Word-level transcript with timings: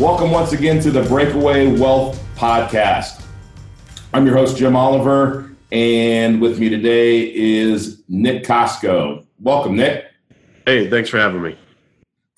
Welcome 0.00 0.30
once 0.30 0.54
again 0.54 0.80
to 0.80 0.90
the 0.90 1.02
Breakaway 1.02 1.76
Wealth 1.76 2.18
Podcast. 2.34 3.22
I'm 4.14 4.24
your 4.24 4.34
host, 4.34 4.56
Jim 4.56 4.74
Oliver, 4.74 5.54
and 5.72 6.40
with 6.40 6.58
me 6.58 6.70
today 6.70 7.30
is 7.34 8.02
Nick 8.08 8.44
Costco. 8.44 9.26
Welcome, 9.40 9.76
Nick. 9.76 10.06
Hey, 10.64 10.88
thanks 10.88 11.10
for 11.10 11.18
having 11.18 11.42
me. 11.42 11.58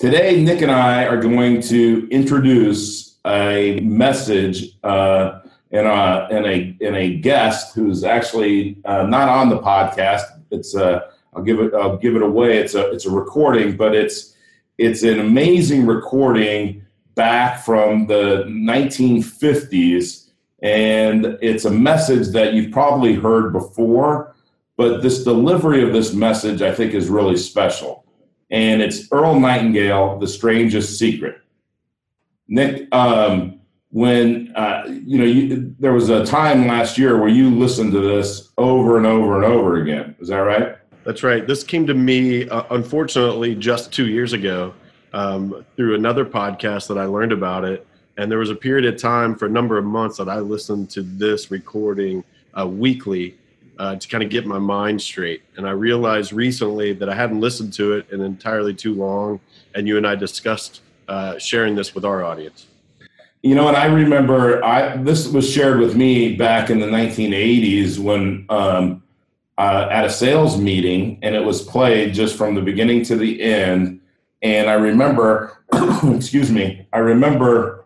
Today, 0.01 0.42
Nick 0.42 0.60
and 0.62 0.73
I 0.73 1.04
are 1.04 1.18
going 1.18 1.60
to 1.62 2.09
introduce 2.10 3.16
a 3.24 3.79
message 3.79 4.76
uh, 4.82 5.38
and, 5.70 5.87
a, 5.87 6.29
and, 6.32 6.45
a, 6.45 6.76
and 6.84 6.96
a 6.96 7.15
guest 7.18 7.76
who's 7.76 8.02
actually 8.02 8.76
uh, 8.84 9.04
not 9.04 9.29
on 9.29 9.51
the 9.51 9.60
podcast. 9.60 10.24
It's 10.51 10.74
a, 10.74 10.84
uh, 10.84 11.10
I'll 11.37 11.45
give 11.45 11.60
it 11.60 11.73
I'll 11.74 11.96
give 11.96 12.16
it 12.16 12.23
away. 12.23 12.59
It's 12.59 12.74
a 12.74 12.90
it's 12.90 13.06
a 13.06 13.10
recording, 13.10 13.76
but 13.76 13.95
it's 13.95 14.34
it's 14.79 15.04
an 15.04 15.20
amazing 15.20 15.87
recording 15.87 16.82
back 17.15 17.65
from 17.65 18.07
the 18.07 18.45
1950s, 18.48 20.29
and 20.62 21.38
it's 21.41 21.65
a 21.65 21.71
message 21.71 22.29
that 22.29 22.54
you've 22.54 22.73
probably 22.73 23.15
heard 23.15 23.52
before, 23.52 24.35
but 24.77 25.02
this 25.02 25.24
delivery 25.24 25.82
of 25.82 25.93
this 25.93 26.15
message 26.15 26.63
I 26.63 26.73
think 26.73 26.95
is 26.95 27.09
really 27.09 27.37
special. 27.37 28.04
And 28.51 28.82
it's 28.82 29.09
Earl 29.10 29.41
Nightingale, 29.41 30.19
The 30.19 30.29
Strangest 30.29 30.99
Secret. 30.99 31.41
Nick, 32.49 32.95
um, 32.95 33.60
when 33.91 34.52
uh, 34.57 34.85
you 34.88 35.19
know 35.19 35.24
you, 35.24 35.74
there 35.79 35.93
was 35.93 36.09
a 36.09 36.24
time 36.24 36.66
last 36.66 36.99
year 36.99 37.19
where 37.19 37.29
you 37.29 37.51
listened 37.51 37.93
to 37.93 38.01
this 38.01 38.51
over 38.59 38.97
and 38.97 39.07
over 39.07 39.37
and 39.37 39.45
over 39.45 39.76
again. 39.76 40.16
Is 40.19 40.29
that 40.29 40.38
right? 40.38 40.76
That's 41.04 41.23
right. 41.23 41.47
This 41.47 41.65
came 41.65 41.87
to 41.87 41.95
me, 41.95 42.49
uh, 42.49 42.63
unfortunately, 42.71 43.54
just 43.54 43.93
two 43.93 44.07
years 44.07 44.32
ago 44.32 44.73
um, 45.13 45.65
through 45.77 45.95
another 45.95 46.24
podcast 46.24 46.88
that 46.88 46.99
I 46.99 47.05
learned 47.05 47.32
about 47.32 47.65
it. 47.65 47.87
And 48.16 48.30
there 48.30 48.38
was 48.38 48.51
a 48.51 48.55
period 48.55 48.93
of 48.93 49.01
time 49.01 49.35
for 49.35 49.46
a 49.46 49.51
number 49.51 49.79
of 49.79 49.85
months 49.85 50.19
that 50.19 50.29
I 50.29 50.38
listened 50.41 50.91
to 50.91 51.02
this 51.02 51.51
recording 51.51 52.24
uh, 52.59 52.66
weekly 52.66 53.37
uh, 53.79 53.96
to 53.96 54.09
kind 54.09 54.23
of 54.23 54.30
get 54.30 54.46
my 54.46 54.59
mind 54.59 55.01
straight. 55.01 55.43
And 55.57 55.66
I 55.66 55.71
realized 55.71 56.32
recently 56.32 56.93
that 56.95 57.09
I 57.09 57.15
hadn't 57.15 57.41
listened 57.41 57.73
to 57.74 57.95
it 57.95 58.10
in 58.10 58.21
entirely 58.21 58.74
too 58.74 58.95
long. 58.95 59.41
And 59.74 59.88
you 59.88 59.96
and 59.96 60.07
I 60.07 60.15
discussed 60.15 60.82
uh, 61.09 61.38
sharing 61.38 61.74
this 61.74 61.95
with 61.95 62.04
our 62.04 62.23
audience. 62.23 62.66
You 63.43 63.57
know, 63.57 63.66
and 63.66 63.76
I 63.76 63.87
remember 63.87 64.65
I 64.65 64.97
this 64.99 65.26
was 65.26 65.50
shared 65.50 65.81
with 65.81 65.97
me 65.97 66.37
back 66.37 66.71
in 66.71 66.78
the 66.78 66.87
1980s 66.87 67.99
when 67.99 68.47
um, 68.49 69.03
uh, 69.59 69.88
at 69.91 70.04
a 70.04 70.10
sales 70.10 70.60
meeting, 70.60 71.19
and 71.22 71.34
it 71.34 71.44
was 71.44 71.60
played 71.60 72.15
just 72.15 72.37
from 72.37 72.54
the 72.54 72.62
beginning 72.62 73.04
to 73.06 73.16
the 73.16 73.43
end. 73.43 74.00
And 74.43 74.69
I 74.69 74.75
remember, 74.75 75.59
excuse 76.04 76.50
me, 76.50 76.87
I 76.93 76.98
remember 76.98 77.84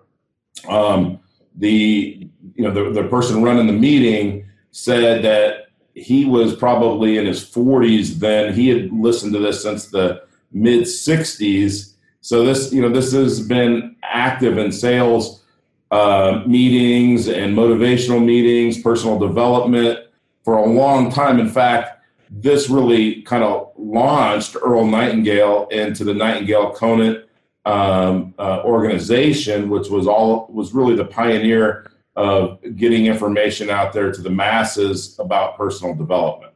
um, 0.69 1.21
the 1.55 2.29
you 2.55 2.65
know 2.65 2.73
the, 2.73 3.03
the 3.03 3.09
person 3.09 3.43
running 3.43 3.67
the 3.67 3.73
meeting 3.73 4.47
said 4.71 5.23
that 5.25 5.69
he 5.95 6.25
was 6.25 6.55
probably 6.55 7.19
in 7.19 7.27
his 7.27 7.43
40s 7.43 8.15
then. 8.19 8.53
He 8.53 8.69
had 8.69 8.93
listened 8.93 9.33
to 9.35 9.39
this 9.39 9.63
since 9.63 9.87
the 9.87 10.23
mid 10.53 10.83
60s. 10.83 11.95
So 12.21 12.45
this 12.45 12.73
you 12.73 12.83
know 12.83 12.89
this 12.89 13.13
has 13.13 13.47
been 13.47 13.97
active 14.03 14.59
in 14.59 14.73
sales 14.73 15.43
uh, 15.91 16.43
meetings 16.47 17.29
and 17.29 17.57
motivational 17.57 18.25
meetings, 18.25 18.81
personal 18.81 19.19
development 19.19 20.01
for 20.45 20.57
a 20.57 20.67
long 20.67 21.13
time. 21.13 21.39
In 21.39 21.49
fact, 21.49 21.96
this 22.31 22.69
really 22.69 23.23
kind 23.23 23.45
of 23.45 23.73
launched 23.77 24.57
Earl 24.61 24.87
Nightingale 24.87 25.69
into 25.71 26.05
the 26.05 26.15
Nightingale 26.15 26.71
Conant 26.71 27.25
um, 27.65 28.35
uh, 28.39 28.63
organization, 28.65 29.69
which 29.69 29.89
was 29.89 30.07
all 30.07 30.49
was 30.51 30.73
really 30.73 30.97
the 30.97 31.05
pioneer 31.05 31.91
of 32.15 32.59
getting 32.77 33.07
information 33.07 33.69
out 33.71 33.93
there 33.93 34.11
to 34.11 34.23
the 34.23 34.31
masses 34.31 35.19
about 35.19 35.57
personal 35.57 35.95
development. 35.95 36.53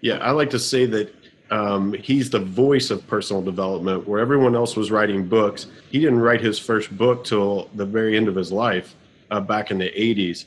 Yeah, 0.00 0.16
I 0.16 0.32
like 0.32 0.50
to 0.50 0.58
say 0.58 0.86
that 0.86 1.14
um, 1.50 1.92
he's 1.94 2.30
the 2.30 2.40
voice 2.40 2.90
of 2.90 3.06
personal 3.06 3.42
development. 3.42 4.06
Where 4.06 4.20
everyone 4.20 4.54
else 4.54 4.76
was 4.76 4.90
writing 4.90 5.26
books, 5.28 5.66
he 5.90 6.00
didn't 6.00 6.20
write 6.20 6.40
his 6.40 6.58
first 6.58 6.96
book 6.96 7.24
till 7.24 7.70
the 7.74 7.86
very 7.86 8.16
end 8.16 8.28
of 8.28 8.34
his 8.34 8.52
life, 8.52 8.94
uh, 9.30 9.40
back 9.40 9.70
in 9.70 9.78
the 9.78 9.90
'80s 9.90 10.46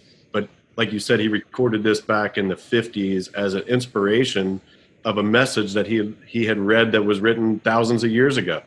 like 0.75 0.91
you 0.91 0.99
said, 0.99 1.19
he 1.19 1.27
recorded 1.27 1.83
this 1.83 2.01
back 2.01 2.37
in 2.37 2.47
the 2.47 2.55
50s 2.55 3.33
as 3.35 3.53
an 3.53 3.63
inspiration 3.63 4.61
of 5.03 5.17
a 5.17 5.23
message 5.23 5.73
that 5.73 5.87
he 5.87 6.15
he 6.27 6.45
had 6.45 6.59
read 6.59 6.91
that 6.91 7.03
was 7.03 7.19
written 7.19 7.59
thousands 7.59 8.03
of 8.03 8.11
years 8.11 8.37
ago. 8.37 8.61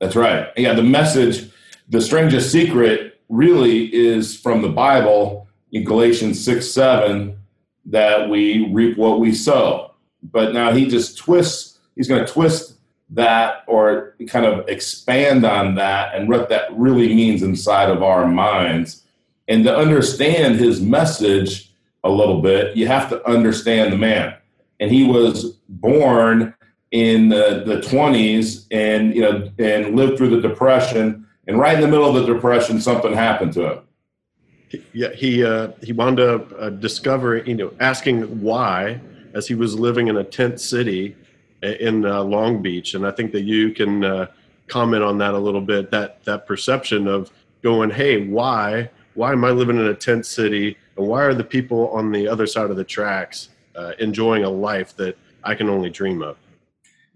That's 0.00 0.16
right. 0.16 0.48
Yeah, 0.56 0.74
the 0.74 0.82
message, 0.82 1.50
the 1.88 2.00
strangest 2.00 2.52
secret, 2.52 3.20
really 3.28 3.92
is 3.94 4.38
from 4.40 4.62
the 4.62 4.68
Bible 4.68 5.48
in 5.72 5.84
Galatians 5.84 6.42
six 6.42 6.70
seven 6.70 7.38
that 7.86 8.28
we 8.28 8.72
reap 8.72 8.96
what 8.96 9.20
we 9.20 9.34
sow. 9.34 9.94
But 10.22 10.52
now 10.52 10.72
he 10.72 10.86
just 10.86 11.18
twists. 11.18 11.78
He's 11.96 12.08
going 12.08 12.24
to 12.24 12.32
twist 12.32 12.74
that 13.10 13.64
or 13.66 14.14
kind 14.28 14.44
of 14.44 14.68
expand 14.68 15.44
on 15.44 15.74
that 15.76 16.14
and 16.14 16.28
what 16.28 16.48
that 16.50 16.68
really 16.76 17.14
means 17.14 17.42
inside 17.42 17.88
of 17.88 18.02
our 18.02 18.26
minds 18.26 19.04
and 19.48 19.64
to 19.64 19.74
understand 19.74 20.56
his 20.56 20.80
message 20.80 21.72
a 22.04 22.10
little 22.10 22.40
bit, 22.40 22.76
you 22.76 22.86
have 22.86 23.08
to 23.08 23.26
understand 23.28 23.92
the 23.92 23.96
man. 23.96 24.34
And 24.78 24.90
he 24.90 25.04
was 25.04 25.56
born 25.68 26.54
in 26.90 27.28
the, 27.28 27.64
the 27.66 27.80
20s 27.80 28.66
and 28.70 29.14
you 29.14 29.22
know 29.22 29.50
and 29.58 29.96
lived 29.96 30.16
through 30.16 30.30
the 30.30 30.40
depression. 30.40 31.26
And 31.46 31.58
right 31.58 31.74
in 31.74 31.80
the 31.80 31.88
middle 31.88 32.06
of 32.06 32.14
the 32.14 32.32
depression 32.32 32.80
something 32.80 33.12
happened 33.12 33.52
to 33.54 33.72
him. 33.72 34.82
Yeah 34.92 35.12
he 35.12 35.44
uh, 35.44 35.72
he 35.82 35.92
wound 35.92 36.20
up 36.20 36.52
uh, 36.58 36.70
discovering 36.70 37.46
you 37.46 37.54
know 37.54 37.72
asking 37.80 38.40
why 38.40 39.00
as 39.34 39.46
he 39.46 39.54
was 39.54 39.78
living 39.78 40.08
in 40.08 40.16
a 40.16 40.24
tent 40.24 40.60
city 40.60 41.16
in 41.62 42.06
uh, 42.06 42.22
long 42.22 42.62
beach. 42.62 42.94
And 42.94 43.06
i 43.06 43.10
think 43.10 43.32
that 43.32 43.42
you 43.42 43.72
can 43.72 44.04
uh, 44.04 44.26
comment 44.68 45.02
on 45.02 45.18
that 45.18 45.34
a 45.34 45.38
little 45.38 45.60
bit 45.60 45.90
that 45.90 46.24
that 46.24 46.46
perception 46.46 47.06
of 47.06 47.30
going 47.62 47.90
hey 47.90 48.26
why 48.26 48.88
why 49.18 49.32
am 49.32 49.44
I 49.44 49.50
living 49.50 49.76
in 49.78 49.86
a 49.86 49.94
tent 49.94 50.26
city? 50.26 50.76
And 50.96 51.08
why 51.08 51.24
are 51.24 51.34
the 51.34 51.42
people 51.42 51.88
on 51.88 52.12
the 52.12 52.28
other 52.28 52.46
side 52.46 52.70
of 52.70 52.76
the 52.76 52.84
tracks 52.84 53.48
uh, 53.74 53.90
enjoying 53.98 54.44
a 54.44 54.48
life 54.48 54.94
that 54.94 55.18
I 55.42 55.56
can 55.56 55.68
only 55.68 55.90
dream 55.90 56.22
of? 56.22 56.36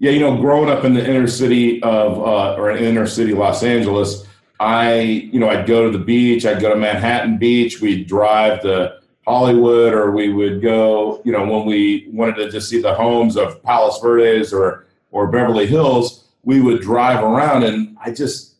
Yeah, 0.00 0.10
you 0.10 0.18
know, 0.18 0.36
growing 0.36 0.68
up 0.68 0.84
in 0.84 0.94
the 0.94 1.08
inner 1.08 1.28
city 1.28 1.80
of, 1.84 2.18
uh, 2.18 2.56
or 2.56 2.72
inner 2.72 3.06
city 3.06 3.34
Los 3.34 3.62
Angeles, 3.62 4.26
I, 4.58 4.98
you 5.00 5.38
know, 5.38 5.48
I'd 5.48 5.64
go 5.64 5.84
to 5.84 5.96
the 5.96 6.04
beach, 6.04 6.44
I'd 6.44 6.60
go 6.60 6.70
to 6.70 6.76
Manhattan 6.76 7.38
Beach, 7.38 7.80
we'd 7.80 8.08
drive 8.08 8.62
to 8.62 8.98
Hollywood, 9.24 9.94
or 9.94 10.10
we 10.10 10.32
would 10.32 10.60
go, 10.60 11.22
you 11.24 11.30
know, 11.30 11.46
when 11.46 11.66
we 11.66 12.08
wanted 12.12 12.34
to 12.34 12.50
just 12.50 12.69
see 12.69 12.82
the 12.82 12.94
homes 12.94 13.36
of 13.36 13.62
Palos 13.62 14.00
Verdes 14.00 14.52
or, 14.52 14.86
or 15.12 15.28
Beverly 15.28 15.69
Hills, 15.69 16.24
we 16.42 16.60
would 16.60 16.80
drive 16.80 17.22
around 17.22 17.62
and 17.62 17.96
I 18.04 18.10
just, 18.10 18.56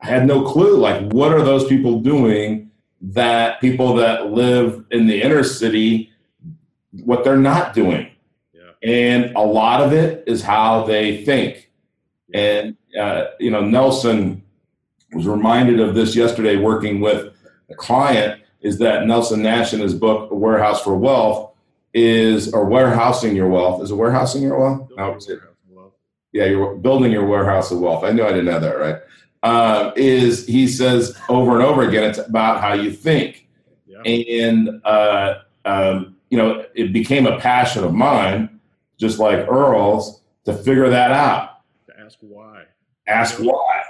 I 0.00 0.06
had 0.06 0.28
no 0.28 0.44
clue, 0.44 0.76
like, 0.76 1.10
what 1.10 1.32
are 1.32 1.42
those 1.42 1.66
people 1.66 1.98
doing 1.98 2.67
that 3.00 3.60
people 3.60 3.94
that 3.94 4.30
live 4.30 4.84
in 4.90 5.06
the 5.06 5.22
inner 5.22 5.42
city 5.42 6.10
what 7.04 7.24
they're 7.24 7.36
not 7.36 7.74
doing. 7.74 8.10
Yeah. 8.52 8.70
and 8.82 9.36
a 9.36 9.40
lot 9.40 9.80
of 9.80 9.92
it 9.92 10.24
is 10.26 10.42
how 10.42 10.84
they 10.84 11.24
think. 11.24 11.70
And 12.34 12.76
uh, 12.98 13.26
you 13.38 13.50
know 13.50 13.62
nelson 13.62 14.42
was 15.12 15.26
reminded 15.26 15.80
of 15.80 15.94
this 15.94 16.14
yesterday 16.14 16.56
working 16.56 17.00
with 17.00 17.34
a 17.70 17.74
client 17.74 18.42
is 18.60 18.78
that 18.78 19.06
nelson 19.06 19.42
nash 19.42 19.72
in 19.72 19.80
his 19.80 19.94
book 19.94 20.30
a 20.30 20.34
warehouse 20.34 20.82
for 20.82 20.96
wealth 20.96 21.52
is 21.94 22.52
or 22.52 22.66
warehousing 22.66 23.34
your 23.34 23.48
wealth. 23.48 23.82
Is 23.82 23.90
it 23.90 23.94
warehousing 23.94 24.42
your 24.42 24.58
wealth? 24.58 24.90
No, 24.96 25.92
yeah 26.32 26.44
you're 26.44 26.74
building 26.76 27.12
your 27.12 27.26
warehouse 27.26 27.70
of 27.70 27.80
wealth. 27.80 28.04
I 28.04 28.12
knew 28.12 28.24
i 28.24 28.30
didn't 28.30 28.48
have 28.48 28.62
that 28.62 28.78
right 28.78 28.96
uh, 29.42 29.92
is 29.96 30.46
he 30.46 30.66
says 30.66 31.16
over 31.28 31.56
and 31.56 31.64
over 31.64 31.88
again, 31.88 32.04
it's 32.04 32.18
about 32.18 32.60
how 32.60 32.72
you 32.72 32.90
think. 32.90 33.46
Yeah. 33.86 34.02
And, 34.02 34.80
uh, 34.84 35.40
um, 35.64 36.16
you 36.30 36.38
know, 36.38 36.64
it 36.74 36.92
became 36.92 37.26
a 37.26 37.38
passion 37.38 37.84
of 37.84 37.94
mine, 37.94 38.60
just 38.98 39.18
like 39.18 39.38
Earl's, 39.48 40.20
to 40.44 40.52
figure 40.52 40.88
that 40.88 41.10
out. 41.10 41.60
To 41.86 42.00
ask 42.00 42.18
why. 42.20 42.64
Ask 43.06 43.38
why. 43.38 43.82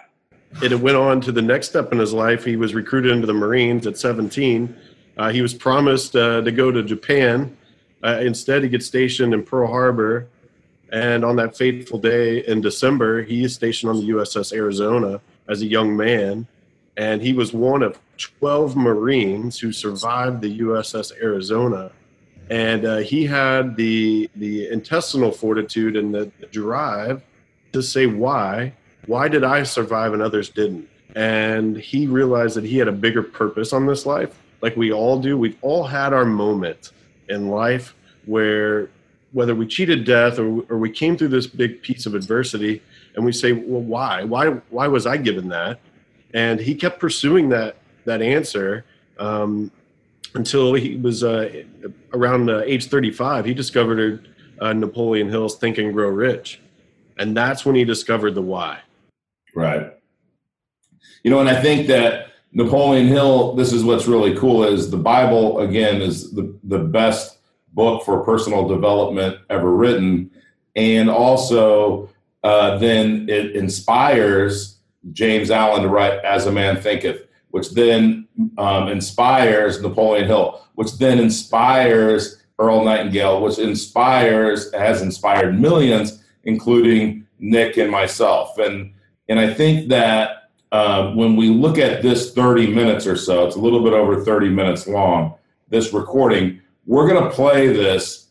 it 0.63 0.79
went 0.79 0.97
on 0.97 1.21
to 1.23 1.33
the 1.33 1.43
next 1.43 1.69
step 1.69 1.93
in 1.93 1.99
his 1.99 2.13
life. 2.13 2.45
He 2.45 2.57
was 2.57 2.75
recruited 2.75 3.13
into 3.13 3.27
the 3.27 3.35
Marines 3.35 3.87
at 3.87 3.99
17. 3.99 4.75
Uh, 5.17 5.31
he 5.31 5.43
was 5.43 5.53
promised 5.53 6.15
uh, 6.15 6.43
to 6.43 6.53
go 6.53 6.71
to 6.71 6.83
Japan. 6.83 7.57
Uh, 8.05 8.21
instead, 8.23 8.63
he 8.63 8.69
gets 8.69 8.87
stationed 8.87 9.35
in 9.35 9.43
Pearl 9.43 9.67
Harbor. 9.67 10.29
And 10.91 11.25
on 11.25 11.37
that 11.37 11.57
fateful 11.57 11.99
day 11.99 12.47
in 12.47 12.61
December, 12.61 13.23
he 13.23 13.45
is 13.45 13.55
stationed 13.55 13.91
on 13.91 13.97
the 14.01 14.09
USS 14.13 14.53
Arizona 14.53 15.21
as 15.49 15.63
a 15.63 15.67
young 15.67 15.97
man. 15.97 16.47
And 16.97 17.23
he 17.23 17.33
was 17.33 17.53
one 17.53 17.83
of 17.83 17.99
12 18.17 18.77
Marines 18.77 19.59
who 19.59 19.73
survived 19.73 20.41
the 20.41 20.59
USS 20.61 21.13
Arizona. 21.23 21.93
And 22.51 22.85
uh, 22.85 22.97
he 22.99 23.27
had 23.27 23.77
the, 23.77 24.29
the 24.37 24.69
intestinal 24.69 25.31
fortitude 25.31 25.97
and 25.97 26.15
the, 26.15 26.31
drive 26.51 27.23
to 27.73 27.83
say 27.83 28.07
why 28.07 28.73
why 29.09 29.27
did 29.27 29.43
I 29.43 29.63
survive 29.63 30.13
and 30.13 30.23
others 30.23 30.51
didn't? 30.51 30.89
And 31.17 31.77
he 31.77 32.07
realized 32.07 32.57
that 32.57 32.65
he 32.65 32.77
had 32.77 32.89
a 32.89 32.93
bigger 32.93 33.23
purpose 33.23 33.73
on 33.73 33.87
this 33.87 34.05
life, 34.05 34.39
like 34.61 34.77
we 34.77 34.93
all 34.93 35.19
do. 35.19 35.39
We've 35.39 35.57
all 35.63 35.85
had 35.85 36.13
our 36.13 36.27
moment 36.27 36.93
in 37.29 37.49
life 37.49 37.95
where 38.27 38.91
whether 39.33 39.55
we 39.55 39.67
cheated 39.67 40.05
death 40.05 40.39
or, 40.39 40.63
or 40.69 40.79
we 40.79 40.91
came 40.91 41.17
through 41.17 41.29
this 41.29 41.47
big 41.47 41.83
piece 41.83 42.05
of 42.05 42.15
adversity 42.15 42.83
and 43.15 43.25
we 43.25 43.33
say, 43.33 43.53
well, 43.53 43.83
why? 43.83 44.25
Why 44.25 44.49
why 44.71 44.89
was 44.89 45.07
I 45.07 45.17
given 45.17 45.49
that? 45.49 45.81
And 46.35 46.61
he 46.61 46.75
kept 46.75 47.01
pursuing 47.01 47.49
that 47.51 47.77
that 48.05 48.23
answer 48.23 48.85
um, 49.19 49.71
until 50.35 50.75
he 50.75 50.97
was 50.97 51.25
uh, 51.25 51.65
around 52.13 52.51
uh, 52.51 52.61
age 52.61 52.87
35. 52.87 53.45
He 53.45 53.55
discovered 53.55 54.29
uh, 54.61 54.73
Napoleon 54.73 55.29
Hill's 55.29 55.57
Think 55.59 55.79
and 55.79 55.93
Grow 55.93 56.09
Rich. 56.09 56.61
And 57.19 57.37
that's 57.37 57.65
when 57.65 57.75
he 57.75 57.85
discovered 57.85 58.35
the 58.35 58.43
why. 58.43 58.81
Right. 59.55 59.93
You 61.25 61.31
know, 61.31 61.41
and 61.41 61.49
I 61.49 61.61
think 61.61 61.89
that 61.89 62.29
Napoleon 62.53 63.09
Hill, 63.09 63.55
this 63.55 63.73
is 63.73 63.85
what's 63.85 64.07
really 64.07 64.37
cool 64.37 64.65
is 64.65 64.91
the 64.91 64.97
Bible, 64.97 65.61
again, 65.61 66.01
is 66.01 66.33
the, 66.33 66.57
the 66.65 66.79
best 66.79 67.39
book 67.75 68.05
for 68.05 68.25
personal 68.25 68.67
development 68.69 69.39
ever 69.51 69.75
written. 69.75 70.31
And 70.77 71.11
also, 71.11 72.09
uh, 72.49 72.79
then 72.79 73.29
it 73.29 73.55
inspires 73.55 74.79
James 75.13 75.51
Allen 75.51 75.83
to 75.83 75.89
write 75.89 76.25
As 76.25 76.47
a 76.47 76.51
Man 76.51 76.81
Thinketh, 76.81 77.27
which 77.51 77.73
then 77.73 78.27
um, 78.57 78.89
inspires 78.89 79.83
Napoleon 79.83 80.27
Hill, 80.27 80.65
which 80.75 80.97
then 80.97 81.19
inspires 81.19 82.43
Earl 82.59 82.85
Nightingale, 82.85 83.43
which 83.43 83.59
inspires, 83.59 84.73
has 84.73 85.03
inspired 85.03 85.61
millions, 85.61 86.25
including 86.45 87.27
Nick 87.39 87.77
and 87.77 87.91
myself. 87.91 88.57
And 88.57 88.95
and 89.29 89.39
I 89.39 89.53
think 89.53 89.91
that 89.91 90.49
uh, 90.73 91.13
when 91.13 91.37
we 91.37 91.51
look 91.51 91.77
at 91.77 92.01
this 92.01 92.33
30 92.33 92.75
minutes 92.75 93.07
or 93.07 93.17
so, 93.17 93.47
it's 93.47 93.57
a 93.57 93.61
little 93.61 93.85
bit 93.85 93.93
over 93.93 94.25
30 94.25 94.49
minutes 94.49 94.89
long, 94.89 95.35
this 95.69 95.93
recording, 95.93 96.63
we're 96.87 97.07
going 97.07 97.23
to 97.23 97.31
play 97.31 97.67
this 97.69 98.29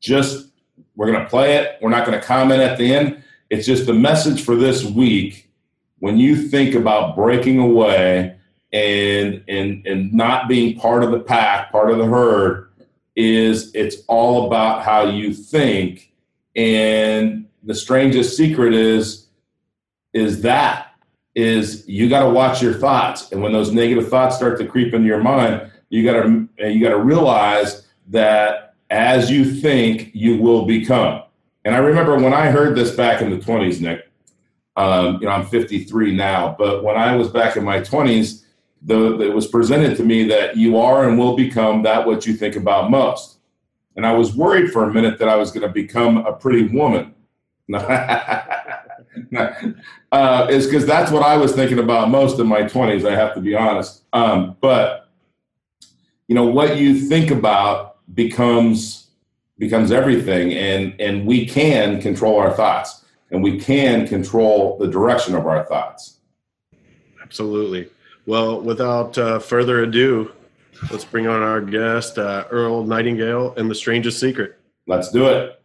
just, 0.00 0.48
we're 0.96 1.06
going 1.06 1.22
to 1.22 1.30
play 1.30 1.54
it. 1.56 1.78
We're 1.80 1.90
not 1.90 2.04
going 2.04 2.18
to 2.18 2.26
comment 2.26 2.60
at 2.60 2.76
the 2.76 2.92
end. 2.92 3.22
It's 3.50 3.66
just 3.66 3.86
the 3.86 3.94
message 3.94 4.42
for 4.44 4.54
this 4.54 4.84
week. 4.84 5.50
When 5.98 6.16
you 6.16 6.36
think 6.36 6.74
about 6.74 7.14
breaking 7.14 7.58
away 7.58 8.36
and, 8.72 9.44
and, 9.48 9.86
and 9.86 10.12
not 10.12 10.48
being 10.48 10.78
part 10.78 11.04
of 11.04 11.10
the 11.10 11.20
pack, 11.20 11.70
part 11.70 11.90
of 11.90 11.98
the 11.98 12.06
herd, 12.06 12.70
is 13.16 13.70
it's 13.74 13.96
all 14.06 14.46
about 14.46 14.82
how 14.84 15.04
you 15.04 15.34
think. 15.34 16.12
And 16.56 17.46
the 17.62 17.74
strangest 17.74 18.36
secret 18.36 18.72
is 18.72 19.26
is 20.12 20.42
that 20.42 20.94
is 21.34 21.86
you 21.86 22.08
got 22.08 22.24
to 22.24 22.30
watch 22.30 22.62
your 22.62 22.74
thoughts 22.74 23.30
and 23.30 23.42
when 23.42 23.52
those 23.52 23.72
negative 23.72 24.08
thoughts 24.08 24.36
start 24.36 24.58
to 24.58 24.66
creep 24.66 24.92
into 24.92 25.06
your 25.06 25.22
mind 25.22 25.70
you 25.88 26.02
got 26.02 26.22
to 26.22 26.48
you 26.58 26.82
got 26.82 26.90
to 26.90 26.98
realize 26.98 27.86
that 28.08 28.74
as 28.90 29.30
you 29.30 29.44
think 29.44 30.10
you 30.12 30.36
will 30.36 30.66
become 30.66 31.22
and 31.64 31.74
i 31.74 31.78
remember 31.78 32.16
when 32.16 32.32
i 32.32 32.50
heard 32.50 32.76
this 32.76 32.94
back 32.94 33.22
in 33.22 33.30
the 33.30 33.36
20s 33.36 33.80
nick 33.80 34.10
um, 34.76 35.18
you 35.20 35.26
know 35.26 35.32
i'm 35.32 35.46
53 35.46 36.14
now 36.14 36.54
but 36.58 36.84
when 36.84 36.96
i 36.96 37.14
was 37.14 37.28
back 37.28 37.56
in 37.56 37.64
my 37.64 37.80
20s 37.80 38.44
the, 38.82 39.20
it 39.20 39.34
was 39.34 39.46
presented 39.46 39.96
to 39.98 40.02
me 40.02 40.24
that 40.24 40.56
you 40.56 40.78
are 40.78 41.06
and 41.06 41.18
will 41.18 41.36
become 41.36 41.82
that 41.82 42.06
what 42.06 42.26
you 42.26 42.34
think 42.34 42.56
about 42.56 42.90
most 42.90 43.38
and 43.96 44.06
i 44.06 44.12
was 44.12 44.34
worried 44.34 44.72
for 44.72 44.84
a 44.84 44.92
minute 44.92 45.18
that 45.18 45.28
i 45.28 45.36
was 45.36 45.50
going 45.50 45.66
to 45.66 45.72
become 45.72 46.18
a 46.26 46.32
pretty 46.32 46.66
woman 46.68 47.14
uh, 50.12 50.46
is 50.50 50.66
because 50.66 50.86
that's 50.86 51.10
what 51.10 51.22
I 51.22 51.36
was 51.36 51.52
thinking 51.52 51.78
about 51.78 52.10
most 52.10 52.38
in 52.40 52.46
my 52.46 52.62
20s, 52.62 53.08
I 53.08 53.14
have 53.14 53.34
to 53.34 53.40
be 53.40 53.54
honest. 53.54 54.02
Um, 54.12 54.56
but, 54.60 55.08
you 56.26 56.34
know, 56.34 56.46
what 56.46 56.78
you 56.78 56.98
think 56.98 57.30
about 57.30 57.98
becomes 58.14 59.09
becomes 59.60 59.92
everything 59.92 60.52
and 60.54 60.98
and 60.98 61.26
we 61.26 61.46
can 61.46 62.00
control 62.00 62.38
our 62.40 62.52
thoughts 62.52 63.04
and 63.30 63.42
we 63.42 63.60
can 63.60 64.08
control 64.08 64.76
the 64.78 64.88
direction 64.88 65.36
of 65.36 65.46
our 65.46 65.64
thoughts 65.66 66.16
absolutely 67.22 67.88
well 68.26 68.60
without 68.60 69.16
uh, 69.18 69.38
further 69.38 69.82
ado 69.82 70.32
let's 70.90 71.04
bring 71.04 71.28
on 71.28 71.42
our 71.42 71.60
guest 71.60 72.18
uh, 72.18 72.44
earl 72.50 72.82
nightingale 72.82 73.54
and 73.58 73.70
the 73.70 73.74
strangest 73.74 74.18
secret 74.18 74.58
let's 74.88 75.10
do 75.10 75.28
it 75.28 75.60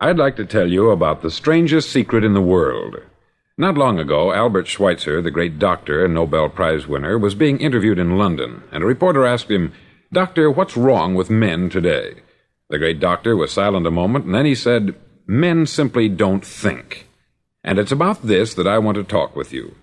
I'd 0.00 0.18
like 0.18 0.36
to 0.36 0.44
tell 0.44 0.70
you 0.70 0.90
about 0.90 1.22
the 1.22 1.30
strangest 1.30 1.90
secret 1.90 2.24
in 2.24 2.34
the 2.34 2.42
world. 2.42 2.96
Not 3.56 3.78
long 3.78 3.98
ago, 3.98 4.34
Albert 4.34 4.66
Schweitzer, 4.66 5.22
the 5.22 5.30
great 5.30 5.58
doctor 5.58 6.04
and 6.04 6.12
Nobel 6.12 6.50
Prize 6.50 6.86
winner, 6.86 7.16
was 7.16 7.36
being 7.36 7.58
interviewed 7.58 8.00
in 8.00 8.18
London, 8.18 8.64
and 8.70 8.82
a 8.82 8.86
reporter 8.86 9.24
asked 9.24 9.50
him, 9.50 9.72
Doctor, 10.12 10.50
what's 10.50 10.76
wrong 10.76 11.14
with 11.14 11.30
men 11.30 11.70
today? 11.70 12.16
The 12.74 12.78
great 12.78 12.98
doctor 12.98 13.36
was 13.36 13.52
silent 13.52 13.86
a 13.86 13.92
moment, 13.92 14.24
and 14.24 14.34
then 14.34 14.46
he 14.46 14.56
said, 14.56 14.96
Men 15.28 15.64
simply 15.64 16.08
don't 16.08 16.44
think. 16.44 17.06
And 17.62 17.78
it's 17.78 17.92
about 17.92 18.26
this 18.26 18.52
that 18.54 18.66
I 18.66 18.80
want 18.80 18.96
to 18.96 19.04
talk 19.04 19.36
with 19.36 19.52
you. 19.52 19.76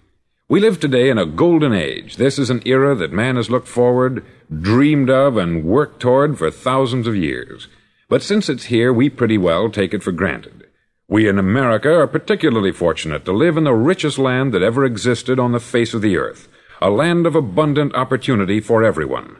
We 0.49 0.59
live 0.59 0.77
today 0.77 1.09
in 1.09 1.17
a 1.17 1.25
golden 1.25 1.71
age. 1.71 2.17
This 2.17 2.37
is 2.37 2.49
an 2.49 2.61
era 2.65 2.93
that 2.95 3.13
man 3.13 3.37
has 3.37 3.49
looked 3.49 3.69
forward, 3.69 4.25
dreamed 4.59 5.09
of, 5.09 5.37
and 5.37 5.63
worked 5.63 6.01
toward 6.01 6.37
for 6.37 6.51
thousands 6.51 7.07
of 7.07 7.15
years. 7.15 7.69
But 8.09 8.23
since 8.23 8.49
it's 8.49 8.65
here, 8.65 8.91
we 8.91 9.09
pretty 9.09 9.37
well 9.37 9.69
take 9.69 9.93
it 9.93 10.03
for 10.03 10.11
granted. 10.11 10.67
We 11.07 11.29
in 11.29 11.39
America 11.39 11.95
are 11.95 12.07
particularly 12.07 12.73
fortunate 12.73 13.23
to 13.23 13.31
live 13.31 13.55
in 13.55 13.63
the 13.63 13.73
richest 13.73 14.19
land 14.19 14.53
that 14.53 14.63
ever 14.63 14.83
existed 14.83 15.39
on 15.39 15.53
the 15.53 15.61
face 15.61 15.93
of 15.93 16.01
the 16.01 16.17
earth, 16.17 16.49
a 16.81 16.89
land 16.89 17.25
of 17.25 17.35
abundant 17.35 17.95
opportunity 17.95 18.59
for 18.59 18.83
everyone. 18.83 19.37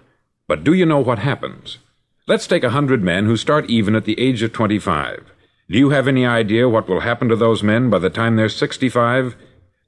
But 0.47 0.63
do 0.63 0.71
you 0.71 0.85
know 0.85 1.01
what 1.01 1.19
happens? 1.19 1.79
Let's 2.27 2.45
take 2.45 2.63
a 2.63 2.69
hundred 2.69 3.01
men 3.01 3.25
who 3.25 3.35
start 3.35 3.67
even 3.67 3.95
at 3.95 4.05
the 4.05 4.19
age 4.19 4.43
of 4.43 4.53
25. 4.53 5.31
Do 5.71 5.77
you 5.79 5.89
have 5.89 6.07
any 6.07 6.23
idea 6.23 6.69
what 6.69 6.87
will 6.87 6.99
happen 6.99 7.29
to 7.29 7.35
those 7.35 7.63
men 7.63 7.89
by 7.89 7.97
the 7.97 8.11
time 8.11 8.35
they're 8.35 8.47
65? 8.47 9.35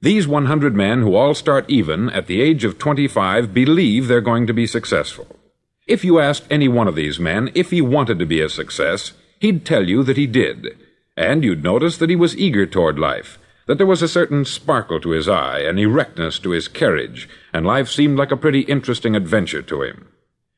These 0.00 0.26
100 0.26 0.74
men 0.74 1.00
who 1.00 1.14
all 1.14 1.34
start 1.34 1.64
even 1.68 2.10
at 2.10 2.26
the 2.26 2.42
age 2.42 2.64
of 2.64 2.76
25 2.76 3.54
believe 3.54 4.08
they're 4.08 4.20
going 4.20 4.48
to 4.48 4.52
be 4.52 4.66
successful. 4.66 5.38
If 5.86 6.04
you 6.04 6.18
asked 6.18 6.44
any 6.50 6.66
one 6.66 6.88
of 6.88 6.96
these 6.96 7.20
men 7.20 7.52
if 7.54 7.70
he 7.70 7.80
wanted 7.80 8.18
to 8.18 8.26
be 8.26 8.40
a 8.40 8.48
success, 8.48 9.12
he'd 9.38 9.64
tell 9.64 9.88
you 9.88 10.02
that 10.02 10.16
he 10.16 10.26
did. 10.26 10.76
And 11.16 11.44
you'd 11.44 11.62
notice 11.62 11.98
that 11.98 12.10
he 12.10 12.16
was 12.16 12.36
eager 12.36 12.66
toward 12.66 12.98
life, 12.98 13.38
that 13.68 13.78
there 13.78 13.86
was 13.86 14.02
a 14.02 14.08
certain 14.08 14.44
sparkle 14.44 15.00
to 15.02 15.10
his 15.10 15.28
eye, 15.28 15.60
an 15.60 15.78
erectness 15.78 16.40
to 16.40 16.50
his 16.50 16.66
carriage, 16.66 17.28
and 17.52 17.64
life 17.64 17.88
seemed 17.88 18.18
like 18.18 18.32
a 18.32 18.36
pretty 18.36 18.62
interesting 18.62 19.14
adventure 19.14 19.62
to 19.62 19.82
him. 19.82 20.08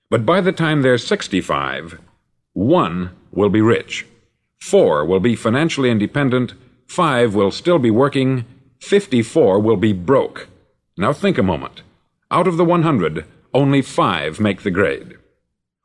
But 0.08 0.24
by 0.24 0.40
the 0.40 0.52
time 0.52 0.82
they're 0.82 0.98
65, 0.98 1.98
one 2.52 3.10
will 3.32 3.48
be 3.48 3.60
rich, 3.60 4.06
four 4.60 5.04
will 5.04 5.20
be 5.20 5.34
financially 5.34 5.90
independent, 5.90 6.54
five 6.86 7.34
will 7.34 7.50
still 7.50 7.78
be 7.78 7.90
working, 7.90 8.44
54 8.80 9.58
will 9.60 9.76
be 9.76 9.92
broke. 9.92 10.48
Now 10.96 11.12
think 11.12 11.38
a 11.38 11.42
moment. 11.42 11.82
Out 12.30 12.46
of 12.46 12.56
the 12.56 12.64
100, 12.64 13.24
only 13.52 13.82
five 13.82 14.38
make 14.38 14.62
the 14.62 14.70
grade. 14.70 15.16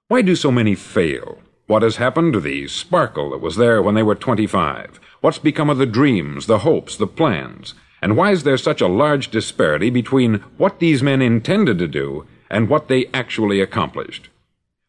Why 0.07 0.21
do 0.21 0.35
so 0.35 0.51
many 0.51 0.75
fail? 0.75 1.39
What 1.67 1.83
has 1.83 1.95
happened 1.95 2.33
to 2.33 2.39
the 2.39 2.67
sparkle 2.67 3.31
that 3.31 3.41
was 3.41 3.55
there 3.55 3.81
when 3.81 3.95
they 3.95 4.03
were 4.03 4.15
25? 4.15 4.99
What's 5.21 5.39
become 5.39 5.69
of 5.69 5.77
the 5.77 5.85
dreams, 5.85 6.45
the 6.45 6.59
hopes, 6.59 6.95
the 6.95 7.07
plans? 7.07 7.73
And 8.01 8.17
why 8.17 8.31
is 8.31 8.43
there 8.43 8.57
such 8.57 8.81
a 8.81 8.87
large 8.87 9.31
disparity 9.31 9.89
between 9.89 10.35
what 10.57 10.79
these 10.79 11.01
men 11.01 11.21
intended 11.21 11.79
to 11.79 11.87
do 11.87 12.27
and 12.51 12.70
what 12.70 12.88
they 12.88 13.08
actually 13.13 13.62
accomplished? 13.62 14.29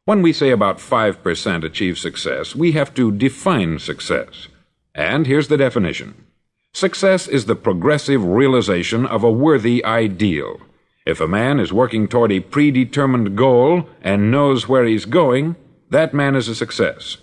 When 0.04 0.20
we 0.20 0.32
say 0.32 0.50
about 0.50 0.78
5% 0.78 1.64
achieve 1.64 1.96
success, 1.96 2.54
we 2.56 2.72
have 2.72 2.92
to 2.94 3.12
define 3.12 3.78
success. 3.78 4.48
And 4.94 5.26
here's 5.26 5.48
the 5.48 5.56
definition. 5.56 6.26
Success 6.74 7.28
is 7.28 7.46
the 7.46 7.54
progressive 7.54 8.24
realization 8.24 9.06
of 9.06 9.22
a 9.22 9.30
worthy 9.30 9.84
ideal. 9.84 10.60
If 11.06 11.20
a 11.20 11.28
man 11.28 11.60
is 11.60 11.72
working 11.72 12.08
toward 12.08 12.32
a 12.32 12.40
predetermined 12.40 13.36
goal 13.36 13.88
and 14.02 14.30
knows 14.30 14.68
where 14.68 14.84
he's 14.84 15.04
going, 15.04 15.56
that 15.90 16.12
man 16.12 16.34
is 16.34 16.48
a 16.48 16.54
success. 16.54 17.18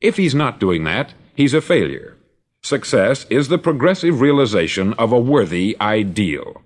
If 0.00 0.16
he's 0.16 0.34
not 0.34 0.58
doing 0.58 0.84
that, 0.84 1.14
he's 1.34 1.54
a 1.54 1.60
failure. 1.60 2.16
Success 2.62 3.26
is 3.28 3.48
the 3.48 3.58
progressive 3.58 4.20
realization 4.20 4.94
of 4.94 5.12
a 5.12 5.20
worthy 5.20 5.76
ideal. 5.80 6.62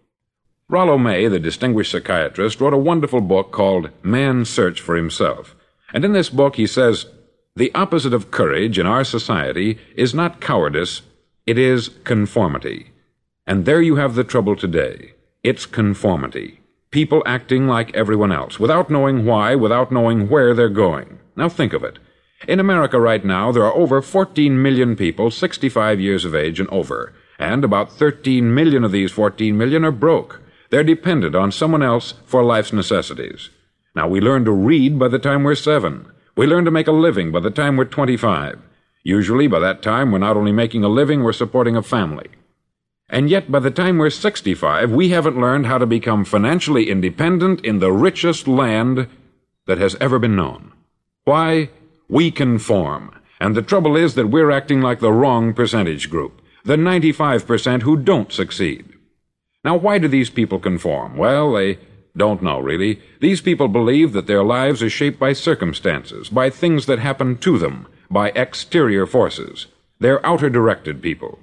Rollo 0.69 0.99
May, 0.99 1.29
the 1.29 1.39
distinguished 1.39 1.93
psychiatrist, 1.93 2.61
wrote 2.61 2.73
a 2.73 2.77
wonderful 2.77 3.21
book 3.21 3.53
called 3.53 3.91
Man's 4.03 4.51
Search 4.51 4.81
for 4.81 4.97
Himself. 4.97 5.55
And 5.95 6.05
in 6.05 6.13
this 6.13 6.29
book, 6.29 6.57
he 6.57 6.67
says, 6.67 7.07
The 7.55 7.73
opposite 7.73 8.13
of 8.13 8.33
courage 8.33 8.77
in 8.77 8.85
our 8.85 9.05
society 9.05 9.79
is 9.95 10.13
not 10.13 10.41
cowardice, 10.41 11.03
it 11.47 11.57
is 11.57 11.91
conformity. 12.03 12.91
And 13.47 13.65
there 13.65 13.81
you 13.81 13.95
have 13.95 14.17
the 14.17 14.25
trouble 14.25 14.57
today. 14.57 15.13
It's 15.45 15.67
conformity. 15.67 16.59
People 16.91 17.23
acting 17.25 17.69
like 17.69 17.95
everyone 17.95 18.33
else, 18.33 18.59
without 18.59 18.91
knowing 18.91 19.25
why, 19.25 19.55
without 19.55 19.93
knowing 19.93 20.29
where 20.29 20.53
they're 20.53 20.69
going. 20.69 21.21
Now 21.37 21.49
think 21.49 21.75
of 21.75 21.85
it. 21.85 22.01
In 22.49 22.59
America 22.59 22.99
right 22.99 23.25
now, 23.25 23.53
there 23.53 23.65
are 23.65 23.77
over 23.77 24.03
14 24.03 24.61
million 24.61 24.97
people 24.97 25.31
65 25.31 26.01
years 26.01 26.25
of 26.25 26.35
age 26.35 26.59
and 26.59 26.69
over, 26.71 27.15
and 27.39 27.63
about 27.63 27.93
13 27.93 28.53
million 28.53 28.83
of 28.83 28.91
these 28.91 29.13
14 29.13 29.57
million 29.57 29.85
are 29.85 29.93
broke. 29.93 30.41
They're 30.71 30.85
dependent 30.85 31.35
on 31.35 31.53
someone 31.53 31.83
else 31.83 32.15
for 32.25 32.43
life's 32.43 32.73
necessities. 32.73 33.51
Now, 33.95 34.09
we 34.09 34.21
learn 34.21 34.45
to 34.45 34.53
read 34.53 34.99
by 34.99 35.09
the 35.09 35.19
time 35.19 35.43
we're 35.43 35.55
seven. 35.55 36.11
We 36.37 36.47
learn 36.47 36.65
to 36.65 36.71
make 36.71 36.87
a 36.87 36.93
living 36.93 37.33
by 37.33 37.41
the 37.41 37.51
time 37.51 37.77
we're 37.77 37.87
25. 37.87 38.61
Usually, 39.03 39.47
by 39.47 39.61
that 39.61 39.83
time, 39.83 40.11
we're 40.11 40.19
not 40.19 40.37
only 40.37 40.53
making 40.53 40.85
a 40.85 40.89
living, 40.89 41.23
we're 41.23 41.33
supporting 41.33 41.77
a 41.77 41.83
family. 41.83 42.29
And 43.09 43.31
yet, 43.31 43.53
by 43.53 43.61
the 43.61 43.71
time 43.71 43.99
we're 43.99 44.11
65, 44.11 44.91
we 44.91 45.11
haven't 45.11 45.41
learned 45.41 45.67
how 45.67 45.79
to 45.79 45.87
become 45.87 46.25
financially 46.25 46.91
independent 46.91 47.65
in 47.65 47.79
the 47.79 47.93
richest 47.93 48.49
land 48.49 49.09
that 49.67 49.79
has 49.79 49.95
ever 50.01 50.19
been 50.19 50.35
known. 50.35 50.73
Why? 51.25 51.71
We 52.09 52.31
conform. 52.31 53.13
And 53.41 53.55
the 53.55 53.63
trouble 53.63 53.97
is 53.97 54.15
that 54.15 54.29
we're 54.29 54.51
acting 54.51 54.81
like 54.81 55.01
the 55.01 55.13
wrong 55.13 55.55
percentage 55.55 56.11
group, 56.11 56.43
the 56.65 56.77
95% 56.77 57.83
who 57.83 57.97
don't 57.97 58.33
succeed. 58.33 58.96
Now, 59.67 59.75
why 59.75 59.99
do 59.99 60.07
these 60.07 60.31
people 60.31 60.61
conform? 60.61 61.17
Well, 61.17 61.55
they 61.55 61.81
don't 62.17 62.41
know, 62.41 62.61
really. 62.61 63.01
These 63.21 63.41
people 63.41 63.67
believe 63.67 64.13
that 64.13 64.29
their 64.29 64.45
lives 64.45 64.81
are 64.81 64.89
shaped 64.89 65.19
by 65.19 65.33
circumstances, 65.33 66.29
by 66.29 66.51
things 66.51 66.87
that 66.87 67.01
happen 67.01 67.37
to 67.39 67.59
them, 67.59 67.89
by 68.09 68.29
exterior 68.29 69.07
forces. 69.07 69.67
They're 69.99 70.25
outer 70.25 70.51
directed 70.51 71.03
people. 71.03 71.41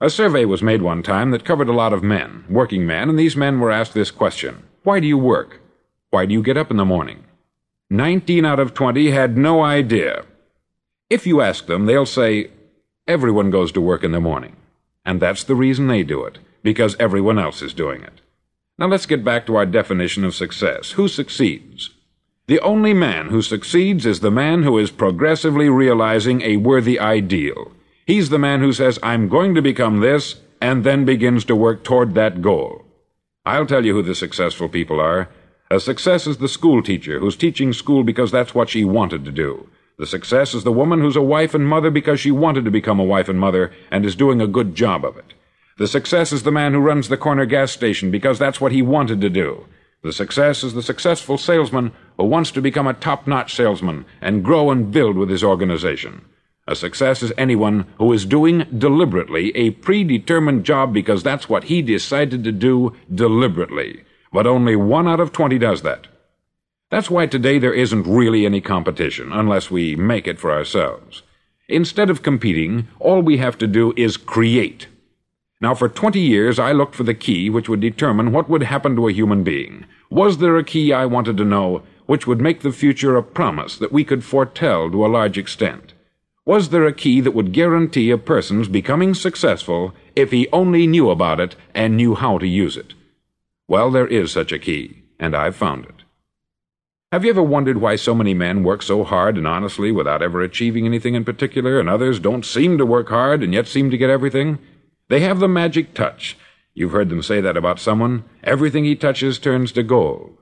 A 0.00 0.08
survey 0.08 0.46
was 0.46 0.62
made 0.62 0.80
one 0.80 1.02
time 1.02 1.32
that 1.32 1.44
covered 1.44 1.68
a 1.68 1.74
lot 1.74 1.92
of 1.92 2.02
men, 2.02 2.46
working 2.48 2.86
men, 2.86 3.10
and 3.10 3.18
these 3.18 3.36
men 3.36 3.60
were 3.60 3.70
asked 3.70 3.92
this 3.92 4.10
question 4.10 4.62
Why 4.82 4.98
do 4.98 5.06
you 5.06 5.18
work? 5.18 5.60
Why 6.08 6.24
do 6.24 6.32
you 6.32 6.42
get 6.42 6.56
up 6.56 6.70
in 6.70 6.78
the 6.78 6.86
morning? 6.86 7.24
19 7.90 8.46
out 8.46 8.58
of 8.58 8.72
20 8.72 9.10
had 9.10 9.36
no 9.36 9.62
idea. 9.62 10.24
If 11.10 11.26
you 11.26 11.42
ask 11.42 11.66
them, 11.66 11.84
they'll 11.84 12.06
say, 12.06 12.52
Everyone 13.06 13.50
goes 13.50 13.70
to 13.72 13.82
work 13.82 14.02
in 14.02 14.12
the 14.12 14.18
morning. 14.30 14.56
And 15.04 15.20
that's 15.20 15.44
the 15.44 15.54
reason 15.54 15.88
they 15.88 16.04
do 16.04 16.24
it, 16.24 16.38
because 16.62 16.96
everyone 16.98 17.38
else 17.38 17.62
is 17.62 17.74
doing 17.74 18.02
it. 18.02 18.20
Now 18.78 18.86
let's 18.86 19.06
get 19.06 19.24
back 19.24 19.46
to 19.46 19.56
our 19.56 19.66
definition 19.66 20.24
of 20.24 20.34
success. 20.34 20.92
Who 20.92 21.08
succeeds? 21.08 21.90
The 22.46 22.60
only 22.60 22.94
man 22.94 23.28
who 23.28 23.42
succeeds 23.42 24.06
is 24.06 24.20
the 24.20 24.30
man 24.30 24.62
who 24.62 24.78
is 24.78 24.90
progressively 24.90 25.68
realizing 25.68 26.42
a 26.42 26.56
worthy 26.56 26.98
ideal. 26.98 27.72
He's 28.06 28.30
the 28.30 28.38
man 28.38 28.60
who 28.60 28.72
says, 28.72 28.98
I'm 29.02 29.28
going 29.28 29.54
to 29.54 29.62
become 29.62 30.00
this, 30.00 30.40
and 30.60 30.82
then 30.82 31.04
begins 31.04 31.44
to 31.44 31.54
work 31.54 31.84
toward 31.84 32.14
that 32.14 32.42
goal. 32.42 32.84
I'll 33.46 33.66
tell 33.66 33.84
you 33.84 33.94
who 33.94 34.02
the 34.02 34.14
successful 34.14 34.68
people 34.68 35.00
are. 35.00 35.28
A 35.70 35.78
success 35.78 36.26
is 36.26 36.38
the 36.38 36.48
school 36.48 36.82
teacher 36.82 37.20
who's 37.20 37.36
teaching 37.36 37.72
school 37.72 38.02
because 38.02 38.32
that's 38.32 38.54
what 38.54 38.68
she 38.68 38.84
wanted 38.84 39.24
to 39.24 39.30
do. 39.30 39.68
The 39.98 40.06
success 40.06 40.54
is 40.54 40.64
the 40.64 40.72
woman 40.72 41.00
who's 41.00 41.16
a 41.16 41.22
wife 41.22 41.54
and 41.54 41.68
mother 41.68 41.90
because 41.90 42.18
she 42.18 42.30
wanted 42.30 42.64
to 42.64 42.70
become 42.70 42.98
a 42.98 43.04
wife 43.04 43.28
and 43.28 43.38
mother 43.38 43.72
and 43.90 44.04
is 44.04 44.16
doing 44.16 44.40
a 44.40 44.46
good 44.46 44.74
job 44.74 45.04
of 45.04 45.16
it. 45.16 45.34
The 45.80 45.88
success 45.88 46.30
is 46.30 46.42
the 46.42 46.52
man 46.52 46.74
who 46.74 46.78
runs 46.78 47.08
the 47.08 47.16
corner 47.16 47.46
gas 47.46 47.72
station 47.72 48.10
because 48.10 48.38
that's 48.38 48.60
what 48.60 48.70
he 48.70 48.82
wanted 48.82 49.22
to 49.22 49.30
do. 49.30 49.64
The 50.02 50.12
success 50.12 50.62
is 50.62 50.74
the 50.74 50.82
successful 50.82 51.38
salesman 51.38 51.92
who 52.18 52.24
wants 52.24 52.50
to 52.50 52.60
become 52.60 52.86
a 52.86 52.92
top 52.92 53.26
notch 53.26 53.54
salesman 53.54 54.04
and 54.20 54.44
grow 54.44 54.70
and 54.70 54.92
build 54.92 55.16
with 55.16 55.30
his 55.30 55.42
organization. 55.42 56.26
A 56.68 56.76
success 56.76 57.22
is 57.22 57.32
anyone 57.38 57.86
who 57.96 58.12
is 58.12 58.26
doing 58.26 58.66
deliberately 58.76 59.56
a 59.56 59.70
predetermined 59.70 60.64
job 60.64 60.92
because 60.92 61.22
that's 61.22 61.48
what 61.48 61.64
he 61.64 61.80
decided 61.80 62.44
to 62.44 62.52
do 62.52 62.94
deliberately. 63.14 64.04
But 64.34 64.46
only 64.46 64.76
one 64.76 65.08
out 65.08 65.18
of 65.18 65.32
20 65.32 65.56
does 65.56 65.80
that. 65.80 66.08
That's 66.90 67.08
why 67.08 67.24
today 67.24 67.58
there 67.58 67.72
isn't 67.72 68.06
really 68.06 68.44
any 68.44 68.60
competition, 68.60 69.32
unless 69.32 69.70
we 69.70 69.96
make 69.96 70.28
it 70.28 70.38
for 70.38 70.52
ourselves. 70.52 71.22
Instead 71.70 72.10
of 72.10 72.22
competing, 72.22 72.88
all 72.98 73.22
we 73.22 73.38
have 73.38 73.56
to 73.56 73.66
do 73.66 73.94
is 73.96 74.18
create. 74.18 74.86
Now, 75.62 75.74
for 75.74 75.90
20 75.90 76.18
years, 76.18 76.58
I 76.58 76.72
looked 76.72 76.94
for 76.94 77.02
the 77.02 77.12
key 77.12 77.50
which 77.50 77.68
would 77.68 77.80
determine 77.80 78.32
what 78.32 78.48
would 78.48 78.62
happen 78.62 78.96
to 78.96 79.08
a 79.08 79.12
human 79.12 79.44
being. 79.44 79.84
Was 80.08 80.38
there 80.38 80.56
a 80.56 80.64
key 80.64 80.92
I 80.92 81.04
wanted 81.04 81.36
to 81.36 81.44
know 81.44 81.82
which 82.06 82.26
would 82.26 82.40
make 82.40 82.62
the 82.62 82.72
future 82.72 83.16
a 83.16 83.22
promise 83.22 83.76
that 83.76 83.92
we 83.92 84.02
could 84.02 84.24
foretell 84.24 84.90
to 84.90 85.04
a 85.04 85.08
large 85.08 85.36
extent? 85.36 85.92
Was 86.46 86.70
there 86.70 86.86
a 86.86 86.94
key 86.94 87.20
that 87.20 87.34
would 87.34 87.52
guarantee 87.52 88.10
a 88.10 88.16
person's 88.16 88.68
becoming 88.68 89.12
successful 89.12 89.94
if 90.16 90.30
he 90.30 90.48
only 90.50 90.86
knew 90.86 91.10
about 91.10 91.38
it 91.38 91.54
and 91.74 91.96
knew 91.96 92.14
how 92.14 92.38
to 92.38 92.46
use 92.46 92.76
it? 92.78 92.94
Well, 93.68 93.90
there 93.90 94.06
is 94.06 94.32
such 94.32 94.50
a 94.50 94.58
key, 94.58 95.02
and 95.18 95.36
I've 95.36 95.54
found 95.54 95.84
it. 95.84 96.02
Have 97.12 97.24
you 97.24 97.30
ever 97.30 97.42
wondered 97.42 97.78
why 97.78 97.96
so 97.96 98.14
many 98.14 98.32
men 98.32 98.64
work 98.64 98.82
so 98.82 99.04
hard 99.04 99.36
and 99.36 99.46
honestly 99.46 99.92
without 99.92 100.22
ever 100.22 100.40
achieving 100.40 100.86
anything 100.86 101.14
in 101.14 101.24
particular, 101.24 101.78
and 101.78 101.88
others 101.88 102.18
don't 102.18 102.46
seem 102.46 102.78
to 102.78 102.86
work 102.86 103.10
hard 103.10 103.42
and 103.42 103.52
yet 103.52 103.68
seem 103.68 103.90
to 103.90 103.98
get 103.98 104.10
everything? 104.10 104.58
They 105.10 105.20
have 105.20 105.40
the 105.40 105.48
magic 105.48 105.92
touch. 105.92 106.38
You've 106.72 106.92
heard 106.92 107.08
them 107.08 107.20
say 107.20 107.40
that 107.40 107.56
about 107.56 107.80
someone. 107.80 108.22
Everything 108.44 108.84
he 108.84 108.94
touches 108.94 109.40
turns 109.40 109.72
to 109.72 109.82
gold. 109.82 110.38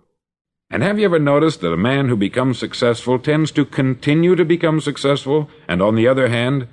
And 0.71 0.83
have 0.83 0.99
you 0.99 1.07
ever 1.07 1.19
noticed 1.19 1.63
that 1.63 1.73
a 1.73 1.77
man 1.79 2.09
who 2.09 2.17
becomes 2.17 2.59
successful 2.59 3.19
tends 3.19 3.51
to 3.53 3.65
continue 3.65 4.37
to 4.37 4.45
become 4.45 4.83
successful, 4.83 5.49
and 5.67 5.81
on 5.81 5.95
the 5.95 6.07
other 6.07 6.29
hand, 6.29 6.69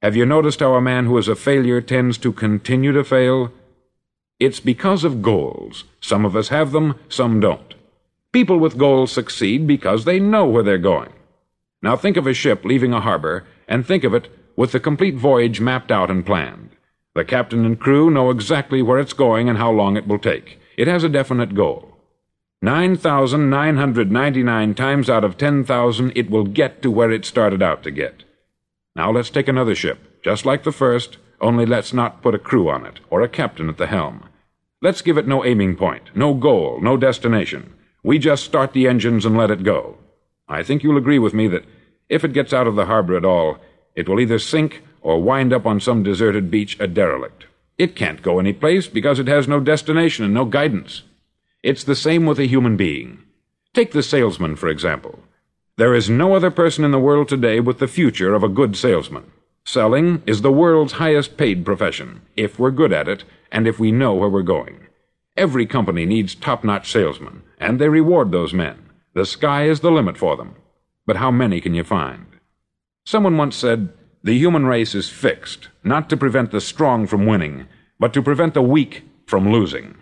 have 0.00 0.16
you 0.16 0.24
noticed 0.24 0.60
how 0.60 0.72
a 0.72 0.80
man 0.80 1.04
who 1.04 1.18
is 1.18 1.28
a 1.28 1.36
failure 1.36 1.82
tends 1.82 2.16
to 2.16 2.32
continue 2.32 2.92
to 2.92 3.04
fail? 3.04 3.52
It's 4.40 4.58
because 4.58 5.04
of 5.04 5.20
goals. 5.20 5.84
Some 6.00 6.24
of 6.24 6.34
us 6.34 6.48
have 6.48 6.72
them, 6.72 6.94
some 7.10 7.40
don't. 7.40 7.74
People 8.32 8.58
with 8.58 8.78
goals 8.78 9.12
succeed 9.12 9.66
because 9.66 10.06
they 10.06 10.18
know 10.18 10.46
where 10.46 10.62
they're 10.62 10.78
going. 10.78 11.12
Now 11.82 11.94
think 11.94 12.16
of 12.16 12.26
a 12.26 12.32
ship 12.32 12.64
leaving 12.64 12.94
a 12.94 13.02
harbor, 13.02 13.44
and 13.68 13.86
think 13.86 14.02
of 14.02 14.14
it 14.14 14.30
with 14.56 14.72
the 14.72 14.80
complete 14.80 15.16
voyage 15.16 15.60
mapped 15.60 15.92
out 15.92 16.10
and 16.10 16.24
planned. 16.24 16.67
The 17.18 17.24
captain 17.24 17.66
and 17.66 17.80
crew 17.80 18.12
know 18.12 18.30
exactly 18.30 18.80
where 18.80 19.00
it's 19.00 19.12
going 19.12 19.48
and 19.48 19.58
how 19.58 19.72
long 19.72 19.96
it 19.96 20.06
will 20.06 20.20
take. 20.20 20.60
It 20.76 20.86
has 20.86 21.02
a 21.02 21.08
definite 21.08 21.52
goal. 21.52 21.96
9,999 22.62 24.74
times 24.76 25.10
out 25.10 25.24
of 25.24 25.36
10,000 25.36 26.12
it 26.14 26.30
will 26.30 26.44
get 26.44 26.80
to 26.82 26.92
where 26.92 27.10
it 27.10 27.24
started 27.24 27.60
out 27.60 27.82
to 27.82 27.90
get. 27.90 28.22
Now 28.94 29.10
let's 29.10 29.30
take 29.30 29.48
another 29.48 29.74
ship, 29.74 30.22
just 30.22 30.46
like 30.46 30.62
the 30.62 30.70
first, 30.70 31.18
only 31.40 31.66
let's 31.66 31.92
not 31.92 32.22
put 32.22 32.36
a 32.36 32.38
crew 32.38 32.70
on 32.70 32.86
it, 32.86 33.00
or 33.10 33.20
a 33.20 33.28
captain 33.28 33.68
at 33.68 33.78
the 33.78 33.88
helm. 33.88 34.28
Let's 34.80 35.02
give 35.02 35.18
it 35.18 35.26
no 35.26 35.44
aiming 35.44 35.74
point, 35.74 36.14
no 36.14 36.34
goal, 36.34 36.78
no 36.80 36.96
destination. 36.96 37.74
We 38.04 38.20
just 38.20 38.44
start 38.44 38.74
the 38.74 38.86
engines 38.86 39.26
and 39.26 39.36
let 39.36 39.50
it 39.50 39.64
go. 39.64 39.98
I 40.48 40.62
think 40.62 40.84
you'll 40.84 40.96
agree 40.96 41.18
with 41.18 41.34
me 41.34 41.48
that 41.48 41.64
if 42.08 42.22
it 42.22 42.32
gets 42.32 42.52
out 42.52 42.68
of 42.68 42.76
the 42.76 42.86
harbor 42.86 43.16
at 43.16 43.24
all, 43.24 43.58
it 43.96 44.08
will 44.08 44.20
either 44.20 44.38
sink 44.38 44.84
or 45.08 45.22
wind 45.22 45.54
up 45.54 45.64
on 45.64 45.80
some 45.80 46.02
deserted 46.02 46.50
beach 46.50 46.78
a 46.78 46.86
derelict. 46.86 47.46
It 47.78 47.96
can't 47.96 48.20
go 48.20 48.38
any 48.38 48.52
place 48.52 48.88
because 48.88 49.18
it 49.18 49.26
has 49.26 49.48
no 49.48 49.58
destination 49.58 50.22
and 50.22 50.34
no 50.34 50.44
guidance. 50.44 51.02
It's 51.62 51.82
the 51.82 51.96
same 51.96 52.26
with 52.26 52.38
a 52.38 52.44
human 52.46 52.76
being. 52.76 53.22
Take 53.72 53.92
the 53.92 54.02
salesman, 54.02 54.54
for 54.54 54.68
example. 54.68 55.18
There 55.78 55.94
is 55.94 56.10
no 56.10 56.34
other 56.34 56.50
person 56.50 56.84
in 56.84 56.90
the 56.90 56.98
world 56.98 57.26
today 57.26 57.58
with 57.58 57.78
the 57.78 57.88
future 57.88 58.34
of 58.34 58.42
a 58.42 58.50
good 58.50 58.76
salesman. 58.76 59.32
Selling 59.64 60.22
is 60.26 60.42
the 60.42 60.52
world's 60.52 60.94
highest 60.94 61.38
paid 61.38 61.64
profession, 61.64 62.20
if 62.36 62.58
we're 62.58 62.70
good 62.70 62.92
at 62.92 63.08
it, 63.08 63.24
and 63.50 63.66
if 63.66 63.78
we 63.78 63.90
know 63.90 64.12
where 64.12 64.28
we're 64.28 64.42
going. 64.42 64.88
Every 65.38 65.64
company 65.64 66.04
needs 66.04 66.34
top 66.34 66.64
notch 66.64 66.92
salesmen, 66.92 67.44
and 67.58 67.80
they 67.80 67.88
reward 67.88 68.30
those 68.30 68.52
men. 68.52 68.90
The 69.14 69.24
sky 69.24 69.68
is 69.68 69.80
the 69.80 69.90
limit 69.90 70.18
for 70.18 70.36
them. 70.36 70.56
But 71.06 71.16
how 71.16 71.30
many 71.30 71.62
can 71.62 71.72
you 71.72 71.82
find? 71.82 72.26
Someone 73.06 73.38
once 73.38 73.56
said, 73.56 73.88
The 74.22 74.36
human 74.36 74.66
race 74.66 74.94
is 74.94 75.08
fixed, 75.08 75.68
not 75.84 76.10
to 76.10 76.16
prevent 76.16 76.50
the 76.50 76.60
strong 76.60 77.06
from 77.06 77.24
winning, 77.24 77.68
but 78.00 78.12
to 78.14 78.22
prevent 78.22 78.54
the 78.54 78.62
weak 78.62 79.04
from 79.26 79.52
losing. 79.52 79.96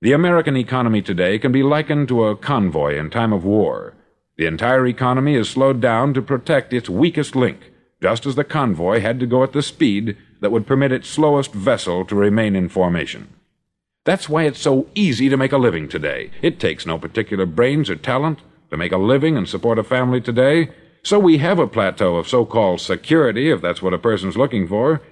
The 0.00 0.12
American 0.12 0.56
economy 0.56 1.02
today 1.02 1.38
can 1.38 1.52
be 1.52 1.62
likened 1.62 2.08
to 2.08 2.24
a 2.24 2.36
convoy 2.36 2.98
in 2.98 3.10
time 3.10 3.32
of 3.32 3.44
war. 3.44 3.94
The 4.36 4.46
entire 4.46 4.86
economy 4.86 5.34
is 5.36 5.48
slowed 5.48 5.80
down 5.80 6.14
to 6.14 6.22
protect 6.22 6.72
its 6.72 6.90
weakest 6.90 7.36
link, 7.36 7.70
just 8.02 8.26
as 8.26 8.34
the 8.34 8.44
convoy 8.44 9.00
had 9.00 9.20
to 9.20 9.26
go 9.26 9.44
at 9.44 9.52
the 9.52 9.62
speed 9.62 10.16
that 10.40 10.50
would 10.50 10.66
permit 10.66 10.92
its 10.92 11.08
slowest 11.08 11.52
vessel 11.52 12.04
to 12.04 12.14
remain 12.14 12.56
in 12.56 12.68
formation. 12.68 13.28
That's 14.04 14.28
why 14.28 14.42
it's 14.42 14.60
so 14.60 14.88
easy 14.94 15.28
to 15.28 15.36
make 15.36 15.52
a 15.52 15.58
living 15.58 15.88
today. 15.88 16.30
It 16.42 16.60
takes 16.60 16.84
no 16.84 16.98
particular 16.98 17.46
brains 17.46 17.88
or 17.88 17.96
talent 17.96 18.40
to 18.70 18.76
make 18.76 18.92
a 18.92 18.98
living 18.98 19.36
and 19.36 19.48
support 19.48 19.78
a 19.78 19.84
family 19.84 20.20
today. 20.20 20.70
So 21.04 21.18
we 21.18 21.36
have 21.36 21.58
a 21.58 21.66
plateau 21.66 22.16
of 22.16 22.26
so 22.26 22.46
called 22.46 22.80
security, 22.80 23.50
if 23.50 23.60
that's 23.60 23.82
what 23.82 23.92
a 23.92 23.98
person's 23.98 24.38
looking 24.38 24.66
for. 24.66 25.02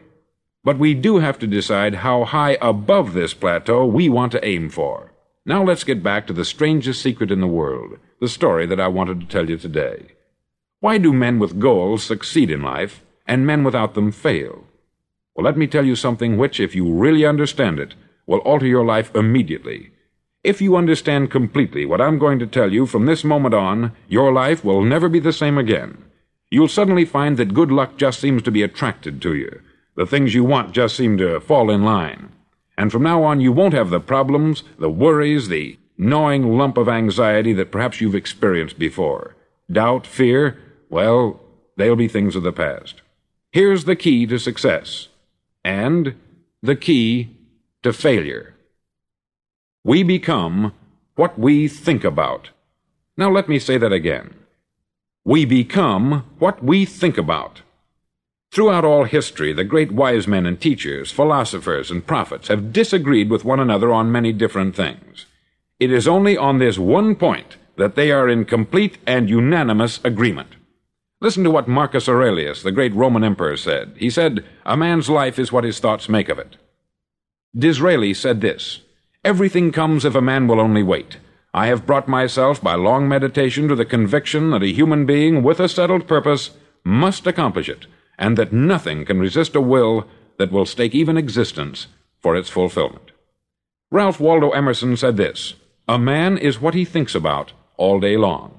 But 0.64 0.78
we 0.78 0.94
do 0.94 1.18
have 1.18 1.38
to 1.40 1.46
decide 1.46 1.96
how 1.96 2.24
high 2.24 2.56
above 2.62 3.12
this 3.12 3.34
plateau 3.34 3.84
we 3.84 4.08
want 4.08 4.32
to 4.32 4.44
aim 4.44 4.70
for. 4.70 5.12
Now 5.44 5.62
let's 5.62 5.84
get 5.84 6.02
back 6.02 6.26
to 6.26 6.32
the 6.32 6.46
strangest 6.46 7.02
secret 7.02 7.30
in 7.30 7.42
the 7.42 7.46
world, 7.46 7.98
the 8.20 8.28
story 8.28 8.64
that 8.66 8.80
I 8.80 8.88
wanted 8.88 9.20
to 9.20 9.26
tell 9.26 9.50
you 9.50 9.58
today. 9.58 10.12
Why 10.80 10.96
do 10.96 11.12
men 11.12 11.38
with 11.38 11.60
goals 11.60 12.02
succeed 12.02 12.50
in 12.50 12.62
life 12.62 13.04
and 13.26 13.46
men 13.46 13.62
without 13.62 13.92
them 13.92 14.12
fail? 14.12 14.64
Well, 15.34 15.44
let 15.44 15.58
me 15.58 15.66
tell 15.66 15.84
you 15.84 15.94
something 15.94 16.38
which, 16.38 16.58
if 16.58 16.74
you 16.74 16.90
really 16.90 17.26
understand 17.26 17.78
it, 17.78 17.94
will 18.26 18.38
alter 18.38 18.66
your 18.66 18.84
life 18.84 19.14
immediately. 19.14 19.91
If 20.44 20.60
you 20.60 20.74
understand 20.74 21.30
completely 21.30 21.86
what 21.86 22.00
I'm 22.00 22.18
going 22.18 22.40
to 22.40 22.48
tell 22.48 22.72
you 22.72 22.84
from 22.84 23.06
this 23.06 23.22
moment 23.22 23.54
on, 23.54 23.92
your 24.08 24.32
life 24.32 24.64
will 24.64 24.82
never 24.82 25.08
be 25.08 25.20
the 25.20 25.32
same 25.32 25.56
again. 25.56 26.04
You'll 26.50 26.66
suddenly 26.66 27.04
find 27.04 27.36
that 27.36 27.54
good 27.54 27.70
luck 27.70 27.96
just 27.96 28.18
seems 28.18 28.42
to 28.42 28.50
be 28.50 28.62
attracted 28.62 29.22
to 29.22 29.34
you. 29.34 29.62
The 29.94 30.04
things 30.04 30.34
you 30.34 30.42
want 30.42 30.72
just 30.72 30.96
seem 30.96 31.16
to 31.18 31.38
fall 31.38 31.70
in 31.70 31.84
line. 31.84 32.32
And 32.76 32.90
from 32.90 33.04
now 33.04 33.22
on, 33.22 33.40
you 33.40 33.52
won't 33.52 33.74
have 33.74 33.90
the 33.90 34.00
problems, 34.00 34.64
the 34.78 34.90
worries, 34.90 35.46
the 35.46 35.78
gnawing 35.96 36.58
lump 36.58 36.76
of 36.76 36.88
anxiety 36.88 37.52
that 37.52 37.70
perhaps 37.70 38.00
you've 38.00 38.14
experienced 38.14 38.78
before. 38.78 39.36
Doubt, 39.70 40.06
fear, 40.08 40.58
well, 40.90 41.40
they'll 41.76 41.94
be 41.94 42.08
things 42.08 42.34
of 42.34 42.42
the 42.42 42.52
past. 42.52 43.00
Here's 43.52 43.84
the 43.84 43.96
key 43.96 44.26
to 44.26 44.38
success 44.38 45.08
and 45.64 46.16
the 46.62 46.74
key 46.74 47.36
to 47.84 47.92
failure. 47.92 48.51
We 49.84 50.04
become 50.04 50.72
what 51.16 51.38
we 51.38 51.66
think 51.66 52.04
about. 52.04 52.50
Now 53.16 53.30
let 53.30 53.48
me 53.48 53.58
say 53.58 53.78
that 53.78 53.92
again. 53.92 54.34
We 55.24 55.44
become 55.44 56.24
what 56.38 56.62
we 56.62 56.84
think 56.84 57.18
about. 57.18 57.62
Throughout 58.52 58.84
all 58.84 59.04
history, 59.04 59.52
the 59.52 59.64
great 59.64 59.90
wise 59.90 60.28
men 60.28 60.46
and 60.46 60.60
teachers, 60.60 61.10
philosophers 61.10 61.90
and 61.90 62.06
prophets 62.06 62.48
have 62.48 62.72
disagreed 62.72 63.30
with 63.30 63.44
one 63.44 63.58
another 63.58 63.92
on 63.92 64.12
many 64.12 64.32
different 64.32 64.76
things. 64.76 65.26
It 65.80 65.90
is 65.90 66.06
only 66.06 66.36
on 66.36 66.58
this 66.58 66.78
one 66.78 67.16
point 67.16 67.56
that 67.76 67.96
they 67.96 68.12
are 68.12 68.28
in 68.28 68.44
complete 68.44 68.98
and 69.06 69.28
unanimous 69.28 69.98
agreement. 70.04 70.50
Listen 71.20 71.42
to 71.44 71.50
what 71.50 71.66
Marcus 71.66 72.08
Aurelius, 72.08 72.62
the 72.62 72.72
great 72.72 72.94
Roman 72.94 73.24
emperor, 73.24 73.56
said. 73.56 73.94
He 73.96 74.10
said, 74.10 74.44
A 74.64 74.76
man's 74.76 75.08
life 75.08 75.38
is 75.38 75.50
what 75.50 75.64
his 75.64 75.80
thoughts 75.80 76.08
make 76.08 76.28
of 76.28 76.38
it. 76.38 76.56
Disraeli 77.56 78.14
said 78.14 78.40
this 78.40 78.80
Everything 79.24 79.70
comes 79.70 80.04
if 80.04 80.16
a 80.16 80.20
man 80.20 80.48
will 80.48 80.60
only 80.60 80.82
wait. 80.82 81.18
I 81.54 81.66
have 81.66 81.86
brought 81.86 82.08
myself 82.08 82.60
by 82.60 82.74
long 82.74 83.08
meditation 83.08 83.68
to 83.68 83.76
the 83.76 83.84
conviction 83.84 84.50
that 84.50 84.64
a 84.64 84.72
human 84.72 85.06
being 85.06 85.44
with 85.44 85.60
a 85.60 85.68
settled 85.68 86.08
purpose 86.08 86.50
must 86.82 87.26
accomplish 87.28 87.68
it, 87.68 87.86
and 88.18 88.36
that 88.36 88.52
nothing 88.52 89.04
can 89.04 89.20
resist 89.20 89.54
a 89.54 89.60
will 89.60 90.08
that 90.38 90.50
will 90.50 90.66
stake 90.66 90.92
even 90.92 91.16
existence 91.16 91.86
for 92.18 92.34
its 92.34 92.48
fulfillment. 92.48 93.12
Ralph 93.92 94.18
Waldo 94.18 94.50
Emerson 94.50 94.96
said 94.96 95.16
this 95.16 95.54
A 95.86 96.00
man 96.00 96.36
is 96.36 96.60
what 96.60 96.74
he 96.74 96.84
thinks 96.84 97.14
about 97.14 97.52
all 97.76 98.00
day 98.00 98.16
long. 98.16 98.58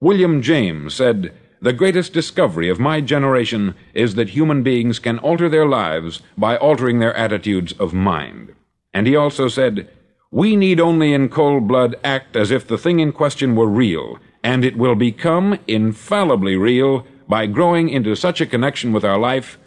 William 0.00 0.42
James 0.42 0.92
said, 0.94 1.32
the 1.60 1.72
greatest 1.72 2.12
discovery 2.12 2.68
of 2.68 2.78
my 2.78 3.00
generation 3.00 3.74
is 3.94 4.16
that 4.16 4.30
human 4.30 4.62
beings 4.62 4.98
can 4.98 5.18
alter 5.20 5.48
their 5.48 5.66
lives 5.66 6.20
by 6.36 6.58
altering 6.58 6.98
their 6.98 7.14
attitudes 7.14 7.72
of 7.78 7.94
mind. 7.94 8.54
And 8.94 9.06
he 9.08 9.16
also 9.16 9.48
said, 9.48 9.90
We 10.30 10.56
need 10.56 10.80
only 10.80 11.12
in 11.12 11.28
cold 11.28 11.68
blood 11.68 11.96
act 12.04 12.36
as 12.36 12.50
if 12.52 12.66
the 12.66 12.78
thing 12.78 13.00
in 13.00 13.12
question 13.12 13.56
were 13.56 13.66
real, 13.66 14.18
and 14.42 14.64
it 14.64 14.78
will 14.78 14.94
become 14.94 15.58
infallibly 15.66 16.56
real 16.56 17.04
by 17.28 17.46
growing 17.46 17.88
into 17.88 18.14
such 18.14 18.40
a 18.40 18.46
connection 18.46 18.92
with 18.92 19.04
our 19.04 19.18
life 19.18 19.58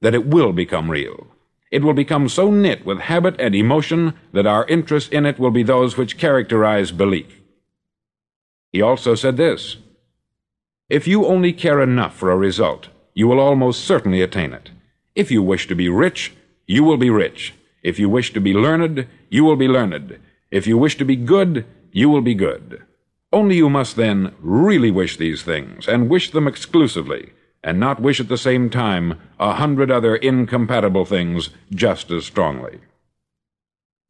that 0.00 0.14
it 0.14 0.26
will 0.26 0.52
become 0.52 0.90
real. 0.90 1.26
It 1.72 1.82
will 1.82 1.94
become 1.94 2.28
so 2.28 2.50
knit 2.50 2.86
with 2.86 3.00
habit 3.00 3.34
and 3.40 3.54
emotion 3.54 4.14
that 4.32 4.46
our 4.46 4.64
interest 4.66 5.12
in 5.12 5.26
it 5.26 5.38
will 5.38 5.50
be 5.50 5.64
those 5.64 5.96
which 5.96 6.16
characterize 6.16 6.92
belief. 6.92 7.40
He 8.72 8.80
also 8.80 9.14
said 9.16 9.36
this 9.36 9.78
if 10.88 11.08
you 11.08 11.26
only 11.26 11.52
care 11.52 11.82
enough 11.82 12.14
for 12.14 12.30
a 12.30 12.36
result, 12.36 12.88
you 13.14 13.26
will 13.26 13.40
almost 13.40 13.84
certainly 13.84 14.22
attain 14.22 14.52
it. 14.52 14.70
If 15.16 15.32
you 15.32 15.42
wish 15.42 15.66
to 15.66 15.74
be 15.74 15.88
rich, 15.88 16.34
you 16.66 16.84
will 16.84 16.98
be 16.98 17.10
rich. 17.10 17.54
If 17.86 18.00
you 18.00 18.08
wish 18.08 18.32
to 18.32 18.40
be 18.40 18.52
learned, 18.52 19.06
you 19.30 19.44
will 19.44 19.54
be 19.54 19.68
learned. 19.68 20.18
If 20.50 20.66
you 20.66 20.76
wish 20.76 20.96
to 20.96 21.04
be 21.04 21.14
good, 21.14 21.64
you 21.92 22.10
will 22.10 22.20
be 22.20 22.34
good. 22.34 22.82
Only 23.32 23.54
you 23.58 23.70
must 23.70 23.94
then 23.94 24.34
really 24.40 24.90
wish 24.90 25.16
these 25.16 25.44
things, 25.44 25.86
and 25.86 26.10
wish 26.10 26.32
them 26.32 26.48
exclusively, 26.48 27.30
and 27.62 27.78
not 27.78 28.02
wish 28.02 28.18
at 28.18 28.26
the 28.28 28.44
same 28.48 28.70
time 28.70 29.20
a 29.38 29.52
hundred 29.52 29.92
other 29.92 30.16
incompatible 30.16 31.04
things 31.04 31.50
just 31.70 32.10
as 32.10 32.26
strongly. 32.26 32.80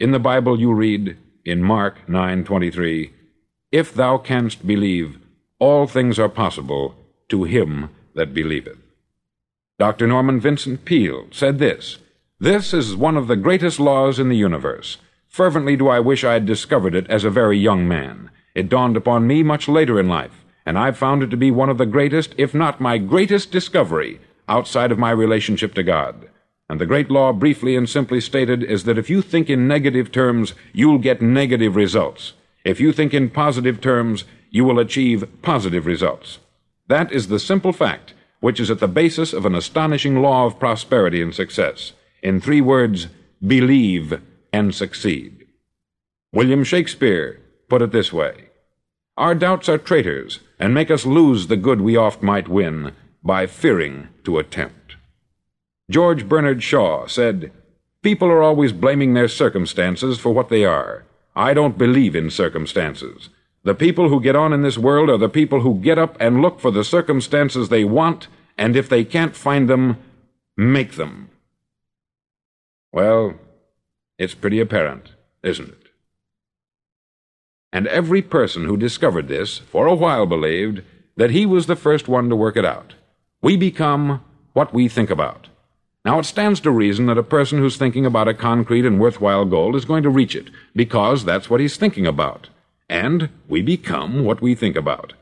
In 0.01 0.11
the 0.11 0.27
Bible 0.33 0.59
you 0.59 0.73
read, 0.73 1.19
in 1.45 1.63
Mark 1.63 1.99
9:23, 2.09 3.11
If 3.71 3.93
thou 3.93 4.17
canst 4.17 4.67
believe, 4.67 5.19
all 5.59 5.87
things 5.87 6.19
are 6.19 6.31
possible 6.31 6.95
to 7.29 7.45
him 7.45 7.91
that 8.15 8.33
believeth. 8.33 8.81
Dr. 9.79 10.07
Norman 10.07 10.41
Vincent 10.41 10.87
Peale 10.87 11.27
said 11.31 11.59
this 11.59 11.99
This 12.39 12.75
is 12.75 12.95
one 12.95 13.17
of 13.17 13.29
the 13.29 13.37
greatest 13.37 13.81
laws 13.81 14.19
in 14.19 14.29
the 14.29 14.37
universe. 14.37 14.99
Fervently 15.27 15.75
do 15.75 15.89
I 15.89 16.01
wish 16.01 16.23
I 16.23 16.35
had 16.35 16.45
discovered 16.45 16.95
it 16.95 17.09
as 17.09 17.25
a 17.25 17.31
very 17.31 17.57
young 17.57 17.89
man. 17.89 18.31
It 18.55 18.69
dawned 18.69 18.95
upon 18.95 19.27
me 19.27 19.43
much 19.43 19.69
later 19.69 19.99
in 19.99 20.07
life, 20.07 20.45
and 20.67 20.79
I've 20.79 20.99
found 20.99 21.23
it 21.23 21.31
to 21.31 21.37
be 21.39 21.51
one 21.51 21.71
of 21.71 21.79
the 21.79 21.87
greatest, 21.87 22.35
if 22.37 22.53
not 22.53 22.79
my 22.79 22.99
greatest 22.99 23.53
discovery, 23.53 24.21
outside 24.51 24.93
of 24.93 24.99
my 24.99 25.13
relationship 25.13 25.73
to 25.77 25.83
God. 25.83 26.29
And 26.69 26.79
the 26.79 26.85
great 26.85 27.11
law, 27.11 27.33
briefly 27.33 27.75
and 27.75 27.89
simply 27.89 28.21
stated, 28.21 28.63
is 28.63 28.85
that 28.85 28.99
if 28.99 29.09
you 29.09 29.23
think 29.23 29.49
in 29.49 29.67
negative 29.67 30.13
terms, 30.13 30.53
you'll 30.75 30.99
get 30.99 31.23
negative 31.23 31.75
results. 31.75 32.35
If 32.67 32.81
you 32.81 32.93
think 32.93 33.15
in 33.15 33.31
positive 33.31 33.81
terms, 33.81 34.25
you 34.51 34.63
will 34.67 34.79
achieve 34.79 35.27
positive 35.41 35.87
results. 35.87 36.41
That 36.89 37.11
is 37.13 37.29
the 37.29 37.39
simple 37.39 37.73
fact 37.73 38.13
which 38.41 38.61
is 38.61 38.71
at 38.71 38.81
the 38.81 38.89
basis 38.89 39.33
of 39.33 39.47
an 39.47 39.55
astonishing 39.55 40.21
law 40.21 40.45
of 40.45 40.59
prosperity 40.59 41.23
and 41.23 41.35
success. 41.35 41.93
In 42.23 42.41
three 42.41 42.61
words, 42.61 43.09
believe 43.45 44.21
and 44.53 44.75
succeed. 44.75 45.47
William 46.33 46.65
Shakespeare 46.65 47.41
put 47.69 47.83
it 47.83 47.93
this 47.93 48.13
way 48.13 48.47
Our 49.17 49.35
doubts 49.35 49.69
are 49.69 49.79
traitors 49.79 50.41
and 50.59 50.75
make 50.75 50.91
us 50.91 51.07
lose 51.07 51.47
the 51.47 51.57
good 51.57 51.81
we 51.81 51.97
oft 51.97 52.23
might 52.23 52.49
win 52.49 52.93
by 53.23 53.47
fearing 53.47 54.09
to 54.25 54.39
attempt. 54.39 54.97
George 55.91 56.29
Bernard 56.29 56.63
Shaw 56.63 57.07
said, 57.07 57.53
People 58.03 58.29
are 58.29 58.43
always 58.43 58.73
blaming 58.73 59.15
their 59.15 59.29
circumstances 59.29 60.19
for 60.19 60.33
what 60.33 60.49
they 60.49 60.65
are. 60.65 61.05
I 61.35 61.55
don't 61.55 61.77
believe 61.77 62.17
in 62.17 62.31
circumstances. 62.31 63.29
The 63.63 63.75
people 63.75 64.09
who 64.09 64.21
get 64.21 64.37
on 64.37 64.53
in 64.53 64.63
this 64.63 64.79
world 64.79 65.11
are 65.11 65.19
the 65.19 65.29
people 65.29 65.61
who 65.61 65.81
get 65.81 65.99
up 65.99 66.17
and 66.21 66.41
look 66.41 66.61
for 66.61 66.71
the 66.71 66.85
circumstances 66.85 67.69
they 67.69 67.85
want, 67.85 68.29
and 68.57 68.77
if 68.77 68.89
they 68.89 69.05
can't 69.05 69.35
find 69.35 69.69
them, 69.69 69.99
make 70.57 70.93
them. 70.93 71.31
Well, 72.97 73.35
it's 74.19 74.35
pretty 74.35 74.59
apparent, 74.59 75.11
isn't 75.43 75.69
it? 75.69 75.89
And 77.71 77.87
every 77.89 78.23
person 78.23 78.65
who 78.65 78.79
discovered 78.79 79.29
this 79.29 79.59
for 79.59 79.87
a 79.87 79.95
while 79.95 80.25
believed 80.25 80.81
that 81.15 81.29
he 81.29 81.45
was 81.45 81.67
the 81.67 81.77
first 81.77 82.09
one 82.09 82.31
to 82.31 82.37
work 82.37 82.57
it 82.57 82.65
out. 82.65 82.95
We 83.43 83.59
become 83.59 84.25
what 84.55 84.73
we 84.73 84.89
think 84.89 85.11
about. 85.11 85.49
Now, 86.07 86.19
it 86.21 86.25
stands 86.25 86.59
to 86.61 86.71
reason 86.71 87.05
that 87.05 87.19
a 87.19 87.23
person 87.23 87.59
who's 87.59 87.77
thinking 87.77 88.07
about 88.07 88.29
a 88.29 88.33
concrete 88.33 88.87
and 88.87 88.99
worthwhile 88.99 89.45
goal 89.45 89.77
is 89.77 89.85
going 89.85 90.03
to 90.05 90.09
reach 90.09 90.35
it, 90.35 90.49
because 90.75 91.27
that's 91.27 91.51
what 91.51 91.61
he's 91.61 91.77
thinking 91.77 92.07
about 92.07 92.49
and 92.89 93.29
we 93.49 93.61
become 93.63 94.25
what 94.25 94.41
we 94.41 94.55
think 94.55 94.77
about. 94.77 95.13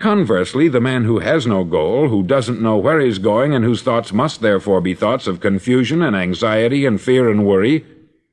Conversely, 0.00 0.68
the 0.68 0.80
man 0.80 1.04
who 1.04 1.18
has 1.18 1.44
no 1.44 1.64
goal, 1.64 2.08
who 2.08 2.22
doesn't 2.22 2.62
know 2.62 2.76
where 2.76 3.00
he's 3.00 3.18
going, 3.18 3.52
and 3.52 3.64
whose 3.64 3.82
thoughts 3.82 4.12
must 4.12 4.40
therefore 4.40 4.80
be 4.80 4.94
thoughts 4.94 5.26
of 5.26 5.40
confusion 5.40 6.02
and 6.02 6.14
anxiety 6.14 6.86
and 6.86 7.00
fear 7.00 7.28
and 7.28 7.44
worry, 7.44 7.84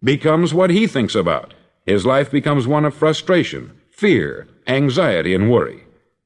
becomes 0.03 0.53
what 0.53 0.69
he 0.69 0.85
thinks 0.85 1.15
about. 1.15 1.55
His 1.83 2.05
life 2.05 2.29
becomes 2.29 2.67
one 2.67 2.85
of 2.85 2.93
frustration, 2.93 3.71
fear, 3.89 4.47
anxiety, 4.67 5.33
and 5.33 5.49
worry. 5.49 5.85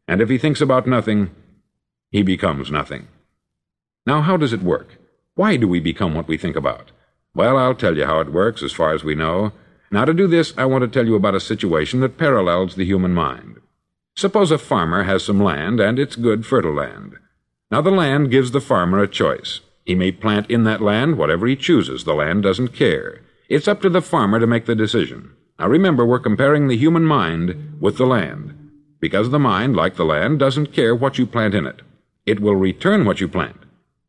And 0.09 0.21
if 0.21 0.27
he 0.27 0.37
thinks 0.37 0.59
about 0.59 0.87
nothing, 0.87 1.29
he 2.11 2.21
becomes 2.21 2.69
nothing. 2.69 3.07
Now, 4.05 4.21
how 4.21 4.35
does 4.35 4.51
it 4.51 4.61
work? 4.61 4.97
Why 5.35 5.55
do 5.55 5.69
we 5.69 5.79
become 5.79 6.15
what 6.15 6.27
we 6.27 6.37
think 6.37 6.57
about? 6.57 6.91
Well, 7.33 7.57
I'll 7.57 7.75
tell 7.75 7.95
you 7.95 8.05
how 8.05 8.19
it 8.19 8.33
works 8.33 8.61
as 8.61 8.73
far 8.73 8.93
as 8.93 9.05
we 9.05 9.15
know. 9.15 9.53
Now, 9.89 10.03
to 10.03 10.13
do 10.13 10.27
this, 10.27 10.53
I 10.57 10.65
want 10.65 10.81
to 10.81 10.87
tell 10.89 11.05
you 11.05 11.15
about 11.15 11.35
a 11.35 11.39
situation 11.39 12.01
that 12.01 12.17
parallels 12.17 12.75
the 12.75 12.85
human 12.85 13.13
mind. 13.13 13.61
Suppose 14.19 14.51
a 14.51 14.57
farmer 14.57 15.03
has 15.03 15.23
some 15.23 15.41
land, 15.41 15.79
and 15.79 15.97
it's 15.97 16.17
good, 16.17 16.45
fertile 16.45 16.73
land. 16.73 17.15
Now, 17.71 17.79
the 17.79 17.89
land 17.89 18.29
gives 18.29 18.51
the 18.51 18.59
farmer 18.59 19.01
a 19.01 19.07
choice. 19.07 19.61
He 19.85 19.95
may 19.95 20.11
plant 20.11 20.51
in 20.51 20.65
that 20.65 20.81
land 20.81 21.17
whatever 21.17 21.47
he 21.47 21.55
chooses. 21.55 22.03
The 22.03 22.13
land 22.13 22.43
doesn't 22.43 22.75
care. 22.75 23.21
It's 23.47 23.65
up 23.65 23.81
to 23.81 23.89
the 23.89 24.01
farmer 24.01 24.37
to 24.41 24.45
make 24.45 24.65
the 24.65 24.75
decision. 24.75 25.31
Now, 25.57 25.69
remember, 25.69 26.05
we're 26.05 26.19
comparing 26.19 26.67
the 26.67 26.75
human 26.75 27.05
mind 27.05 27.77
with 27.79 27.95
the 27.95 28.05
land. 28.05 28.71
Because 28.99 29.29
the 29.29 29.39
mind, 29.39 29.77
like 29.77 29.95
the 29.95 30.03
land, 30.03 30.37
doesn't 30.37 30.73
care 30.73 30.93
what 30.93 31.17
you 31.17 31.25
plant 31.25 31.55
in 31.55 31.65
it. 31.65 31.81
It 32.25 32.41
will 32.41 32.57
return 32.57 33.05
what 33.05 33.21
you 33.21 33.29
plant, 33.29 33.63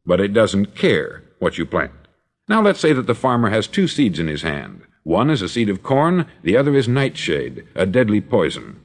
but 0.05 0.21
it 0.21 0.33
doesn't 0.33 0.75
care 0.75 1.23
what 1.39 1.57
you 1.57 1.65
plant. 1.65 1.93
Now 2.49 2.61
let's 2.61 2.81
say 2.81 2.93
that 2.95 3.07
the 3.07 3.15
farmer 3.15 3.51
has 3.51 3.69
two 3.69 3.87
seeds 3.87 4.19
in 4.19 4.27
his 4.27 4.43
hand. 4.43 4.83
One 5.05 5.31
is 5.31 5.41
a 5.41 5.49
seed 5.49 5.69
of 5.69 5.85
corn, 5.85 6.27
the 6.43 6.57
other 6.57 6.75
is 6.75 6.89
nightshade, 6.89 7.65
a 7.77 7.87
deadly 7.87 8.21
poison. 8.21 8.81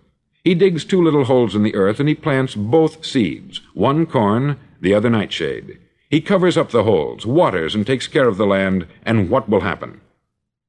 He 0.45 0.53
digs 0.53 0.85
two 0.85 1.01
little 1.01 1.25
holes 1.25 1.55
in 1.55 1.63
the 1.63 1.73
earth 1.73 1.99
and 1.99 2.07
he 2.07 2.13
plants 2.13 2.53
both 2.53 3.03
seeds, 3.03 3.61
one 3.73 4.05
corn, 4.05 4.59
the 4.79 4.93
other 4.93 5.09
nightshade. 5.09 5.79
He 6.07 6.21
covers 6.21 6.55
up 6.55 6.69
the 6.69 6.83
holes, 6.83 7.25
waters, 7.25 7.73
and 7.73 7.85
takes 7.85 8.07
care 8.07 8.27
of 8.27 8.37
the 8.37 8.45
land, 8.45 8.85
and 9.03 9.31
what 9.31 9.49
will 9.49 9.61
happen? 9.61 10.01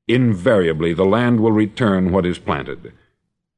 Invariably, 0.08 0.94
the 0.94 1.04
land 1.04 1.40
will 1.40 1.52
return 1.52 2.10
what 2.10 2.24
is 2.24 2.38
planted. 2.38 2.94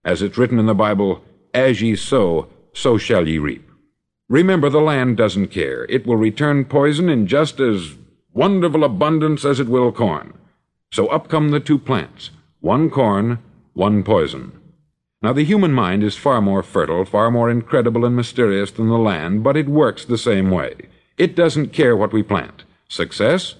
As 0.04 0.20
it's 0.20 0.36
written 0.36 0.58
in 0.58 0.66
the 0.66 0.74
Bible, 0.74 1.22
as 1.54 1.80
ye 1.80 1.94
sow, 1.94 2.48
so 2.74 2.98
shall 2.98 3.28
ye 3.28 3.38
reap. 3.38 3.70
Remember, 4.28 4.68
the 4.68 4.80
land 4.80 5.16
doesn't 5.16 5.48
care. 5.48 5.84
It 5.84 6.04
will 6.04 6.16
return 6.16 6.64
poison 6.64 7.08
in 7.08 7.28
just 7.28 7.60
as 7.60 7.94
wonderful 8.32 8.82
abundance 8.82 9.44
as 9.44 9.60
it 9.60 9.68
will 9.68 9.92
corn. 9.92 10.36
So 10.92 11.06
up 11.06 11.28
come 11.28 11.50
the 11.50 11.60
two 11.60 11.78
plants 11.78 12.30
one 12.60 12.90
corn, 12.90 13.38
one 13.74 14.02
poison. 14.02 14.58
Now, 15.20 15.32
the 15.32 15.44
human 15.44 15.72
mind 15.72 16.04
is 16.04 16.16
far 16.16 16.40
more 16.40 16.62
fertile, 16.62 17.04
far 17.04 17.30
more 17.30 17.50
incredible 17.50 18.04
and 18.04 18.14
mysterious 18.14 18.70
than 18.70 18.88
the 18.88 18.98
land, 18.98 19.42
but 19.42 19.56
it 19.56 19.68
works 19.68 20.04
the 20.04 20.18
same 20.18 20.50
way. 20.50 20.74
It 21.16 21.34
doesn't 21.34 21.72
care 21.72 21.96
what 21.96 22.12
we 22.12 22.22
plant 22.22 22.64
success, 22.88 23.56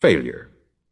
failure, 0.00 0.48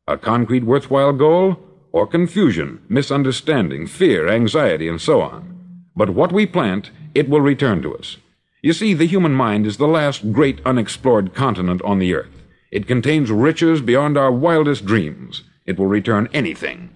a 0.07 0.19
concrete 0.19 0.65
worthwhile 0.65 1.13
goal, 1.13 1.57
or 1.93 2.07
confusion, 2.07 2.83
misunderstanding, 2.89 3.87
fear, 3.87 4.29
anxiety, 4.29 4.89
and 4.89 5.01
so 5.01 5.23
on. 5.23 5.85
But 5.95 6.11
what 6.11 6.33
we 6.33 6.47
plant, 6.47 6.91
it 7.15 7.29
will 7.29 7.41
return 7.41 7.81
to 7.83 7.97
us. 7.97 8.17
You 8.61 8.73
see, 8.73 8.95
the 8.95 9.07
human 9.07 9.33
mind 9.33 9.67
is 9.67 9.77
the 9.77 9.89
last 9.89 10.33
great 10.33 10.61
unexplored 10.67 11.35
continent 11.35 11.81
on 11.83 11.99
the 11.99 12.15
earth. 12.15 12.43
It 12.71 12.87
contains 12.87 13.31
riches 13.31 13.81
beyond 13.81 14.17
our 14.17 14.33
wildest 14.33 14.85
dreams. 14.85 15.45
It 15.67 15.79
will 15.79 15.87
return 15.87 16.29
anything 16.33 16.91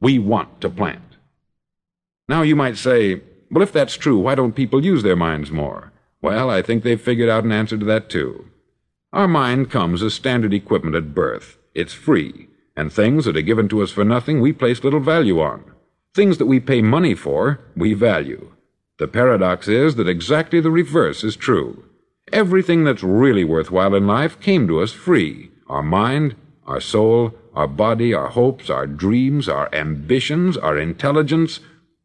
we 0.00 0.18
want 0.18 0.60
to 0.60 0.68
plant. 0.68 1.09
Now 2.30 2.42
you 2.42 2.54
might 2.54 2.76
say, 2.76 3.22
well, 3.50 3.60
if 3.60 3.72
that's 3.72 3.96
true, 3.96 4.16
why 4.16 4.36
don't 4.36 4.54
people 4.54 4.84
use 4.84 5.02
their 5.02 5.16
minds 5.16 5.50
more? 5.50 5.92
Well, 6.22 6.48
I 6.48 6.62
think 6.62 6.84
they've 6.84 7.08
figured 7.08 7.28
out 7.28 7.42
an 7.42 7.50
answer 7.50 7.76
to 7.76 7.84
that 7.86 8.08
too. 8.08 8.46
Our 9.12 9.26
mind 9.26 9.68
comes 9.68 10.00
as 10.00 10.14
standard 10.14 10.54
equipment 10.54 10.94
at 10.94 11.12
birth. 11.12 11.58
It's 11.74 11.92
free, 11.92 12.46
and 12.76 12.92
things 12.92 13.24
that 13.24 13.36
are 13.36 13.42
given 13.42 13.68
to 13.70 13.82
us 13.82 13.90
for 13.90 14.04
nothing 14.04 14.40
we 14.40 14.52
place 14.52 14.84
little 14.84 15.00
value 15.00 15.40
on. 15.40 15.64
Things 16.14 16.38
that 16.38 16.46
we 16.46 16.60
pay 16.60 16.82
money 16.82 17.16
for, 17.16 17.58
we 17.74 17.94
value. 17.94 18.52
The 19.00 19.08
paradox 19.08 19.66
is 19.66 19.96
that 19.96 20.08
exactly 20.08 20.60
the 20.60 20.70
reverse 20.70 21.24
is 21.24 21.34
true. 21.34 21.82
Everything 22.32 22.84
that's 22.84 23.02
really 23.02 23.42
worthwhile 23.42 23.96
in 23.96 24.06
life 24.06 24.38
came 24.38 24.68
to 24.68 24.80
us 24.80 24.92
free 24.92 25.50
our 25.66 25.82
mind, 25.82 26.36
our 26.64 26.80
soul, 26.80 27.34
our 27.54 27.66
body, 27.66 28.14
our 28.14 28.28
hopes, 28.28 28.70
our 28.70 28.86
dreams, 28.86 29.48
our 29.48 29.68
ambitions, 29.74 30.56
our 30.56 30.78
intelligence, 30.78 31.58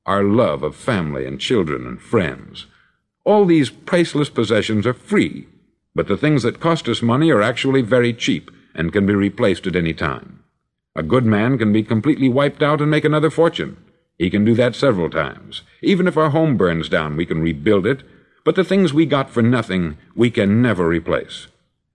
our 0.05 0.23
love 0.23 0.63
of 0.63 0.75
family 0.75 1.25
and 1.25 1.39
children 1.39 1.85
and 1.85 2.01
friends. 2.01 2.67
All 3.23 3.45
these 3.45 3.69
priceless 3.69 4.29
possessions 4.29 4.85
are 4.85 4.93
free, 4.93 5.47
but 5.95 6.07
the 6.07 6.17
things 6.17 6.43
that 6.43 6.59
cost 6.59 6.87
us 6.87 7.01
money 7.01 7.31
are 7.31 7.41
actually 7.41 7.81
very 7.81 8.13
cheap 8.13 8.51
and 8.75 8.93
can 8.93 9.05
be 9.05 9.15
replaced 9.15 9.65
at 9.65 9.75
any 9.75 9.93
time. 9.93 10.43
A 10.95 11.03
good 11.03 11.25
man 11.25 11.57
can 11.57 11.73
be 11.73 11.83
completely 11.83 12.29
wiped 12.29 12.61
out 12.61 12.81
and 12.81 12.91
make 12.91 13.05
another 13.05 13.29
fortune. 13.29 13.77
He 14.17 14.29
can 14.29 14.45
do 14.45 14.53
that 14.55 14.75
several 14.75 15.09
times. 15.09 15.63
Even 15.81 16.07
if 16.07 16.17
our 16.17 16.29
home 16.29 16.55
burns 16.55 16.87
down, 16.87 17.17
we 17.17 17.25
can 17.25 17.41
rebuild 17.41 17.85
it, 17.85 18.03
but 18.45 18.55
the 18.55 18.63
things 18.63 18.93
we 18.93 19.05
got 19.05 19.29
for 19.29 19.41
nothing, 19.41 19.97
we 20.15 20.29
can 20.29 20.61
never 20.61 20.87
replace. 20.87 21.47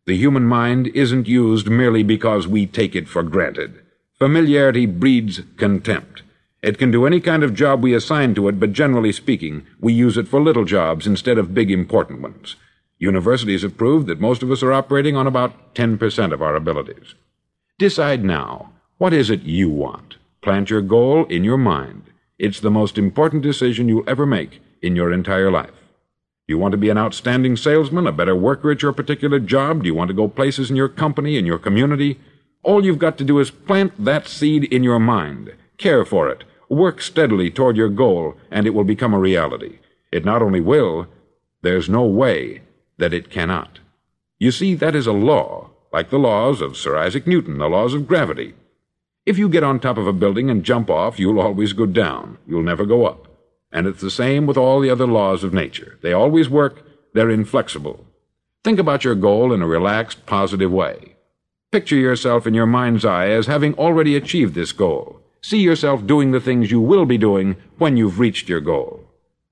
The 0.06 0.16
human 0.16 0.44
mind 0.44 0.88
isn't 0.88 1.28
used 1.28 1.70
merely 1.70 2.02
because 2.02 2.48
we 2.48 2.66
take 2.66 2.96
it 2.96 3.08
for 3.08 3.22
granted. 3.22 3.80
Familiarity 4.18 4.84
breeds 4.84 5.42
contempt. 5.56 6.22
It 6.62 6.78
can 6.78 6.90
do 6.90 7.06
any 7.06 7.20
kind 7.20 7.42
of 7.42 7.54
job 7.54 7.82
we 7.82 7.94
assign 7.94 8.34
to 8.34 8.48
it, 8.48 8.60
but 8.60 8.72
generally 8.72 9.12
speaking, 9.12 9.66
we 9.80 9.92
use 9.92 10.18
it 10.18 10.28
for 10.28 10.40
little 10.40 10.64
jobs 10.64 11.06
instead 11.06 11.38
of 11.38 11.54
big 11.54 11.70
important 11.70 12.20
ones. 12.20 12.56
Universities 12.98 13.62
have 13.62 13.78
proved 13.78 14.06
that 14.08 14.20
most 14.20 14.42
of 14.42 14.50
us 14.50 14.62
are 14.62 14.72
operating 14.72 15.16
on 15.16 15.26
about 15.26 15.74
10% 15.74 16.32
of 16.32 16.42
our 16.42 16.54
abilities. 16.54 17.14
Decide 17.78 18.22
now 18.22 18.72
what 18.98 19.14
is 19.14 19.30
it 19.30 19.40
you 19.44 19.70
want? 19.70 20.18
Plant 20.42 20.68
your 20.68 20.82
goal 20.82 21.24
in 21.26 21.42
your 21.42 21.56
mind. 21.56 22.02
It's 22.38 22.60
the 22.60 22.70
most 22.70 22.98
important 22.98 23.42
decision 23.42 23.88
you'll 23.88 24.04
ever 24.06 24.26
make 24.26 24.60
in 24.82 24.94
your 24.94 25.10
entire 25.10 25.50
life. 25.50 25.70
Do 26.46 26.52
you 26.52 26.58
want 26.58 26.72
to 26.72 26.78
be 26.78 26.90
an 26.90 26.98
outstanding 26.98 27.56
salesman, 27.56 28.06
a 28.06 28.12
better 28.12 28.36
worker 28.36 28.70
at 28.70 28.82
your 28.82 28.92
particular 28.92 29.38
job? 29.38 29.82
Do 29.82 29.86
you 29.86 29.94
want 29.94 30.08
to 30.08 30.14
go 30.14 30.28
places 30.28 30.68
in 30.68 30.76
your 30.76 30.90
company, 30.90 31.38
in 31.38 31.46
your 31.46 31.58
community? 31.58 32.20
All 32.62 32.84
you've 32.84 32.98
got 32.98 33.16
to 33.18 33.24
do 33.24 33.38
is 33.38 33.50
plant 33.50 33.92
that 34.04 34.28
seed 34.28 34.64
in 34.64 34.82
your 34.82 34.98
mind, 34.98 35.54
care 35.78 36.04
for 36.04 36.28
it, 36.28 36.44
Work 36.70 37.02
steadily 37.02 37.50
toward 37.50 37.76
your 37.76 37.88
goal, 37.88 38.36
and 38.48 38.64
it 38.64 38.70
will 38.70 38.84
become 38.84 39.12
a 39.12 39.18
reality. 39.18 39.80
It 40.12 40.24
not 40.24 40.40
only 40.40 40.60
will, 40.60 41.08
there's 41.62 41.88
no 41.88 42.04
way 42.04 42.62
that 42.96 43.12
it 43.12 43.28
cannot. 43.28 43.80
You 44.38 44.52
see, 44.52 44.76
that 44.76 44.94
is 44.94 45.08
a 45.08 45.12
law, 45.12 45.70
like 45.92 46.10
the 46.10 46.18
laws 46.18 46.60
of 46.60 46.76
Sir 46.76 46.96
Isaac 46.96 47.26
Newton, 47.26 47.58
the 47.58 47.68
laws 47.68 47.92
of 47.92 48.06
gravity. 48.06 48.54
If 49.26 49.36
you 49.36 49.48
get 49.48 49.64
on 49.64 49.80
top 49.80 49.98
of 49.98 50.06
a 50.06 50.12
building 50.12 50.48
and 50.48 50.64
jump 50.64 50.88
off, 50.88 51.18
you'll 51.18 51.40
always 51.40 51.72
go 51.72 51.86
down. 51.86 52.38
You'll 52.46 52.62
never 52.62 52.86
go 52.86 53.04
up. 53.04 53.26
And 53.72 53.88
it's 53.88 54.00
the 54.00 54.10
same 54.10 54.46
with 54.46 54.56
all 54.56 54.78
the 54.78 54.90
other 54.90 55.08
laws 55.08 55.42
of 55.42 55.52
nature. 55.52 55.98
They 56.02 56.12
always 56.12 56.48
work, 56.48 56.84
they're 57.14 57.30
inflexible. 57.30 58.06
Think 58.62 58.78
about 58.78 59.02
your 59.02 59.16
goal 59.16 59.52
in 59.52 59.60
a 59.60 59.66
relaxed, 59.66 60.24
positive 60.24 60.70
way. 60.70 61.16
Picture 61.72 61.96
yourself 61.96 62.46
in 62.46 62.54
your 62.54 62.66
mind's 62.66 63.04
eye 63.04 63.28
as 63.28 63.46
having 63.46 63.74
already 63.74 64.14
achieved 64.14 64.54
this 64.54 64.72
goal. 64.72 65.19
See 65.42 65.60
yourself 65.60 66.06
doing 66.06 66.32
the 66.32 66.40
things 66.40 66.70
you 66.70 66.80
will 66.80 67.06
be 67.06 67.16
doing 67.16 67.56
when 67.78 67.96
you've 67.96 68.18
reached 68.18 68.48
your 68.48 68.60
goal. 68.60 69.06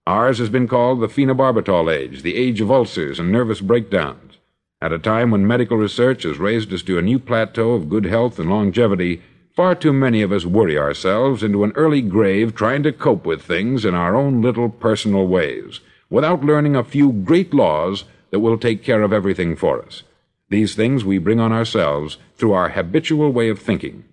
Ours 0.07 0.39
has 0.39 0.51
been 0.51 0.69
called 0.69 1.01
the 1.01 1.07
phenobarbital 1.07 1.93
age, 1.93 2.23
the 2.23 2.37
age 2.37 2.61
of 2.61 2.71
ulcers 2.71 3.19
and 3.19 3.33
nervous 3.33 3.63
breakdowns. 3.63 4.37
At 4.83 4.93
a 4.93 4.99
time 4.99 5.31
when 5.31 5.47
medical 5.47 5.79
research 5.79 6.25
has 6.25 6.39
raised 6.39 6.73
us 6.73 6.83
to 6.83 6.99
a 6.99 7.03
new 7.03 7.19
plateau 7.19 7.73
of 7.73 7.89
good 7.89 8.05
health 8.05 8.39
and 8.39 8.51
longevity, 8.51 9.23
far 9.57 9.75
too 9.75 9.93
many 9.93 10.21
of 10.21 10.31
us 10.31 10.45
worry 10.45 10.79
ourselves 10.79 11.43
into 11.43 11.65
an 11.65 11.73
early 11.75 12.03
grave 12.03 12.55
trying 12.55 12.83
to 12.83 12.93
cope 12.93 13.25
with 13.25 13.43
things 13.43 13.85
in 13.85 13.95
our 13.95 14.15
own 14.15 14.43
little 14.43 14.69
personal 14.69 15.27
ways, 15.27 15.81
without 16.11 16.45
learning 16.45 16.77
a 16.77 16.85
few 16.85 17.13
great 17.13 17.53
laws 17.55 18.05
that 18.31 18.41
will 18.41 18.59
take 18.59 18.85
care 18.85 19.03
of 19.03 19.13
everything 19.13 19.57
for 19.57 19.83
us. 19.83 20.03
These 20.51 20.75
things 20.75 21.05
we 21.05 21.19
bring 21.19 21.41
on 21.41 21.53
ourselves 21.53 22.19
through 22.37 22.53
our 22.53 22.69
habitual 22.69 23.33
way 23.33 23.49
of 23.49 23.59
thinking. 23.59 24.05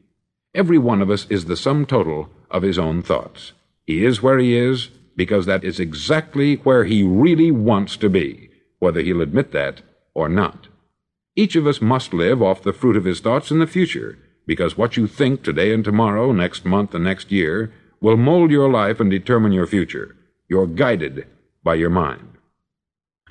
Every 0.55 0.77
one 0.77 1.01
of 1.01 1.09
us 1.09 1.27
is 1.29 1.45
the 1.45 1.57
sum 1.57 1.85
total 1.85 2.29
of 2.49 2.63
his 2.63 2.79
own 2.79 3.01
thoughts. 3.01 3.51
He 3.85 4.05
is 4.05 4.23
where 4.23 4.39
he 4.39 4.57
is 4.57 4.87
because 5.17 5.45
that 5.45 5.65
is 5.65 5.81
exactly 5.81 6.55
where 6.55 6.85
he 6.85 7.03
really 7.03 7.51
wants 7.51 7.97
to 7.97 8.09
be, 8.09 8.49
whether 8.79 9.01
he'll 9.01 9.19
admit 9.19 9.51
that 9.51 9.81
or 10.13 10.29
not. 10.29 10.69
Each 11.35 11.57
of 11.57 11.67
us 11.67 11.81
must 11.81 12.13
live 12.13 12.41
off 12.41 12.63
the 12.63 12.71
fruit 12.71 12.95
of 12.95 13.03
his 13.03 13.19
thoughts 13.19 13.51
in 13.51 13.59
the 13.59 13.67
future, 13.67 14.17
because 14.47 14.77
what 14.77 14.95
you 14.95 15.07
think 15.07 15.43
today 15.43 15.73
and 15.73 15.83
tomorrow, 15.83 16.31
next 16.31 16.63
month 16.63 16.95
and 16.95 17.03
next 17.03 17.33
year, 17.33 17.73
will 17.99 18.15
mold 18.15 18.49
your 18.49 18.71
life 18.71 19.01
and 19.01 19.11
determine 19.11 19.51
your 19.51 19.67
future. 19.67 20.15
You're 20.47 20.67
guided 20.67 21.27
by 21.65 21.75
your 21.75 21.89
mind. 21.89 22.34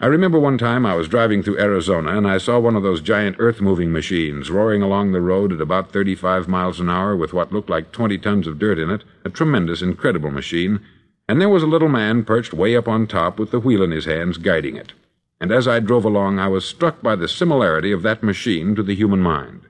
I 0.04 0.08
remember 0.08 0.38
one 0.38 0.58
time 0.58 0.84
I 0.84 0.94
was 0.94 1.08
driving 1.08 1.42
through 1.42 1.58
Arizona 1.58 2.14
and 2.14 2.28
I 2.28 2.36
saw 2.36 2.58
one 2.58 2.76
of 2.76 2.82
those 2.82 3.00
giant 3.00 3.36
earth 3.38 3.62
moving 3.62 3.90
machines 3.90 4.50
roaring 4.50 4.82
along 4.82 5.12
the 5.12 5.22
road 5.22 5.50
at 5.50 5.62
about 5.62 5.92
35 5.92 6.46
miles 6.46 6.78
an 6.78 6.90
hour 6.90 7.16
with 7.16 7.32
what 7.32 7.54
looked 7.54 7.70
like 7.70 7.90
20 7.90 8.18
tons 8.18 8.46
of 8.46 8.58
dirt 8.58 8.78
in 8.78 8.90
it, 8.90 9.02
a 9.24 9.30
tremendous, 9.30 9.80
incredible 9.80 10.30
machine, 10.30 10.80
and 11.26 11.40
there 11.40 11.48
was 11.48 11.62
a 11.62 11.66
little 11.66 11.88
man 11.88 12.22
perched 12.22 12.52
way 12.52 12.76
up 12.76 12.86
on 12.86 13.06
top 13.06 13.38
with 13.38 13.50
the 13.50 13.58
wheel 13.58 13.82
in 13.82 13.92
his 13.92 14.04
hands 14.04 14.36
guiding 14.36 14.76
it. 14.76 14.92
And 15.40 15.50
as 15.50 15.66
I 15.66 15.80
drove 15.80 16.04
along, 16.04 16.38
I 16.38 16.48
was 16.48 16.66
struck 16.66 17.00
by 17.00 17.16
the 17.16 17.26
similarity 17.26 17.90
of 17.90 18.02
that 18.02 18.22
machine 18.22 18.74
to 18.74 18.82
the 18.82 18.94
human 18.94 19.20
mind. 19.20 19.62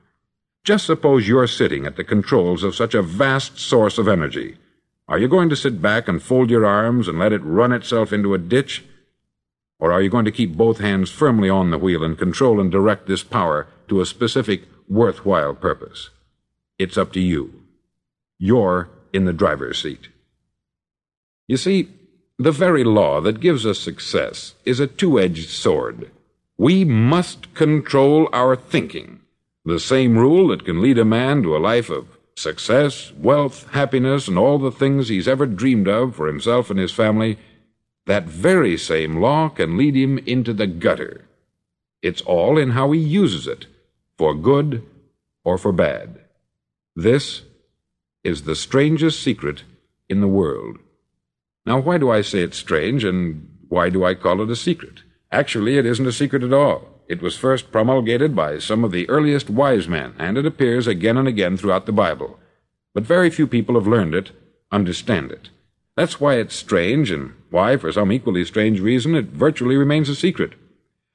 Just 0.65 0.85
suppose 0.85 1.29
you're 1.29 1.47
sitting 1.47 1.85
at 1.85 1.95
the 1.95 2.03
controls 2.03 2.61
of 2.61 2.75
such 2.75 2.93
a 2.93 3.01
vast 3.01 3.57
source 3.57 3.97
of 3.97 4.09
energy. 4.09 4.57
Are 5.07 5.17
you 5.17 5.29
going 5.29 5.47
to 5.47 5.55
sit 5.55 5.81
back 5.81 6.09
and 6.09 6.21
fold 6.21 6.49
your 6.49 6.65
arms 6.65 7.07
and 7.07 7.19
let 7.19 7.31
it 7.31 7.41
run 7.45 7.71
itself 7.71 8.11
into 8.11 8.33
a 8.33 8.37
ditch? 8.37 8.83
Or 9.79 9.91
are 9.91 10.01
you 10.01 10.09
going 10.09 10.25
to 10.25 10.31
keep 10.31 10.55
both 10.55 10.79
hands 10.79 11.11
firmly 11.11 11.49
on 11.49 11.71
the 11.71 11.77
wheel 11.77 12.03
and 12.03 12.17
control 12.17 12.59
and 12.59 12.71
direct 12.71 13.07
this 13.07 13.23
power 13.23 13.67
to 13.87 14.01
a 14.01 14.05
specific, 14.05 14.63
worthwhile 14.87 15.53
purpose? 15.53 16.09
It's 16.79 16.97
up 16.97 17.11
to 17.13 17.19
you. 17.19 17.63
You're 18.37 18.89
in 19.13 19.25
the 19.25 19.33
driver's 19.33 19.81
seat. 19.81 20.09
You 21.47 21.57
see, 21.57 21.89
the 22.37 22.51
very 22.51 22.83
law 22.83 23.21
that 23.21 23.39
gives 23.39 23.65
us 23.65 23.79
success 23.79 24.55
is 24.65 24.79
a 24.79 24.87
two 24.87 25.19
edged 25.19 25.49
sword. 25.49 26.11
We 26.57 26.83
must 26.85 27.53
control 27.53 28.29
our 28.33 28.55
thinking. 28.55 29.21
The 29.63 29.79
same 29.79 30.17
rule 30.17 30.49
that 30.49 30.65
can 30.65 30.81
lead 30.81 30.97
a 30.97 31.05
man 31.05 31.43
to 31.43 31.55
a 31.55 31.59
life 31.59 31.89
of 31.89 32.07
success, 32.35 33.11
wealth, 33.13 33.71
happiness, 33.71 34.27
and 34.27 34.37
all 34.37 34.57
the 34.59 34.71
things 34.71 35.07
he's 35.07 35.27
ever 35.27 35.45
dreamed 35.45 35.87
of 35.87 36.15
for 36.15 36.27
himself 36.27 36.69
and 36.69 36.79
his 36.79 36.91
family 36.91 37.37
that 38.05 38.25
very 38.25 38.77
same 38.77 39.19
law 39.19 39.49
can 39.49 39.77
lead 39.77 39.95
him 39.95 40.17
into 40.19 40.53
the 40.53 40.67
gutter. 40.67 41.25
It's 42.01 42.21
all 42.21 42.57
in 42.57 42.71
how 42.71 42.91
he 42.91 42.99
uses 42.99 43.47
it, 43.47 43.65
for 44.17 44.33
good 44.35 44.83
or 45.43 45.57
for 45.57 45.71
bad. 45.71 46.19
This 46.95 47.43
is 48.23 48.43
the 48.43 48.55
strangest 48.55 49.21
secret 49.21 49.63
in 50.07 50.21
the 50.21 50.27
world. 50.27 50.77
Now, 51.65 51.79
why 51.79 51.97
do 51.97 52.11
I 52.11 52.21
say 52.21 52.39
it's 52.39 52.57
strange, 52.57 53.03
and 53.03 53.49
why 53.69 53.89
do 53.89 54.05
I 54.05 54.13
call 54.13 54.41
it 54.41 54.49
a 54.51 54.55
secret? 54.55 55.01
Actually, 55.31 55.77
it 55.77 55.85
isn't 55.85 56.07
a 56.07 56.11
secret 56.11 56.43
at 56.43 56.53
all. 56.53 56.95
It 57.07 57.21
was 57.21 57.37
first 57.37 57.71
promulgated 57.71 58.35
by 58.35 58.59
some 58.59 58.83
of 58.83 58.91
the 58.91 59.09
earliest 59.09 59.49
wise 59.49 59.87
men, 59.87 60.13
and 60.17 60.37
it 60.37 60.45
appears 60.45 60.87
again 60.87 61.17
and 61.17 61.27
again 61.27 61.57
throughout 61.57 61.85
the 61.85 61.91
Bible. 61.91 62.39
But 62.93 63.03
very 63.03 63.29
few 63.29 63.47
people 63.47 63.75
have 63.75 63.87
learned 63.87 64.15
it, 64.15 64.31
understand 64.71 65.31
it. 65.31 65.49
That's 65.95 66.19
why 66.19 66.35
it's 66.35 66.55
strange, 66.55 67.09
and 67.09 67.33
why, 67.49 67.77
for 67.77 67.91
some 67.91 68.11
equally 68.11 68.43
strange 68.45 68.81
reason, 68.81 69.15
it 69.15 69.27
virtually 69.27 69.77
remains 69.77 70.09
a 70.09 70.15
secret. 70.15 70.53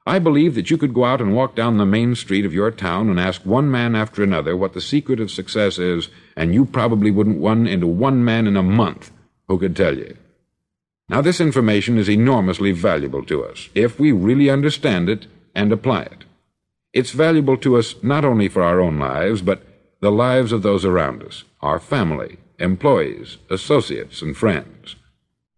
I 0.06 0.18
believe 0.18 0.54
that 0.54 0.70
you 0.70 0.78
could 0.78 0.94
go 0.94 1.04
out 1.04 1.20
and 1.20 1.34
walk 1.34 1.54
down 1.54 1.76
the 1.76 1.84
main 1.84 2.14
street 2.14 2.46
of 2.46 2.54
your 2.54 2.70
town 2.70 3.10
and 3.10 3.20
ask 3.20 3.44
one 3.44 3.70
man 3.70 3.94
after 3.94 4.22
another 4.22 4.56
what 4.56 4.72
the 4.72 4.80
secret 4.80 5.20
of 5.20 5.30
success 5.30 5.78
is, 5.78 6.08
and 6.34 6.54
you 6.54 6.64
probably 6.64 7.10
wouldn't 7.10 7.42
run 7.42 7.66
into 7.66 7.86
one 7.86 8.24
man 8.24 8.46
in 8.46 8.56
a 8.56 8.62
month 8.62 9.10
who 9.48 9.58
could 9.58 9.76
tell 9.76 9.96
you. 9.96 10.16
Now, 11.10 11.20
this 11.20 11.40
information 11.40 11.98
is 11.98 12.08
enormously 12.08 12.72
valuable 12.72 13.24
to 13.26 13.44
us 13.44 13.68
if 13.74 14.00
we 14.00 14.12
really 14.12 14.48
understand 14.48 15.08
it 15.08 15.26
and 15.54 15.70
apply 15.72 16.02
it. 16.02 16.24
It's 16.92 17.10
valuable 17.10 17.56
to 17.58 17.76
us 17.76 17.96
not 18.02 18.24
only 18.24 18.48
for 18.48 18.62
our 18.62 18.80
own 18.80 18.98
lives, 18.98 19.42
but 19.42 19.62
the 20.00 20.10
lives 20.10 20.52
of 20.52 20.62
those 20.62 20.84
around 20.84 21.22
us, 21.22 21.44
our 21.60 21.78
family, 21.78 22.38
employees, 22.60 23.38
associates, 23.50 24.22
and 24.22 24.36
friends. 24.36 24.96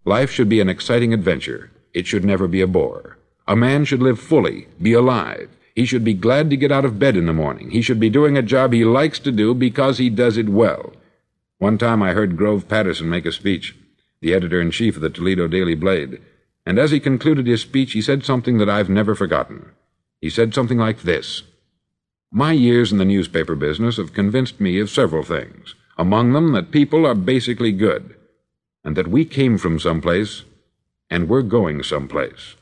Life 0.04 0.30
should 0.30 0.48
be 0.48 0.60
an 0.60 0.68
exciting 0.68 1.12
adventure. 1.12 1.70
It 1.92 2.06
should 2.06 2.24
never 2.24 2.48
be 2.48 2.60
a 2.60 2.66
bore. 2.66 3.18
A 3.46 3.56
man 3.56 3.84
should 3.84 4.02
live 4.02 4.20
fully, 4.20 4.68
be 4.80 4.92
alive. 4.92 5.50
He 5.74 5.84
should 5.84 6.04
be 6.04 6.14
glad 6.14 6.50
to 6.50 6.56
get 6.56 6.72
out 6.72 6.84
of 6.84 6.98
bed 6.98 7.16
in 7.16 7.26
the 7.26 7.32
morning. 7.32 7.70
He 7.70 7.82
should 7.82 7.98
be 7.98 8.10
doing 8.10 8.36
a 8.36 8.42
job 8.42 8.72
he 8.72 8.84
likes 8.84 9.18
to 9.20 9.32
do 9.32 9.54
because 9.54 9.98
he 9.98 10.10
does 10.10 10.36
it 10.36 10.48
well. 10.48 10.92
One 11.58 11.78
time 11.78 12.02
I 12.02 12.12
heard 12.12 12.36
Grove 12.36 12.68
Patterson 12.68 13.08
make 13.08 13.26
a 13.26 13.32
speech, 13.32 13.76
the 14.20 14.34
editor 14.34 14.60
in 14.60 14.70
chief 14.70 14.96
of 14.96 15.02
the 15.02 15.10
Toledo 15.10 15.48
Daily 15.48 15.74
Blade, 15.74 16.20
and 16.66 16.78
as 16.78 16.90
he 16.90 17.00
concluded 17.00 17.46
his 17.46 17.62
speech, 17.62 17.92
he 17.92 18.02
said 18.02 18.24
something 18.24 18.58
that 18.58 18.68
I've 18.68 18.88
never 18.88 19.14
forgotten. 19.14 19.70
He 20.20 20.30
said 20.30 20.54
something 20.54 20.78
like 20.78 21.02
this 21.02 21.42
My 22.30 22.52
years 22.52 22.92
in 22.92 22.98
the 22.98 23.04
newspaper 23.04 23.54
business 23.56 23.96
have 23.96 24.12
convinced 24.12 24.60
me 24.60 24.78
of 24.78 24.90
several 24.90 25.24
things, 25.24 25.74
among 26.02 26.32
them 26.32 26.50
that 26.50 26.72
people 26.72 27.06
are 27.06 27.14
basically 27.14 27.70
good, 27.70 28.16
and 28.82 28.96
that 28.96 29.06
we 29.06 29.24
came 29.24 29.56
from 29.56 29.78
someplace 29.78 30.42
and 31.08 31.28
we're 31.28 31.42
going 31.58 31.80
someplace. 31.84 32.56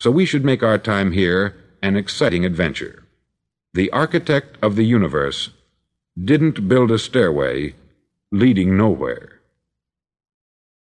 So 0.00 0.10
we 0.10 0.24
should 0.24 0.46
make 0.46 0.62
our 0.62 0.78
time 0.78 1.12
here 1.12 1.54
an 1.82 1.94
exciting 1.94 2.42
adventure. 2.42 3.02
The 3.74 3.90
architect 3.90 4.56
of 4.62 4.76
the 4.76 4.86
universe 4.98 5.50
didn't 6.30 6.66
build 6.66 6.90
a 6.90 6.98
stairway 6.98 7.74
leading 8.32 8.78
nowhere. 8.78 9.40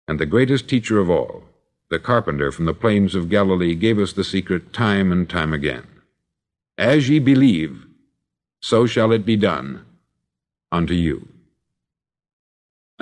And 0.06 0.20
the 0.20 0.32
greatest 0.34 0.68
teacher 0.68 1.00
of 1.00 1.10
all, 1.10 1.42
the 1.90 1.98
carpenter 1.98 2.52
from 2.52 2.66
the 2.66 2.80
plains 2.84 3.16
of 3.16 3.28
Galilee, 3.28 3.74
gave 3.74 3.98
us 3.98 4.12
the 4.12 4.22
secret 4.22 4.72
time 4.72 5.10
and 5.10 5.28
time 5.28 5.52
again. 5.52 5.88
As 6.78 7.08
ye 7.08 7.18
believe, 7.18 7.86
so 8.60 8.86
shall 8.86 9.10
it 9.10 9.26
be 9.26 9.36
done 9.36 9.84
unto 10.70 10.94
you. 10.94 11.31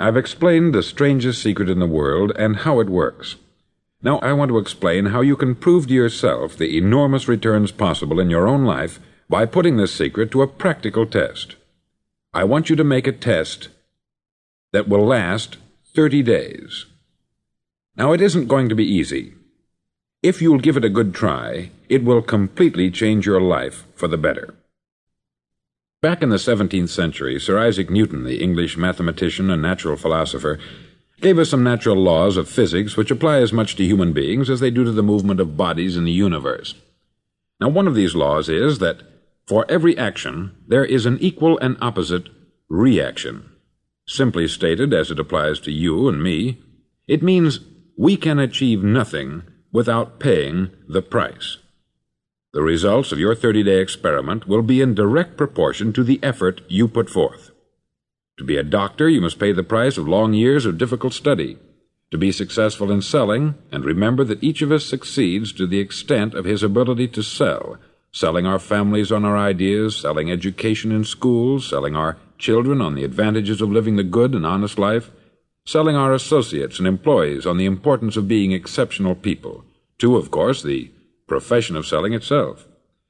I've 0.01 0.17
explained 0.17 0.73
the 0.73 0.81
strangest 0.81 1.43
secret 1.43 1.69
in 1.69 1.77
the 1.77 1.85
world 1.85 2.31
and 2.35 2.57
how 2.57 2.79
it 2.79 2.89
works. 2.89 3.35
Now 4.01 4.17
I 4.19 4.33
want 4.33 4.49
to 4.49 4.57
explain 4.57 5.07
how 5.07 5.21
you 5.21 5.35
can 5.35 5.53
prove 5.53 5.87
to 5.87 5.93
yourself 5.93 6.57
the 6.57 6.75
enormous 6.75 7.27
returns 7.27 7.71
possible 7.71 8.19
in 8.19 8.31
your 8.31 8.47
own 8.47 8.65
life 8.65 8.99
by 9.29 9.45
putting 9.45 9.77
this 9.77 9.93
secret 9.93 10.31
to 10.31 10.41
a 10.41 10.47
practical 10.47 11.05
test. 11.05 11.55
I 12.33 12.45
want 12.45 12.67
you 12.67 12.75
to 12.77 12.83
make 12.83 13.05
a 13.05 13.11
test 13.11 13.69
that 14.71 14.89
will 14.89 15.05
last 15.05 15.57
30 15.93 16.23
days. 16.23 16.87
Now 17.95 18.11
it 18.11 18.21
isn't 18.21 18.47
going 18.47 18.69
to 18.69 18.75
be 18.75 18.85
easy. 18.85 19.33
If 20.23 20.41
you'll 20.41 20.59
give 20.59 20.77
it 20.77 20.85
a 20.85 20.89
good 20.89 21.13
try, 21.13 21.69
it 21.89 22.03
will 22.03 22.23
completely 22.23 22.89
change 22.89 23.27
your 23.27 23.41
life 23.41 23.85
for 23.93 24.07
the 24.07 24.17
better. 24.17 24.55
Back 26.01 26.23
in 26.23 26.29
the 26.29 26.37
17th 26.37 26.89
century, 26.89 27.39
Sir 27.39 27.59
Isaac 27.59 27.91
Newton, 27.91 28.23
the 28.23 28.41
English 28.41 28.75
mathematician 28.75 29.51
and 29.51 29.61
natural 29.61 29.95
philosopher, 29.95 30.57
gave 31.19 31.37
us 31.37 31.51
some 31.51 31.63
natural 31.63 31.95
laws 31.95 32.37
of 32.37 32.49
physics 32.49 32.97
which 32.97 33.11
apply 33.11 33.37
as 33.37 33.53
much 33.53 33.75
to 33.75 33.85
human 33.85 34.11
beings 34.11 34.49
as 34.49 34.59
they 34.59 34.71
do 34.71 34.83
to 34.83 34.91
the 34.91 35.03
movement 35.03 35.39
of 35.39 35.55
bodies 35.55 35.95
in 35.95 36.03
the 36.05 36.11
universe. 36.11 36.73
Now, 37.59 37.69
one 37.69 37.87
of 37.87 37.93
these 37.93 38.15
laws 38.15 38.49
is 38.49 38.79
that 38.79 39.03
for 39.45 39.63
every 39.69 39.95
action 39.95 40.55
there 40.67 40.83
is 40.83 41.05
an 41.05 41.19
equal 41.21 41.59
and 41.59 41.77
opposite 41.81 42.29
reaction. 42.67 43.51
Simply 44.07 44.47
stated, 44.47 44.95
as 44.95 45.11
it 45.11 45.19
applies 45.19 45.59
to 45.59 45.71
you 45.71 46.09
and 46.09 46.23
me, 46.23 46.63
it 47.07 47.21
means 47.21 47.59
we 47.95 48.17
can 48.17 48.39
achieve 48.39 48.83
nothing 48.83 49.43
without 49.71 50.19
paying 50.19 50.71
the 50.89 51.03
price. 51.03 51.59
The 52.53 52.61
results 52.61 53.13
of 53.13 53.19
your 53.19 53.33
30 53.33 53.63
day 53.63 53.79
experiment 53.79 54.45
will 54.45 54.61
be 54.61 54.81
in 54.81 54.93
direct 54.93 55.37
proportion 55.37 55.93
to 55.93 56.03
the 56.03 56.19
effort 56.21 56.61
you 56.67 56.89
put 56.89 57.09
forth. 57.09 57.51
To 58.37 58.43
be 58.43 58.57
a 58.57 58.63
doctor, 58.63 59.07
you 59.07 59.21
must 59.21 59.39
pay 59.39 59.53
the 59.53 59.63
price 59.63 59.97
of 59.97 60.05
long 60.05 60.33
years 60.33 60.65
of 60.65 60.77
difficult 60.77 61.13
study. 61.13 61.57
To 62.11 62.17
be 62.17 62.33
successful 62.33 62.91
in 62.91 63.01
selling, 63.01 63.55
and 63.71 63.85
remember 63.85 64.25
that 64.25 64.43
each 64.43 64.61
of 64.61 64.69
us 64.69 64.85
succeeds 64.85 65.53
to 65.53 65.65
the 65.65 65.79
extent 65.79 66.33
of 66.33 66.43
his 66.43 66.61
ability 66.61 67.07
to 67.09 67.23
sell, 67.23 67.77
selling 68.11 68.45
our 68.45 68.59
families 68.59 69.13
on 69.13 69.23
our 69.23 69.37
ideas, 69.37 69.95
selling 69.95 70.29
education 70.29 70.91
in 70.91 71.05
schools, 71.05 71.69
selling 71.69 71.95
our 71.95 72.17
children 72.37 72.81
on 72.81 72.95
the 72.95 73.05
advantages 73.05 73.61
of 73.61 73.71
living 73.71 73.95
the 73.95 74.03
good 74.03 74.35
and 74.35 74.45
honest 74.45 74.77
life, 74.77 75.09
selling 75.65 75.95
our 75.95 76.13
associates 76.13 76.79
and 76.79 76.87
employees 76.87 77.45
on 77.45 77.55
the 77.55 77.65
importance 77.65 78.17
of 78.17 78.27
being 78.27 78.51
exceptional 78.51 79.15
people, 79.15 79.63
to, 79.99 80.17
of 80.17 80.31
course, 80.31 80.61
the 80.61 80.91
profession 81.31 81.77
of 81.77 81.87
selling 81.87 82.11
itself. 82.11 82.67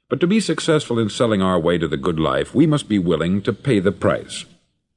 But 0.08 0.20
to 0.20 0.28
be 0.28 0.40
successful 0.40 1.00
in 1.00 1.10
selling 1.10 1.42
our 1.42 1.60
way 1.60 1.80
to 1.80 1.88
the 1.88 1.98
good 1.98 2.20
life, 2.20 2.54
we 2.54 2.68
must 2.68 2.88
be 2.88 3.00
willing 3.00 3.42
to 3.42 3.52
pay 3.52 3.80
the 3.80 3.92
price. 3.92 4.46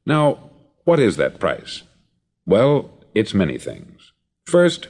Now, 0.04 0.50
what 0.84 1.00
is 1.00 1.16
that 1.16 1.40
price? 1.40 1.84
Well, 2.44 2.90
it's 3.14 3.32
many 3.32 3.56
things. 3.56 4.12
First, 4.44 4.88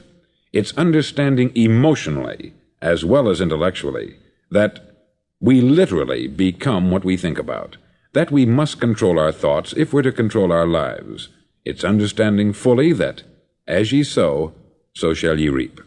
it's 0.51 0.77
understanding 0.77 1.55
emotionally, 1.55 2.53
as 2.81 3.05
well 3.05 3.29
as 3.29 3.39
intellectually, 3.39 4.17
that 4.51 4.73
we 5.39 5.61
literally 5.61 6.27
become 6.27 6.91
what 6.91 7.05
we 7.05 7.15
think 7.15 7.39
about, 7.39 7.77
that 8.11 8.31
we 8.31 8.45
must 8.45 8.81
control 8.81 9.17
our 9.17 9.31
thoughts 9.31 9.73
if 9.77 9.93
we're 9.93 10.01
to 10.01 10.11
control 10.11 10.51
our 10.51 10.67
lives. 10.67 11.29
It's 11.63 11.85
understanding 11.85 12.51
fully 12.51 12.91
that, 12.91 13.23
as 13.65 13.93
ye 13.93 14.03
sow, 14.03 14.53
so 14.93 15.13
shall 15.13 15.39
ye 15.39 15.47
reap. 15.47 15.79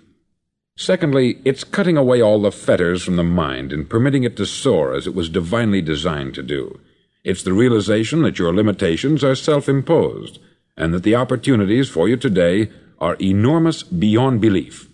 Secondly, 0.81 1.41
it's 1.45 1.65
cutting 1.65 1.97
away 1.97 2.23
all 2.23 2.41
the 2.41 2.53
fetters 2.53 3.03
from 3.03 3.17
the 3.17 3.25
mind 3.25 3.73
and 3.73 3.91
permitting 3.91 4.23
it 4.23 4.37
to 4.37 4.47
soar 4.47 4.95
as 4.95 5.09
it 5.09 5.15
was 5.15 5.29
divinely 5.29 5.83
designed 5.83 6.35
to 6.37 6.43
do. 6.43 6.79
It's 7.25 7.43
the 7.43 7.53
realization 7.53 8.23
that 8.23 8.39
your 8.39 8.55
limitations 8.55 9.25
are 9.25 9.35
self 9.35 9.69
imposed 9.69 10.39
and 10.77 10.95
that 10.95 11.03
the 11.03 11.17
opportunities 11.17 11.89
for 11.89 12.09
you 12.09 12.17
today 12.17 12.71
are 13.01 13.17
enormous 13.21 13.83
beyond 13.83 14.41
belief. 14.41 14.89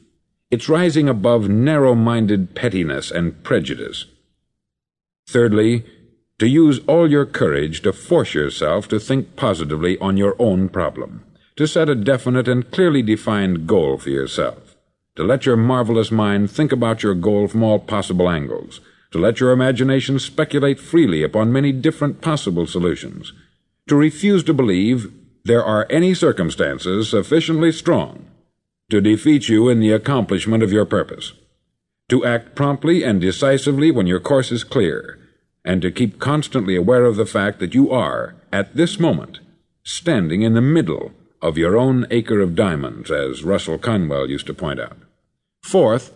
It's 0.50 0.70
rising 0.70 1.06
above 1.06 1.50
narrow 1.50 1.94
minded 1.94 2.54
pettiness 2.54 3.10
and 3.10 3.44
prejudice. 3.44 4.06
Thirdly, 5.28 5.84
to 6.38 6.48
use 6.48 6.80
all 6.86 7.10
your 7.10 7.26
courage 7.26 7.82
to 7.82 7.92
force 7.92 8.32
yourself 8.32 8.88
to 8.88 8.98
think 8.98 9.36
positively 9.36 9.98
on 9.98 10.16
your 10.16 10.34
own 10.38 10.70
problem, 10.70 11.24
to 11.56 11.66
set 11.66 11.90
a 11.90 11.94
definite 11.94 12.48
and 12.48 12.70
clearly 12.70 13.02
defined 13.02 13.66
goal 13.66 13.98
for 13.98 14.08
yourself, 14.08 14.63
to 15.16 15.22
let 15.22 15.46
your 15.46 15.56
marvelous 15.56 16.10
mind 16.10 16.50
think 16.50 16.72
about 16.72 17.02
your 17.02 17.14
goal 17.14 17.46
from 17.46 17.62
all 17.62 17.78
possible 17.78 18.28
angles, 18.28 18.80
to 19.12 19.18
let 19.18 19.38
your 19.38 19.52
imagination 19.52 20.18
speculate 20.18 20.80
freely 20.80 21.22
upon 21.22 21.52
many 21.52 21.70
different 21.70 22.20
possible 22.20 22.66
solutions, 22.66 23.32
to 23.86 23.94
refuse 23.94 24.42
to 24.42 24.52
believe 24.52 25.12
there 25.44 25.64
are 25.64 25.86
any 25.88 26.14
circumstances 26.14 27.10
sufficiently 27.10 27.70
strong 27.70 28.26
to 28.90 29.00
defeat 29.00 29.48
you 29.48 29.68
in 29.68 29.80
the 29.80 29.92
accomplishment 29.92 30.62
of 30.62 30.72
your 30.72 30.84
purpose, 30.84 31.32
to 32.08 32.24
act 32.24 32.54
promptly 32.54 33.02
and 33.02 33.20
decisively 33.20 33.90
when 33.90 34.06
your 34.06 34.20
course 34.20 34.52
is 34.52 34.64
clear, 34.64 35.18
and 35.64 35.80
to 35.80 35.90
keep 35.90 36.18
constantly 36.18 36.76
aware 36.76 37.04
of 37.04 37.16
the 37.16 37.24
fact 37.24 37.58
that 37.60 37.74
you 37.74 37.90
are, 37.90 38.34
at 38.52 38.74
this 38.76 38.98
moment, 38.98 39.40
standing 39.82 40.42
in 40.42 40.54
the 40.54 40.60
middle 40.60 41.12
of 41.40 41.56
your 41.56 41.76
own 41.76 42.06
acre 42.10 42.40
of 42.40 42.54
diamonds, 42.54 43.10
as 43.10 43.44
Russell 43.44 43.78
Conwell 43.78 44.28
used 44.28 44.46
to 44.46 44.54
point 44.54 44.80
out. 44.80 44.96
Fourth, 45.64 46.12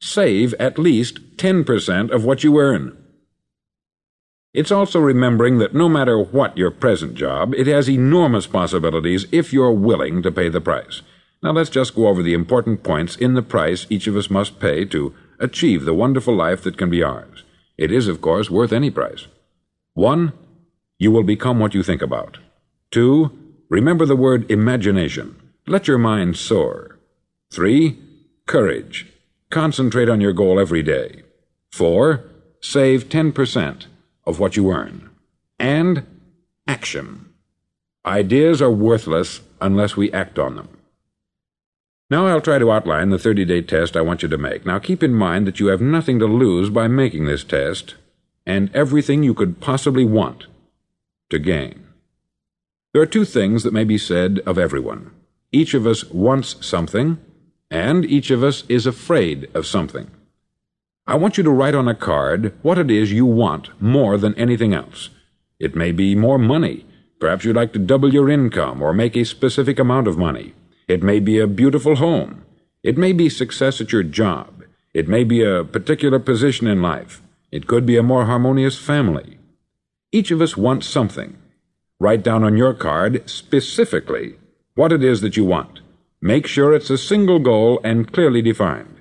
save 0.00 0.54
at 0.60 0.78
least 0.78 1.36
10% 1.36 2.12
of 2.12 2.24
what 2.24 2.44
you 2.44 2.60
earn. 2.60 2.96
It's 4.54 4.70
also 4.70 5.00
remembering 5.00 5.58
that 5.58 5.74
no 5.74 5.88
matter 5.88 6.22
what 6.22 6.56
your 6.56 6.70
present 6.70 7.16
job, 7.16 7.52
it 7.54 7.66
has 7.66 7.90
enormous 7.90 8.46
possibilities 8.46 9.26
if 9.32 9.52
you're 9.52 9.72
willing 9.72 10.22
to 10.22 10.30
pay 10.30 10.48
the 10.48 10.60
price. 10.60 11.02
Now 11.42 11.50
let's 11.50 11.68
just 11.68 11.96
go 11.96 12.06
over 12.06 12.22
the 12.22 12.32
important 12.32 12.84
points 12.84 13.16
in 13.16 13.34
the 13.34 13.42
price 13.42 13.88
each 13.90 14.06
of 14.06 14.16
us 14.16 14.30
must 14.30 14.60
pay 14.60 14.84
to 14.84 15.12
achieve 15.40 15.84
the 15.84 15.94
wonderful 15.94 16.36
life 16.36 16.62
that 16.62 16.78
can 16.78 16.88
be 16.88 17.02
ours. 17.02 17.42
It 17.76 17.90
is, 17.90 18.06
of 18.06 18.20
course, 18.20 18.50
worth 18.50 18.72
any 18.72 18.90
price. 18.90 19.26
One, 19.94 20.32
You 21.00 21.10
will 21.10 21.24
become 21.24 21.58
what 21.58 21.74
you 21.74 21.82
think 21.82 22.02
about. 22.02 22.38
Two, 22.92 23.36
remember 23.68 24.06
the 24.06 24.14
word 24.14 24.48
imagination. 24.48 25.34
Let 25.66 25.88
your 25.88 25.98
mind 25.98 26.36
soar. 26.36 27.00
Three, 27.50 27.98
courage. 28.46 29.06
Concentrate 29.50 30.08
on 30.08 30.20
your 30.20 30.32
goal 30.32 30.58
every 30.58 30.82
day. 30.82 31.22
Four, 31.70 32.24
save 32.60 33.08
10% 33.08 33.86
of 34.26 34.38
what 34.38 34.56
you 34.56 34.70
earn. 34.70 35.10
And 35.58 36.06
action. 36.66 37.32
Ideas 38.04 38.60
are 38.60 38.70
worthless 38.70 39.40
unless 39.60 39.96
we 39.96 40.12
act 40.12 40.38
on 40.38 40.56
them. 40.56 40.68
Now 42.10 42.26
I'll 42.26 42.40
try 42.40 42.58
to 42.58 42.70
outline 42.70 43.10
the 43.10 43.18
30 43.18 43.44
day 43.44 43.62
test 43.62 43.96
I 43.96 44.02
want 44.02 44.22
you 44.22 44.28
to 44.28 44.36
make. 44.36 44.66
Now 44.66 44.78
keep 44.78 45.02
in 45.02 45.14
mind 45.14 45.46
that 45.46 45.60
you 45.60 45.68
have 45.68 45.80
nothing 45.80 46.18
to 46.18 46.26
lose 46.26 46.68
by 46.68 46.86
making 46.88 47.24
this 47.24 47.44
test, 47.44 47.94
and 48.44 48.70
everything 48.74 49.22
you 49.22 49.32
could 49.32 49.60
possibly 49.60 50.04
want 50.04 50.46
to 51.30 51.38
gain. 51.38 51.86
There 52.92 53.00
are 53.00 53.06
two 53.06 53.24
things 53.24 53.62
that 53.62 53.72
may 53.72 53.84
be 53.84 53.96
said 53.96 54.40
of 54.44 54.58
everyone. 54.58 55.12
Each 55.52 55.72
of 55.72 55.86
us 55.86 56.04
wants 56.10 56.64
something, 56.66 57.18
and 57.72 58.04
each 58.04 58.30
of 58.30 58.44
us 58.44 58.64
is 58.68 58.86
afraid 58.86 59.48
of 59.54 59.66
something. 59.66 60.10
I 61.06 61.16
want 61.16 61.38
you 61.38 61.42
to 61.42 61.50
write 61.50 61.74
on 61.74 61.88
a 61.88 61.94
card 61.94 62.52
what 62.60 62.78
it 62.78 62.90
is 62.90 63.10
you 63.10 63.24
want 63.24 63.70
more 63.80 64.18
than 64.18 64.34
anything 64.34 64.74
else. 64.74 65.08
It 65.58 65.74
may 65.74 65.90
be 65.90 66.14
more 66.14 66.38
money. 66.38 66.84
Perhaps 67.18 67.44
you'd 67.44 67.56
like 67.56 67.72
to 67.72 67.78
double 67.78 68.12
your 68.12 68.28
income 68.28 68.82
or 68.82 68.92
make 68.92 69.16
a 69.16 69.24
specific 69.24 69.78
amount 69.78 70.06
of 70.06 70.18
money. 70.18 70.54
It 70.86 71.02
may 71.02 71.18
be 71.18 71.38
a 71.38 71.46
beautiful 71.46 71.96
home. 71.96 72.44
It 72.82 72.98
may 72.98 73.12
be 73.12 73.30
success 73.30 73.80
at 73.80 73.90
your 73.90 74.02
job. 74.02 74.64
It 74.92 75.08
may 75.08 75.24
be 75.24 75.42
a 75.42 75.64
particular 75.64 76.18
position 76.18 76.66
in 76.66 76.82
life. 76.82 77.22
It 77.50 77.66
could 77.66 77.86
be 77.86 77.96
a 77.96 78.02
more 78.02 78.26
harmonious 78.26 78.76
family. 78.76 79.38
Each 80.12 80.30
of 80.30 80.42
us 80.42 80.58
wants 80.58 80.86
something. 80.86 81.38
Write 81.98 82.22
down 82.22 82.44
on 82.44 82.58
your 82.58 82.74
card 82.74 83.28
specifically 83.30 84.34
what 84.74 84.92
it 84.92 85.02
is 85.02 85.22
that 85.22 85.36
you 85.38 85.44
want. 85.44 85.81
Make 86.24 86.46
sure 86.46 86.72
it's 86.72 86.88
a 86.88 86.96
single 86.96 87.40
goal 87.40 87.80
and 87.82 88.12
clearly 88.12 88.42
defined. 88.42 89.00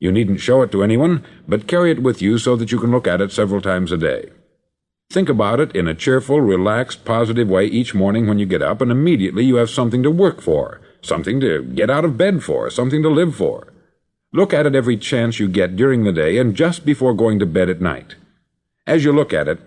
You 0.00 0.10
needn't 0.10 0.40
show 0.40 0.62
it 0.62 0.72
to 0.72 0.82
anyone, 0.82 1.22
but 1.46 1.66
carry 1.66 1.90
it 1.90 2.02
with 2.02 2.22
you 2.22 2.38
so 2.38 2.56
that 2.56 2.72
you 2.72 2.80
can 2.80 2.90
look 2.90 3.06
at 3.06 3.20
it 3.20 3.30
several 3.30 3.60
times 3.60 3.92
a 3.92 3.98
day. 3.98 4.30
Think 5.10 5.28
about 5.28 5.60
it 5.60 5.76
in 5.76 5.86
a 5.86 5.94
cheerful, 5.94 6.40
relaxed, 6.40 7.04
positive 7.04 7.46
way 7.46 7.66
each 7.66 7.94
morning 7.94 8.26
when 8.26 8.38
you 8.38 8.46
get 8.46 8.62
up, 8.62 8.80
and 8.80 8.90
immediately 8.90 9.44
you 9.44 9.56
have 9.56 9.68
something 9.68 10.02
to 10.02 10.10
work 10.10 10.40
for, 10.40 10.80
something 11.02 11.40
to 11.40 11.62
get 11.62 11.90
out 11.90 12.06
of 12.06 12.16
bed 12.16 12.42
for, 12.42 12.70
something 12.70 13.02
to 13.02 13.10
live 13.10 13.36
for. 13.36 13.70
Look 14.32 14.54
at 14.54 14.64
it 14.64 14.74
every 14.74 14.96
chance 14.96 15.38
you 15.38 15.48
get 15.48 15.76
during 15.76 16.04
the 16.04 16.12
day 16.12 16.38
and 16.38 16.56
just 16.56 16.86
before 16.86 17.12
going 17.12 17.38
to 17.40 17.44
bed 17.44 17.68
at 17.68 17.82
night. 17.82 18.14
As 18.86 19.04
you 19.04 19.12
look 19.12 19.34
at 19.34 19.46
it, 19.46 19.60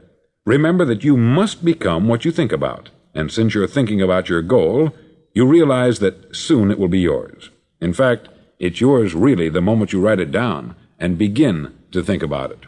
remember 0.44 0.86
that 0.86 1.04
you 1.04 1.18
must 1.18 1.64
become 1.64 2.08
what 2.08 2.26
you 2.26 2.32
think 2.32 2.52
about, 2.52 2.90
and 3.14 3.32
since 3.32 3.54
you're 3.54 3.68
thinking 3.68 4.02
about 4.02 4.28
your 4.28 4.42
goal, 4.42 4.92
you 5.36 5.46
realize 5.46 6.00
that 6.00 6.34
soon 6.36 6.72
it 6.72 6.80
will 6.80 6.88
be 6.88 7.02
yours. 7.02 7.52
In 7.82 7.94
fact, 7.94 8.30
it's 8.58 8.80
yours 8.80 9.14
really 9.14 9.50
the 9.50 9.62
moment 9.62 9.92
you 9.92 10.00
write 10.00 10.22
it 10.22 10.32
down 10.32 10.76
and 10.98 11.18
begin 11.18 11.78
to 11.92 12.02
think 12.02 12.24
about 12.24 12.52
it. 12.52 12.62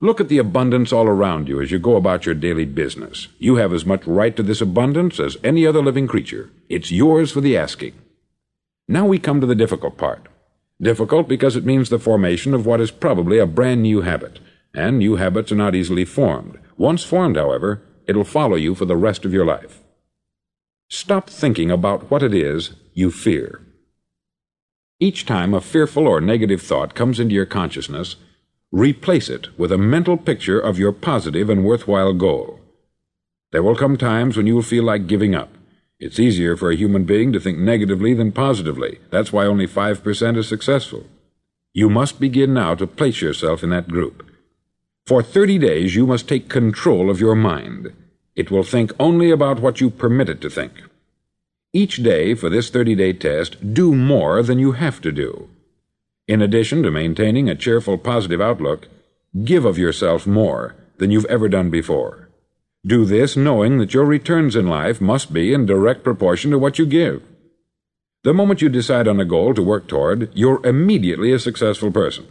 Look 0.00 0.20
at 0.20 0.28
the 0.28 0.38
abundance 0.38 0.92
all 0.92 1.08
around 1.08 1.48
you 1.48 1.60
as 1.60 1.72
you 1.72 1.80
go 1.80 1.96
about 1.96 2.24
your 2.24 2.34
daily 2.36 2.64
business. 2.64 3.26
You 3.38 3.56
have 3.56 3.74
as 3.74 3.84
much 3.84 4.06
right 4.06 4.34
to 4.36 4.42
this 4.42 4.60
abundance 4.60 5.18
as 5.18 5.36
any 5.42 5.66
other 5.66 5.82
living 5.82 6.06
creature. 6.06 6.48
It's 6.68 6.92
yours 6.92 7.32
for 7.32 7.40
the 7.40 7.56
asking. 7.56 7.94
Now 8.88 9.04
we 9.04 9.18
come 9.18 9.40
to 9.40 9.46
the 9.46 9.54
difficult 9.56 9.98
part. 9.98 10.28
Difficult 10.80 11.28
because 11.28 11.56
it 11.56 11.66
means 11.66 11.90
the 11.90 11.98
formation 11.98 12.54
of 12.54 12.64
what 12.64 12.80
is 12.80 12.90
probably 12.90 13.38
a 13.38 13.46
brand 13.46 13.82
new 13.82 14.00
habit, 14.02 14.38
and 14.72 14.98
new 14.98 15.16
habits 15.16 15.52
are 15.52 15.56
not 15.56 15.74
easily 15.74 16.04
formed. 16.04 16.58
Once 16.78 17.04
formed, 17.04 17.36
however, 17.36 17.82
it'll 18.06 18.24
follow 18.24 18.56
you 18.56 18.74
for 18.74 18.86
the 18.86 18.96
rest 18.96 19.24
of 19.24 19.34
your 19.34 19.44
life. 19.44 19.79
Stop 20.90 21.30
thinking 21.30 21.70
about 21.70 22.10
what 22.10 22.22
it 22.22 22.34
is 22.34 22.72
you 22.92 23.10
fear. 23.10 23.66
Each 24.98 25.24
time 25.24 25.54
a 25.54 25.62
fearful 25.62 26.06
or 26.06 26.20
negative 26.20 26.60
thought 26.60 26.94
comes 26.94 27.18
into 27.18 27.34
your 27.34 27.46
consciousness, 27.46 28.16
Replace 28.72 29.28
it 29.28 29.48
with 29.58 29.72
a 29.72 29.78
mental 29.78 30.16
picture 30.16 30.60
of 30.60 30.78
your 30.78 30.92
positive 30.92 31.50
and 31.50 31.64
worthwhile 31.64 32.12
goal. 32.12 32.60
There 33.50 33.64
will 33.64 33.74
come 33.74 33.96
times 33.96 34.36
when 34.36 34.46
you 34.46 34.54
will 34.54 34.62
feel 34.62 34.84
like 34.84 35.08
giving 35.08 35.34
up. 35.34 35.50
It's 35.98 36.20
easier 36.20 36.56
for 36.56 36.70
a 36.70 36.76
human 36.76 37.02
being 37.02 37.32
to 37.32 37.40
think 37.40 37.58
negatively 37.58 38.14
than 38.14 38.30
positively. 38.30 39.00
That's 39.10 39.32
why 39.32 39.44
only 39.44 39.66
5% 39.66 40.36
are 40.36 40.42
successful. 40.44 41.04
You 41.74 41.90
must 41.90 42.20
begin 42.20 42.54
now 42.54 42.76
to 42.76 42.86
place 42.86 43.20
yourself 43.20 43.64
in 43.64 43.70
that 43.70 43.88
group. 43.88 44.24
For 45.04 45.20
30 45.20 45.58
days, 45.58 45.96
you 45.96 46.06
must 46.06 46.28
take 46.28 46.48
control 46.48 47.10
of 47.10 47.18
your 47.18 47.34
mind. 47.34 47.92
It 48.40 48.50
will 48.50 48.62
think 48.62 48.90
only 48.98 49.30
about 49.30 49.60
what 49.60 49.82
you 49.82 49.90
permit 49.90 50.30
it 50.30 50.40
to 50.40 50.48
think. 50.48 50.72
Each 51.74 52.02
day 52.02 52.34
for 52.34 52.48
this 52.48 52.70
30 52.70 52.94
day 52.94 53.12
test, 53.12 53.74
do 53.74 53.94
more 53.94 54.42
than 54.42 54.58
you 54.58 54.72
have 54.72 55.02
to 55.02 55.12
do. 55.12 55.50
In 56.26 56.40
addition 56.40 56.82
to 56.82 56.90
maintaining 56.90 57.50
a 57.50 57.54
cheerful, 57.54 57.98
positive 57.98 58.40
outlook, 58.40 58.88
give 59.44 59.66
of 59.66 59.76
yourself 59.76 60.26
more 60.26 60.74
than 60.96 61.10
you've 61.10 61.26
ever 61.36 61.50
done 61.50 61.68
before. 61.68 62.30
Do 62.86 63.04
this 63.04 63.36
knowing 63.36 63.76
that 63.76 63.92
your 63.92 64.06
returns 64.06 64.56
in 64.56 64.66
life 64.66 65.02
must 65.02 65.34
be 65.34 65.52
in 65.52 65.66
direct 65.66 66.02
proportion 66.02 66.50
to 66.52 66.58
what 66.58 66.78
you 66.78 66.86
give. 66.86 67.22
The 68.24 68.32
moment 68.32 68.62
you 68.62 68.70
decide 68.70 69.06
on 69.06 69.20
a 69.20 69.26
goal 69.26 69.52
to 69.52 69.62
work 69.62 69.86
toward, 69.86 70.30
you're 70.34 70.66
immediately 70.66 71.30
a 71.34 71.38
successful 71.38 71.92
person. 71.92 72.26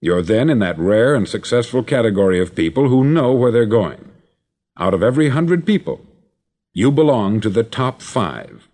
You're 0.00 0.22
then 0.22 0.48
in 0.48 0.60
that 0.60 0.78
rare 0.78 1.14
and 1.14 1.28
successful 1.28 1.82
category 1.82 2.40
of 2.40 2.54
people 2.54 2.88
who 2.88 3.04
know 3.04 3.34
where 3.34 3.52
they're 3.52 3.66
going. 3.66 4.11
Out 4.78 4.94
of 4.94 5.02
every 5.02 5.30
hundred 5.30 5.66
people, 5.66 6.00
you 6.72 6.90
belong 6.90 7.40
to 7.40 7.50
the 7.50 7.64
top 7.64 8.00
five. 8.00 8.68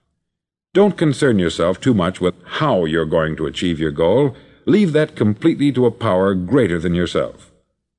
Don't 0.75 0.99
concern 0.99 1.39
yourself 1.39 1.81
too 1.81 1.95
much 1.95 2.21
with 2.21 2.35
how 2.45 2.85
you're 2.85 3.07
going 3.07 3.37
to 3.37 3.47
achieve 3.47 3.81
your 3.81 3.91
goal 3.91 4.37
Leave 4.69 4.93
that 4.93 5.17
completely 5.17 5.73
to 5.73 5.87
a 5.87 5.91
power 5.91 6.35
greater 6.35 6.79
than 6.79 6.95
yourself. 6.95 7.51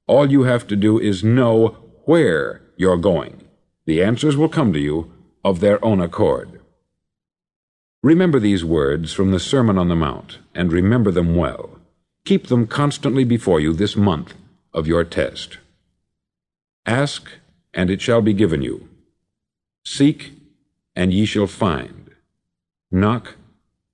All 0.06 0.30
you 0.30 0.44
have 0.44 0.68
to 0.68 0.76
do 0.76 1.00
is 1.00 1.24
know 1.24 1.70
where 2.06 2.62
you're 2.78 2.96
going. 2.96 3.48
The 3.88 4.04
answers 4.04 4.38
will 4.38 4.50
come 4.50 4.72
to 4.74 4.80
you 4.80 5.12
of 5.44 5.62
their 5.62 5.84
own 5.84 6.00
accord. 6.00 6.62
Remember 8.04 8.40
these 8.40 8.64
words 8.64 9.14
from 9.14 9.32
the 9.32 9.40
Sermon 9.40 9.80
on 9.80 9.90
the 9.90 9.96
Mount, 9.96 10.38
and 10.54 10.72
remember 10.72 11.10
them 11.10 11.36
well. 11.36 11.80
Keep 12.24 12.48
them 12.48 12.68
constantly 12.68 13.24
before 13.24 13.60
you 13.60 13.74
this 13.74 13.96
month 13.96 14.36
of 14.72 14.86
your 14.86 15.04
test. 15.04 15.58
Ask, 16.86 17.32
and 17.73 17.89
it 17.89 18.01
shall 18.01 18.21
be 18.21 18.34
given 18.34 18.62
you. 18.62 18.88
Seek, 19.86 20.34
and 20.95 21.13
ye 21.13 21.25
shall 21.25 21.47
find. 21.47 22.12
Knock, 22.91 23.36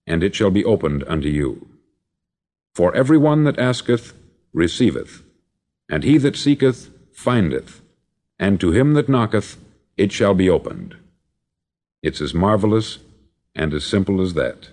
and 0.08 0.24
it 0.24 0.36
shall 0.36 0.52
be 0.52 0.66
opened 0.66 1.04
unto 1.08 1.28
you. 1.28 1.68
For 2.74 2.96
every 2.96 3.18
one 3.18 3.44
that 3.46 3.60
asketh 3.60 4.14
receiveth, 4.54 5.24
and 5.90 6.04
he 6.04 6.18
that 6.18 6.36
seeketh 6.36 6.90
findeth, 7.14 7.82
and 8.40 8.60
to 8.60 8.72
him 8.72 8.94
that 8.94 9.10
knocketh 9.10 9.58
it 9.98 10.12
shall 10.12 10.34
be 10.34 10.50
opened. 10.50 10.98
It's 12.04 12.22
as 12.22 12.34
marvelous 12.34 13.00
and 13.56 13.74
as 13.74 13.86
simple 13.86 14.22
as 14.22 14.34
that. 14.34 14.70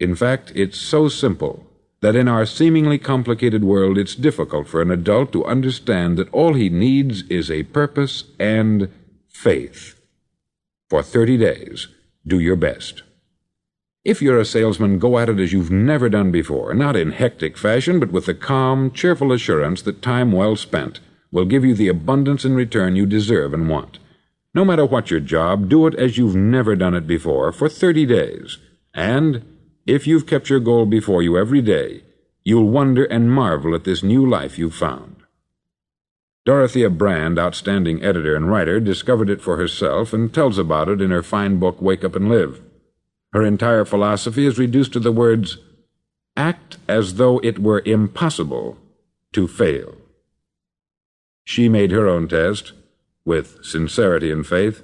In 0.00 0.14
fact, 0.14 0.52
it's 0.54 0.78
so 0.78 1.08
simple 1.08 1.66
that 2.02 2.16
in 2.16 2.28
our 2.28 2.44
seemingly 2.44 2.98
complicated 2.98 3.64
world 3.64 3.96
it's 3.96 4.14
difficult 4.14 4.68
for 4.68 4.82
an 4.82 4.90
adult 4.90 5.32
to 5.32 5.44
understand 5.46 6.18
that 6.18 6.32
all 6.32 6.54
he 6.54 6.68
needs 6.68 7.22
is 7.30 7.50
a 7.50 7.62
purpose 7.62 8.24
and 8.38 8.92
faith. 9.28 9.98
For 10.90 11.02
30 11.02 11.38
days, 11.38 11.88
do 12.26 12.38
your 12.38 12.56
best. 12.56 13.02
If 14.04 14.20
you're 14.20 14.40
a 14.40 14.44
salesman, 14.44 14.98
go 14.98 15.16
at 15.16 15.28
it 15.28 15.38
as 15.38 15.52
you've 15.52 15.70
never 15.70 16.08
done 16.08 16.32
before, 16.32 16.74
not 16.74 16.96
in 16.96 17.12
hectic 17.12 17.56
fashion, 17.56 18.00
but 18.00 18.10
with 18.10 18.26
the 18.26 18.34
calm, 18.34 18.90
cheerful 18.90 19.32
assurance 19.32 19.80
that 19.82 20.02
time 20.02 20.32
well 20.32 20.56
spent 20.56 20.98
will 21.30 21.44
give 21.44 21.64
you 21.64 21.74
the 21.74 21.88
abundance 21.88 22.44
in 22.44 22.54
return 22.54 22.96
you 22.96 23.06
deserve 23.06 23.54
and 23.54 23.68
want. 23.68 24.00
No 24.54 24.64
matter 24.64 24.84
what 24.84 25.10
your 25.10 25.20
job, 25.20 25.68
do 25.68 25.86
it 25.86 25.94
as 25.94 26.18
you've 26.18 26.34
never 26.34 26.74
done 26.74 26.94
it 26.94 27.06
before 27.06 27.52
for 27.52 27.68
30 27.68 28.04
days. 28.06 28.58
And 28.92 29.51
if 29.86 30.06
you've 30.06 30.26
kept 30.26 30.48
your 30.48 30.60
goal 30.60 30.86
before 30.86 31.22
you 31.22 31.36
every 31.36 31.60
day, 31.60 32.02
you'll 32.44 32.68
wonder 32.68 33.04
and 33.04 33.30
marvel 33.30 33.74
at 33.74 33.84
this 33.84 34.02
new 34.02 34.28
life 34.28 34.58
you've 34.58 34.74
found. 34.74 35.16
Dorothea 36.44 36.90
Brande, 36.90 37.38
outstanding 37.38 38.02
editor 38.02 38.34
and 38.34 38.50
writer, 38.50 38.80
discovered 38.80 39.30
it 39.30 39.40
for 39.40 39.56
herself 39.56 40.12
and 40.12 40.32
tells 40.32 40.58
about 40.58 40.88
it 40.88 41.00
in 41.00 41.10
her 41.10 41.22
fine 41.22 41.58
book, 41.58 41.80
Wake 41.80 42.04
Up 42.04 42.16
and 42.16 42.28
Live. 42.28 42.60
Her 43.32 43.44
entire 43.44 43.84
philosophy 43.84 44.46
is 44.46 44.58
reduced 44.58 44.92
to 44.94 45.00
the 45.00 45.12
words, 45.12 45.58
act 46.36 46.78
as 46.88 47.14
though 47.14 47.38
it 47.40 47.60
were 47.60 47.82
impossible 47.84 48.76
to 49.32 49.46
fail. 49.46 49.96
She 51.44 51.68
made 51.68 51.92
her 51.92 52.08
own 52.08 52.28
test, 52.28 52.72
with 53.24 53.64
sincerity 53.64 54.30
and 54.30 54.46
faith, 54.46 54.82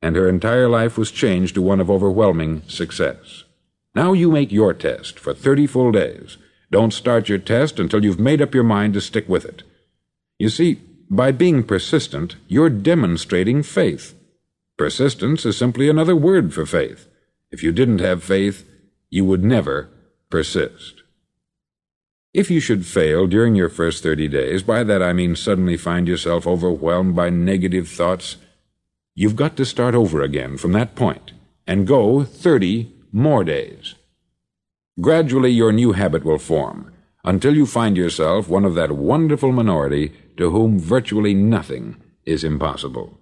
and 0.00 0.16
her 0.16 0.28
entire 0.28 0.68
life 0.68 0.98
was 0.98 1.10
changed 1.10 1.54
to 1.54 1.62
one 1.62 1.80
of 1.80 1.90
overwhelming 1.90 2.62
success. 2.66 3.43
Now 3.94 4.12
you 4.12 4.30
make 4.30 4.50
your 4.50 4.74
test 4.74 5.18
for 5.18 5.32
30 5.32 5.66
full 5.66 5.92
days. 5.92 6.36
Don't 6.70 6.92
start 6.92 7.28
your 7.28 7.38
test 7.38 7.78
until 7.78 8.04
you've 8.04 8.18
made 8.18 8.42
up 8.42 8.54
your 8.54 8.64
mind 8.64 8.94
to 8.94 9.00
stick 9.00 9.28
with 9.28 9.44
it. 9.44 9.62
You 10.38 10.48
see, 10.48 10.80
by 11.08 11.30
being 11.30 11.62
persistent, 11.62 12.36
you're 12.48 12.70
demonstrating 12.70 13.62
faith. 13.62 14.14
Persistence 14.76 15.46
is 15.46 15.56
simply 15.56 15.88
another 15.88 16.16
word 16.16 16.52
for 16.52 16.66
faith. 16.66 17.06
If 17.52 17.62
you 17.62 17.70
didn't 17.70 18.00
have 18.00 18.24
faith, 18.24 18.68
you 19.10 19.24
would 19.24 19.44
never 19.44 19.88
persist. 20.28 21.02
If 22.32 22.50
you 22.50 22.58
should 22.58 22.84
fail 22.84 23.28
during 23.28 23.54
your 23.54 23.68
first 23.68 24.02
30 24.02 24.26
days, 24.26 24.64
by 24.64 24.82
that 24.82 25.00
I 25.00 25.12
mean 25.12 25.36
suddenly 25.36 25.76
find 25.76 26.08
yourself 26.08 26.48
overwhelmed 26.48 27.14
by 27.14 27.30
negative 27.30 27.88
thoughts, 27.88 28.38
you've 29.14 29.36
got 29.36 29.56
to 29.56 29.64
start 29.64 29.94
over 29.94 30.20
again 30.20 30.56
from 30.56 30.72
that 30.72 30.96
point 30.96 31.30
and 31.64 31.86
go 31.86 32.24
30 32.24 32.93
more 33.14 33.44
days. 33.44 33.94
Gradually, 35.00 35.50
your 35.50 35.70
new 35.70 35.92
habit 35.92 36.24
will 36.24 36.38
form 36.38 36.92
until 37.24 37.54
you 37.56 37.64
find 37.64 37.96
yourself 37.96 38.48
one 38.48 38.64
of 38.64 38.74
that 38.74 38.90
wonderful 38.90 39.52
minority 39.52 40.12
to 40.36 40.50
whom 40.50 40.80
virtually 40.80 41.32
nothing 41.32 41.96
is 42.24 42.42
impossible. 42.42 43.18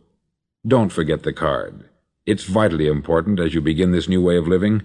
Don't 0.67 0.91
forget 0.91 1.25
the 1.25 1.33
card. 1.33 1.91
It's 2.25 2.45
vitally 2.45 2.87
important 2.87 3.39
as 3.39 3.53
you 3.53 3.61
begin 3.61 3.93
this 3.93 4.09
new 4.09 4.23
way 4.23 4.39
of 4.39 4.49
living. 4.49 4.83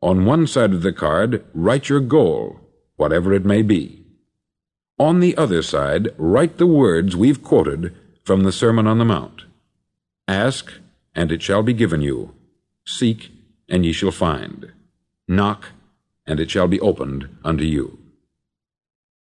On 0.00 0.24
one 0.24 0.46
side 0.46 0.72
of 0.72 0.82
the 0.82 0.92
card, 0.92 1.44
write 1.52 1.88
your 1.88 2.00
goal 2.00 2.60
whatever 2.96 3.32
it 3.32 3.44
may 3.44 3.62
be. 3.62 4.04
On 5.00 5.18
the 5.18 5.36
other 5.36 5.62
side, 5.62 6.10
write 6.16 6.58
the 6.58 6.66
words 6.66 7.16
we've 7.16 7.42
quoted 7.42 7.92
from 8.22 8.44
the 8.44 8.52
Sermon 8.52 8.86
on 8.86 8.98
the 8.98 9.04
Mount 9.04 9.46
Ask, 10.28 10.74
and 11.12 11.32
it 11.32 11.42
shall 11.42 11.64
be 11.64 11.72
given 11.72 12.02
you. 12.02 12.34
Seek, 12.86 13.32
and 13.68 13.84
ye 13.84 13.92
shall 13.92 14.10
find. 14.10 14.72
Knock, 15.26 15.66
and 16.26 16.40
it 16.40 16.50
shall 16.50 16.68
be 16.68 16.80
opened 16.80 17.28
unto 17.44 17.64
you. 17.64 17.98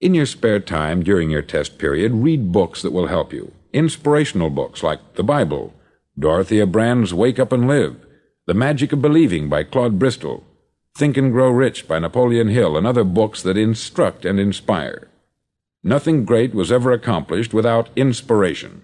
In 0.02 0.14
your 0.14 0.26
spare 0.26 0.60
time 0.60 1.04
during 1.04 1.30
your 1.30 1.42
test 1.42 1.78
period, 1.78 2.14
read 2.14 2.52
books 2.52 2.82
that 2.82 2.94
will 2.94 3.08
help 3.08 3.34
you. 3.34 3.52
Inspirational 3.74 4.50
books 4.50 4.82
like 4.82 5.16
the 5.16 5.24
Bible, 5.24 5.74
Dorothea 6.18 6.66
Brande's 6.66 7.14
Wake 7.14 7.40
Up 7.40 7.52
and 7.52 7.68
Live, 7.68 7.98
The 8.46 8.54
Magic 8.54 8.94
of 8.94 9.02
Believing 9.02 9.50
by 9.50 9.64
Claude 9.64 10.00
Bristol, 10.00 10.46
Think 10.96 11.18
and 11.18 11.32
Grow 11.32 11.50
Rich 11.50 11.88
by 11.88 12.00
Napoleon 12.00 12.48
Hill, 12.48 12.78
and 12.78 12.88
other 12.88 13.04
books 13.04 13.42
that 13.44 13.58
instruct 13.58 14.26
and 14.26 14.40
inspire. 14.40 15.10
Nothing 15.84 16.26
great 16.26 16.54
was 16.54 16.72
ever 16.72 16.92
accomplished 16.92 17.54
without 17.54 17.90
inspiration. 17.96 18.84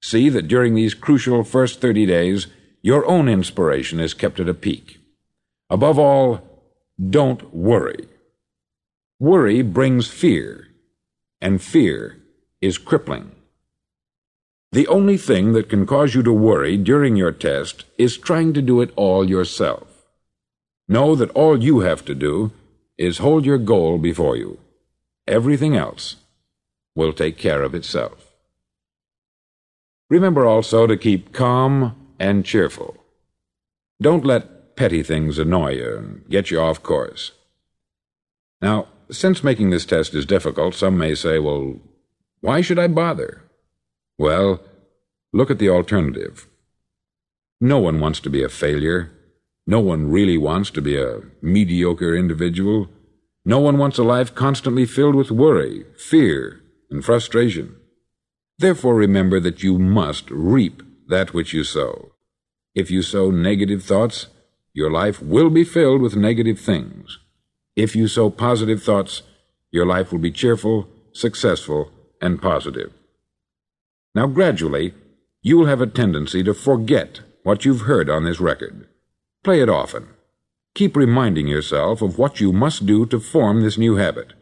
See 0.00 0.28
that 0.30 0.48
during 0.48 0.74
these 0.74 0.94
crucial 0.94 1.44
first 1.44 1.80
30 1.80 2.06
days, 2.06 2.46
your 2.82 3.06
own 3.06 3.28
inspiration 3.28 4.00
is 4.00 4.14
kept 4.14 4.40
at 4.40 4.48
a 4.48 4.54
peak. 4.54 4.98
Above 5.68 5.98
all, 5.98 6.40
don't 6.98 7.54
worry. 7.54 8.08
Worry 9.18 9.62
brings 9.62 10.08
fear, 10.08 10.68
and 11.40 11.60
fear 11.60 12.16
is 12.60 12.78
crippling. 12.78 13.32
The 14.72 14.86
only 14.86 15.16
thing 15.16 15.52
that 15.52 15.68
can 15.68 15.84
cause 15.84 16.14
you 16.14 16.22
to 16.22 16.32
worry 16.32 16.76
during 16.76 17.16
your 17.16 17.32
test 17.32 17.84
is 17.98 18.16
trying 18.16 18.52
to 18.54 18.62
do 18.62 18.80
it 18.80 18.92
all 18.96 19.28
yourself. 19.28 20.06
Know 20.88 21.14
that 21.16 21.30
all 21.32 21.62
you 21.62 21.80
have 21.80 22.04
to 22.06 22.14
do 22.14 22.52
is 22.96 23.18
hold 23.18 23.44
your 23.44 23.58
goal 23.58 23.98
before 23.98 24.36
you. 24.36 24.58
Everything 25.26 25.76
else 25.76 26.16
will 26.94 27.12
take 27.12 27.36
care 27.36 27.62
of 27.62 27.74
itself. 27.74 28.32
Remember 30.08 30.46
also 30.46 30.86
to 30.86 30.96
keep 30.96 31.32
calm 31.32 31.99
and 32.20 32.44
cheerful. 32.44 32.98
Don't 34.00 34.26
let 34.26 34.76
petty 34.76 35.02
things 35.02 35.38
annoy 35.38 35.72
you 35.72 35.96
and 35.96 36.28
get 36.28 36.50
you 36.50 36.60
off 36.60 36.82
course. 36.82 37.32
Now, 38.62 38.88
since 39.10 39.42
making 39.42 39.70
this 39.70 39.86
test 39.86 40.14
is 40.14 40.26
difficult, 40.26 40.74
some 40.74 40.96
may 40.96 41.14
say, 41.14 41.38
well, 41.38 41.80
why 42.40 42.60
should 42.60 42.78
I 42.78 42.88
bother? 42.88 43.42
Well, 44.18 44.60
look 45.32 45.50
at 45.50 45.58
the 45.58 45.70
alternative. 45.70 46.46
No 47.60 47.78
one 47.78 48.00
wants 48.00 48.20
to 48.20 48.30
be 48.30 48.42
a 48.44 48.48
failure. 48.48 49.10
No 49.66 49.80
one 49.80 50.10
really 50.10 50.38
wants 50.38 50.70
to 50.72 50.82
be 50.82 50.96
a 51.00 51.22
mediocre 51.42 52.14
individual. 52.14 52.88
No 53.44 53.60
one 53.60 53.78
wants 53.78 53.98
a 53.98 54.02
life 54.02 54.34
constantly 54.34 54.84
filled 54.84 55.14
with 55.14 55.30
worry, 55.30 55.86
fear, 55.96 56.60
and 56.90 57.04
frustration. 57.04 57.76
Therefore, 58.58 58.94
remember 58.94 59.40
that 59.40 59.62
you 59.62 59.78
must 59.78 60.30
reap 60.30 60.82
that 61.10 61.34
which 61.34 61.52
you 61.52 61.64
sow. 61.64 62.12
If 62.74 62.90
you 62.90 63.02
sow 63.02 63.30
negative 63.30 63.82
thoughts, 63.82 64.28
your 64.72 64.90
life 64.90 65.20
will 65.20 65.50
be 65.50 65.64
filled 65.64 66.00
with 66.00 66.16
negative 66.16 66.58
things. 66.60 67.18
If 67.76 67.94
you 67.94 68.08
sow 68.08 68.30
positive 68.30 68.82
thoughts, 68.82 69.22
your 69.70 69.86
life 69.86 70.12
will 70.12 70.18
be 70.18 70.32
cheerful, 70.32 70.88
successful, 71.12 71.90
and 72.20 72.40
positive. 72.40 72.92
Now, 74.14 74.26
gradually, 74.26 74.94
you 75.42 75.58
will 75.58 75.66
have 75.66 75.80
a 75.80 75.86
tendency 75.86 76.42
to 76.42 76.54
forget 76.54 77.20
what 77.42 77.64
you've 77.64 77.82
heard 77.82 78.10
on 78.10 78.24
this 78.24 78.40
record. 78.40 78.86
Play 79.42 79.60
it 79.60 79.68
often. 79.68 80.08
Keep 80.74 80.96
reminding 80.96 81.48
yourself 81.48 82.02
of 82.02 82.18
what 82.18 82.40
you 82.40 82.52
must 82.52 82.86
do 82.86 83.06
to 83.06 83.18
form 83.18 83.62
this 83.62 83.78
new 83.78 83.96
habit. 83.96 84.34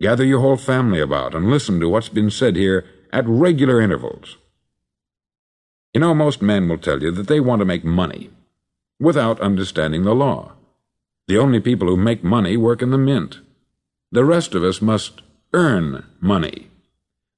Gather 0.00 0.24
your 0.24 0.40
whole 0.40 0.56
family 0.56 1.00
about 1.00 1.34
and 1.34 1.50
listen 1.50 1.80
to 1.80 1.88
what's 1.88 2.08
been 2.08 2.30
said 2.30 2.54
here 2.54 2.84
at 3.12 3.26
regular 3.26 3.80
intervals. 3.80 4.36
You 5.98 6.02
know, 6.02 6.14
most 6.14 6.40
men 6.40 6.68
will 6.68 6.78
tell 6.78 7.02
you 7.02 7.10
that 7.10 7.26
they 7.26 7.40
want 7.40 7.58
to 7.58 7.64
make 7.64 7.84
money 7.84 8.30
without 9.00 9.40
understanding 9.40 10.04
the 10.04 10.14
law. 10.14 10.52
The 11.26 11.38
only 11.38 11.58
people 11.58 11.88
who 11.88 11.96
make 11.96 12.22
money 12.22 12.56
work 12.56 12.82
in 12.82 12.92
the 12.92 12.96
mint. 12.96 13.40
The 14.12 14.24
rest 14.24 14.54
of 14.54 14.62
us 14.62 14.80
must 14.80 15.22
earn 15.52 16.06
money. 16.20 16.68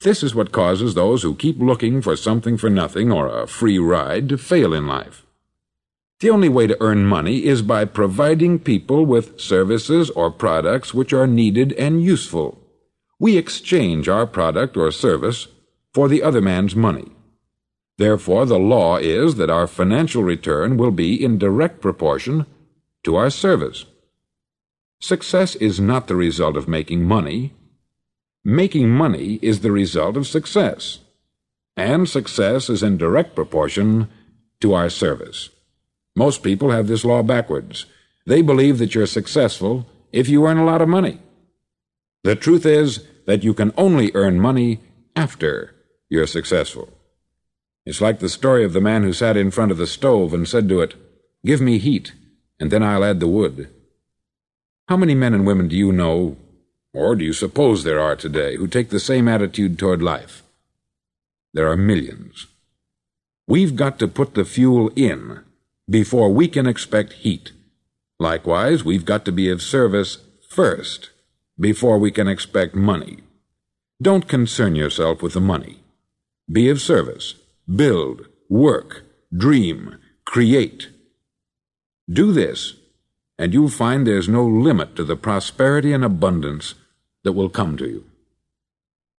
This 0.03 0.23
is 0.23 0.35
what 0.35 0.53
causes 0.53 0.93
those 0.93 1.23
who 1.23 1.35
keep 1.37 1.59
looking 1.59 2.03
for 2.03 2.17
something 2.17 2.59
for 2.59 2.69
nothing 2.69 3.11
or 3.11 3.29
a 3.29 3.47
free 3.47 3.79
ride 3.79 4.29
to 4.29 4.37
fail 4.37 4.75
in 4.75 4.87
life. 4.87 5.25
The 6.19 6.29
only 6.29 6.51
way 6.51 6.67
to 6.67 6.83
earn 6.83 7.07
money 7.07 7.47
is 7.47 7.63
by 7.63 7.87
providing 7.87 8.59
people 8.59 9.07
with 9.07 9.41
services 9.41 10.11
or 10.11 10.31
products 10.31 10.93
which 10.93 11.15
are 11.15 11.27
needed 11.27 11.73
and 11.79 12.05
useful. 12.05 12.59
We 13.19 13.39
exchange 13.39 14.07
our 14.07 14.27
product 14.27 14.77
or 14.77 14.91
service 14.91 15.47
for 15.95 16.09
the 16.09 16.23
other 16.23 16.43
man's 16.43 16.77
money. 16.77 17.13
Therefore, 18.01 18.47
the 18.47 18.59
law 18.59 18.97
is 18.97 19.35
that 19.35 19.51
our 19.51 19.67
financial 19.67 20.23
return 20.23 20.79
will 20.79 20.91
be 20.91 21.23
in 21.23 21.37
direct 21.37 21.83
proportion 21.83 22.47
to 23.05 23.17
our 23.17 23.29
service. 23.29 23.85
Success 25.03 25.55
is 25.57 25.79
not 25.79 26.09
the 26.09 26.17
result 26.17 26.57
of 26.57 26.67
making 26.67 27.05
money. 27.05 27.53
Making 28.43 28.89
money 28.89 29.39
is 29.43 29.61
the 29.61 29.71
result 29.71 30.17
of 30.17 30.27
success. 30.27 31.01
And 31.77 32.09
success 32.09 32.71
is 32.71 32.83
in 32.83 32.97
direct 32.97 33.35
proportion 33.35 34.09
to 34.63 34.73
our 34.73 34.89
service. 34.89 35.51
Most 36.17 36.43
people 36.43 36.71
have 36.71 36.87
this 36.87 37.05
law 37.05 37.23
backwards. 37.23 37.85
They 38.25 38.41
believe 38.41 38.79
that 38.79 38.95
you're 38.95 39.05
successful 39.05 39.87
if 40.11 40.27
you 40.27 40.47
earn 40.47 40.57
a 40.57 40.65
lot 40.65 40.81
of 40.81 40.89
money. 40.89 41.19
The 42.25 42.35
truth 42.35 42.65
is 42.65 43.05
that 43.27 43.45
you 43.45 43.53
can 43.53 43.75
only 43.77 44.11
earn 44.15 44.41
money 44.41 44.81
after 45.15 45.75
you're 46.09 46.27
successful. 46.27 46.89
It's 47.91 48.01
like 48.01 48.21
the 48.21 48.29
story 48.29 48.63
of 48.63 48.73
the 48.73 48.81
man 48.81 49.03
who 49.03 49.13
sat 49.13 49.37
in 49.37 49.51
front 49.51 49.73
of 49.73 49.77
the 49.77 49.85
stove 49.89 50.33
and 50.33 50.47
said 50.47 50.69
to 50.69 50.81
it, 50.81 50.95
Give 51.45 51.61
me 51.61 51.79
heat, 51.79 52.13
and 52.61 52.71
then 52.71 52.85
I'll 52.85 53.03
add 53.03 53.19
the 53.19 53.27
wood. 53.27 53.69
How 54.87 54.97
many 54.97 55.17
men 55.17 55.35
and 55.35 55.45
women 55.45 55.67
do 55.67 55.75
you 55.75 55.91
know, 55.91 56.37
or 56.95 57.17
do 57.17 57.25
you 57.25 57.33
suppose 57.33 57.83
there 57.83 57.99
are 57.99 58.15
today, 58.15 58.55
who 58.55 58.69
take 58.69 58.91
the 58.91 59.01
same 59.01 59.27
attitude 59.27 59.77
toward 59.77 60.03
life? 60.03 60.45
There 61.53 61.69
are 61.69 61.77
millions. 61.77 62.47
We've 63.49 63.75
got 63.75 63.99
to 63.99 64.07
put 64.07 64.35
the 64.35 64.45
fuel 64.45 64.93
in 64.95 65.41
before 65.89 66.33
we 66.33 66.47
can 66.47 66.69
expect 66.69 67.15
heat. 67.15 67.51
Likewise, 68.21 68.85
we've 68.85 69.05
got 69.05 69.25
to 69.25 69.33
be 69.33 69.51
of 69.51 69.63
service 69.63 70.19
first 70.49 71.11
before 71.59 71.99
we 71.99 72.13
can 72.13 72.29
expect 72.29 72.77
money. 72.77 73.19
Don't 74.01 74.29
concern 74.29 74.77
yourself 74.77 75.23
with 75.23 75.33
the 75.33 75.41
money. 75.41 75.81
Be 76.49 76.71
of 76.71 76.81
service. 76.81 77.35
Build, 77.75 78.27
work, 78.49 79.05
dream, 79.33 79.97
create. 80.25 80.89
Do 82.11 82.33
this, 82.33 82.75
and 83.39 83.55
you'll 83.55 83.69
find 83.69 84.07
there's 84.07 84.29
no 84.29 84.45
limit 84.45 84.97
to 84.97 85.05
the 85.05 85.15
prosperity 85.15 85.93
and 85.93 86.05
abundance 86.05 86.75
that 87.23 87.33
will 87.33 87.49
come 87.49 87.77
to 87.77 87.87
you. 87.87 88.05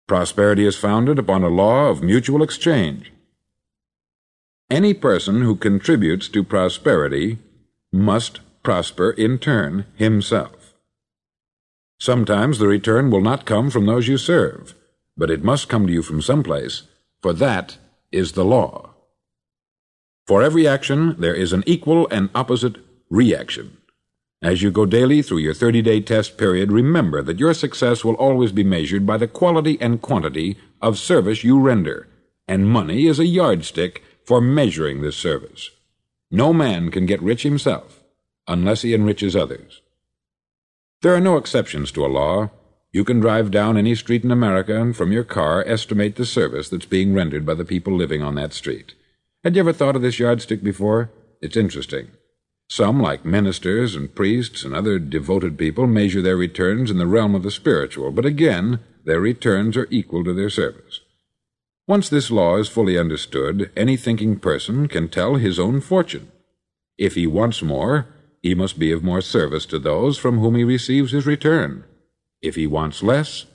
Prosperity 0.07 0.65
is 0.65 0.75
founded 0.75 1.17
upon 1.17 1.43
a 1.43 1.47
law 1.47 1.87
of 1.87 2.03
mutual 2.03 2.43
exchange. 2.43 3.13
Any 4.69 4.93
person 4.93 5.41
who 5.41 5.55
contributes 5.55 6.27
to 6.29 6.43
prosperity 6.43 7.37
must 7.93 8.41
prosper 8.63 9.11
in 9.11 9.37
turn 9.37 9.85
himself. 9.95 10.73
Sometimes 11.99 12.57
the 12.57 12.67
return 12.67 13.11
will 13.11 13.21
not 13.21 13.45
come 13.45 13.69
from 13.69 13.85
those 13.85 14.07
you 14.07 14.17
serve, 14.17 14.75
but 15.15 15.31
it 15.31 15.43
must 15.43 15.69
come 15.69 15.87
to 15.87 15.93
you 15.93 16.01
from 16.01 16.21
some 16.21 16.43
place, 16.43 16.83
for 17.21 17.31
that 17.33 17.77
is 18.11 18.33
the 18.33 18.45
law. 18.45 18.91
For 20.27 20.43
every 20.43 20.67
action, 20.67 21.15
there 21.19 21.35
is 21.35 21.53
an 21.53 21.63
equal 21.65 22.07
and 22.09 22.29
opposite 22.33 22.77
reaction. 23.09 23.77
As 24.41 24.63
you 24.63 24.71
go 24.71 24.85
daily 24.85 25.21
through 25.21 25.39
your 25.39 25.53
30 25.53 25.81
day 25.81 26.01
test 26.01 26.37
period, 26.37 26.71
remember 26.71 27.21
that 27.21 27.39
your 27.39 27.53
success 27.53 28.03
will 28.03 28.15
always 28.15 28.51
be 28.51 28.63
measured 28.63 29.05
by 29.05 29.17
the 29.17 29.27
quality 29.27 29.77
and 29.79 30.01
quantity 30.01 30.57
of 30.81 30.97
service 30.97 31.43
you 31.43 31.59
render, 31.59 32.07
and 32.47 32.67
money 32.67 33.05
is 33.05 33.19
a 33.19 33.25
yardstick 33.25 34.03
for 34.25 34.41
measuring 34.41 35.01
this 35.01 35.15
service. 35.15 35.69
No 36.31 36.53
man 36.53 36.89
can 36.89 37.05
get 37.05 37.21
rich 37.21 37.43
himself 37.43 38.01
unless 38.47 38.81
he 38.81 38.93
enriches 38.93 39.35
others. 39.35 39.81
There 41.01 41.13
are 41.13 41.21
no 41.21 41.37
exceptions 41.37 41.91
to 41.91 42.05
a 42.05 42.07
law. 42.07 42.51
You 42.93 43.05
can 43.05 43.21
drive 43.21 43.51
down 43.51 43.77
any 43.77 43.95
street 43.95 44.25
in 44.25 44.31
America 44.31 44.79
and 44.79 44.95
from 44.95 45.13
your 45.13 45.23
car 45.23 45.63
estimate 45.65 46.17
the 46.17 46.25
service 46.25 46.67
that's 46.67 46.85
being 46.85 47.13
rendered 47.13 47.45
by 47.45 47.53
the 47.53 47.63
people 47.63 47.95
living 47.95 48.21
on 48.21 48.35
that 48.35 48.53
street. 48.53 48.95
Had 49.45 49.55
you 49.55 49.61
ever 49.61 49.71
thought 49.71 49.95
of 49.95 50.01
this 50.01 50.19
yardstick 50.19 50.61
before? 50.61 51.09
It's 51.41 51.55
interesting. 51.55 52.11
Some, 52.69 53.01
like 53.01 53.25
ministers 53.25 53.95
and 53.95 54.13
priests 54.13 54.63
and 54.63 54.75
other 54.75 54.99
devoted 54.99 55.57
people, 55.57 55.87
measure 55.87 56.21
their 56.21 56.37
returns 56.37 56.91
in 56.91 56.97
the 56.97 57.07
realm 57.07 57.33
of 57.33 57.43
the 57.43 57.51
spiritual, 57.51 58.11
but 58.11 58.25
again, 58.25 58.79
their 59.05 59.21
returns 59.21 59.77
are 59.77 59.87
equal 59.89 60.23
to 60.25 60.33
their 60.33 60.49
service. 60.49 60.99
Once 61.87 62.09
this 62.09 62.29
law 62.29 62.57
is 62.57 62.69
fully 62.69 62.97
understood, 62.97 63.71
any 63.75 63.97
thinking 63.97 64.37
person 64.37 64.87
can 64.87 65.07
tell 65.09 65.35
his 65.35 65.59
own 65.59 65.81
fortune. 65.81 66.31
If 66.97 67.15
he 67.15 67.25
wants 67.25 67.61
more, 67.61 68.07
he 68.41 68.53
must 68.53 68.77
be 68.77 68.91
of 68.91 69.03
more 69.03 69.21
service 69.21 69.65
to 69.67 69.79
those 69.79 70.17
from 70.17 70.39
whom 70.39 70.55
he 70.55 70.63
receives 70.63 71.11
his 71.11 71.25
return. 71.25 71.83
If 72.41 72.55
he 72.55 72.67
wants 72.67 73.03
less, 73.03 73.45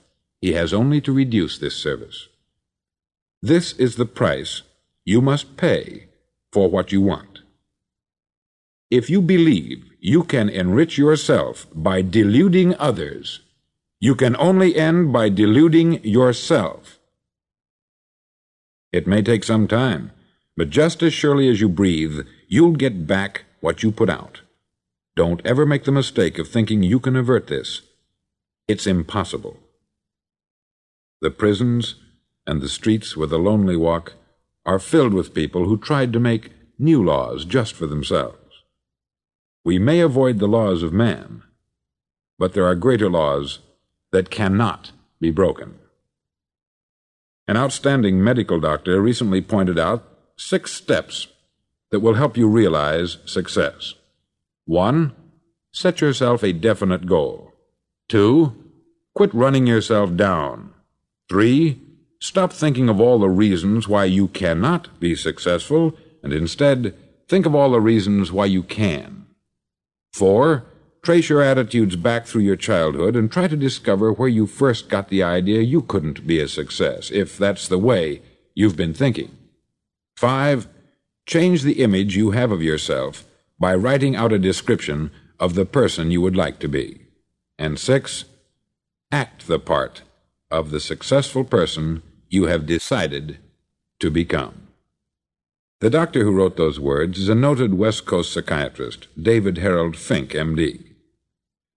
he 0.40 0.52
has 0.52 0.72
only 0.72 1.00
to 1.00 1.12
reduce 1.12 1.58
this 1.58 1.76
service. 1.76 2.28
This 3.42 3.72
is 3.74 3.96
the 3.96 4.06
price 4.06 4.62
you 5.04 5.20
must 5.20 5.56
pay 5.56 6.08
for 6.52 6.68
what 6.68 6.92
you 6.92 7.00
want. 7.00 7.40
If 8.90 9.10
you 9.10 9.20
believe 9.20 9.84
you 10.00 10.22
can 10.22 10.48
enrich 10.48 10.96
yourself 10.96 11.66
by 11.74 12.02
deluding 12.02 12.76
others, 12.76 13.40
you 13.98 14.14
can 14.14 14.36
only 14.36 14.76
end 14.76 15.12
by 15.12 15.28
deluding 15.28 16.04
yourself. 16.04 16.98
It 18.92 19.06
may 19.06 19.22
take 19.22 19.42
some 19.42 19.66
time, 19.66 20.12
but 20.56 20.70
just 20.70 21.02
as 21.02 21.12
surely 21.12 21.48
as 21.48 21.60
you 21.60 21.68
breathe, 21.68 22.26
you'll 22.46 22.72
get 22.72 23.06
back 23.06 23.44
what 23.60 23.82
you 23.82 23.90
put 23.90 24.08
out. 24.08 24.42
Don't 25.16 25.44
ever 25.44 25.66
make 25.66 25.84
the 25.84 25.92
mistake 25.92 26.38
of 26.38 26.48
thinking 26.48 26.82
you 26.82 27.00
can 27.00 27.16
avert 27.16 27.48
this. 27.48 27.82
It's 28.68 28.86
impossible. 28.86 29.58
The 31.20 31.30
prisons 31.30 31.94
and 32.46 32.60
the 32.60 32.68
streets 32.68 33.16
where 33.16 33.28
the 33.28 33.38
lonely 33.38 33.76
walk 33.76 34.14
are 34.64 34.80
filled 34.80 35.14
with 35.14 35.34
people 35.34 35.66
who 35.66 35.78
tried 35.78 36.12
to 36.12 36.20
make 36.20 36.50
new 36.78 37.02
laws 37.02 37.44
just 37.44 37.74
for 37.74 37.86
themselves. 37.86 38.64
We 39.64 39.78
may 39.78 40.00
avoid 40.00 40.40
the 40.40 40.48
laws 40.48 40.82
of 40.82 40.92
man, 40.92 41.42
but 42.38 42.54
there 42.54 42.66
are 42.66 42.74
greater 42.74 43.08
laws 43.08 43.60
that 44.10 44.30
cannot 44.30 44.90
be 45.20 45.30
broken. 45.30 45.78
An 47.46 47.56
outstanding 47.56 48.22
medical 48.22 48.58
doctor 48.58 49.00
recently 49.00 49.40
pointed 49.40 49.78
out 49.78 50.04
six 50.36 50.72
steps 50.72 51.28
that 51.90 52.00
will 52.00 52.14
help 52.14 52.36
you 52.36 52.48
realize 52.48 53.18
success. 53.26 53.94
One, 54.64 55.14
set 55.72 56.00
yourself 56.00 56.42
a 56.42 56.52
definite 56.52 57.06
goal. 57.06 57.52
Two, 58.08 58.54
quit 59.14 59.34
running 59.34 59.66
yourself 59.66 60.14
down. 60.16 60.72
Three, 61.28 61.80
stop 62.20 62.52
thinking 62.52 62.88
of 62.88 63.00
all 63.00 63.18
the 63.18 63.28
reasons 63.28 63.88
why 63.88 64.04
you 64.04 64.28
cannot 64.28 65.00
be 65.00 65.14
successful 65.14 65.96
and 66.22 66.32
instead 66.32 66.94
think 67.28 67.46
of 67.46 67.54
all 67.54 67.70
the 67.70 67.80
reasons 67.80 68.30
why 68.30 68.46
you 68.46 68.62
can. 68.62 69.26
Four, 70.12 70.64
trace 71.02 71.28
your 71.28 71.42
attitudes 71.42 71.96
back 71.96 72.26
through 72.26 72.42
your 72.42 72.56
childhood 72.56 73.16
and 73.16 73.30
try 73.30 73.48
to 73.48 73.56
discover 73.56 74.12
where 74.12 74.28
you 74.28 74.46
first 74.46 74.88
got 74.88 75.08
the 75.08 75.22
idea 75.22 75.60
you 75.60 75.82
couldn't 75.82 76.26
be 76.26 76.40
a 76.40 76.48
success, 76.48 77.10
if 77.10 77.36
that's 77.36 77.68
the 77.68 77.78
way 77.78 78.22
you've 78.54 78.76
been 78.76 78.94
thinking. 78.94 79.36
Five, 80.16 80.68
change 81.26 81.62
the 81.62 81.82
image 81.82 82.16
you 82.16 82.30
have 82.30 82.50
of 82.50 82.62
yourself 82.62 83.24
by 83.58 83.74
writing 83.74 84.16
out 84.16 84.32
a 84.32 84.38
description 84.38 85.10
of 85.38 85.54
the 85.54 85.66
person 85.66 86.10
you 86.10 86.20
would 86.20 86.36
like 86.36 86.58
to 86.60 86.68
be. 86.68 87.05
And 87.58 87.78
six, 87.78 88.24
act 89.10 89.46
the 89.46 89.58
part 89.58 90.02
of 90.50 90.70
the 90.70 90.80
successful 90.80 91.44
person 91.44 92.02
you 92.28 92.46
have 92.46 92.66
decided 92.66 93.38
to 94.00 94.10
become. 94.10 94.68
The 95.80 95.90
doctor 95.90 96.24
who 96.24 96.32
wrote 96.32 96.56
those 96.56 96.80
words 96.80 97.18
is 97.18 97.28
a 97.28 97.34
noted 97.34 97.74
West 97.74 98.06
Coast 98.06 98.32
psychiatrist, 98.32 99.08
David 99.20 99.58
Harold 99.58 99.96
Fink, 99.96 100.30
MD. 100.30 100.82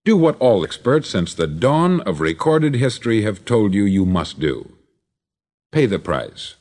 Do 0.06 0.16
what 0.16 0.40
all 0.40 0.64
experts 0.64 1.10
since 1.10 1.34
the 1.34 1.48
dawn 1.48 2.02
of 2.02 2.22
recorded 2.22 2.76
history 2.76 3.24
have 3.24 3.46
told 3.46 3.74
you 3.74 3.84
you 3.84 4.06
must 4.06 4.40
do. 4.40 4.72
Pay 5.72 5.86
the 5.86 6.00
price 6.00 6.56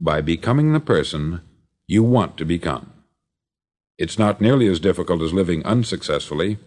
by 0.00 0.20
becoming 0.20 0.72
the 0.72 0.80
person 0.80 1.40
you 1.86 2.02
want 2.02 2.36
to 2.36 2.44
become. 2.44 2.92
It's 3.98 4.18
not 4.18 4.40
nearly 4.40 4.68
as 4.68 4.78
difficult 4.78 5.20
as 5.22 5.32
living 5.32 5.64
unsuccessfully. 5.66 6.58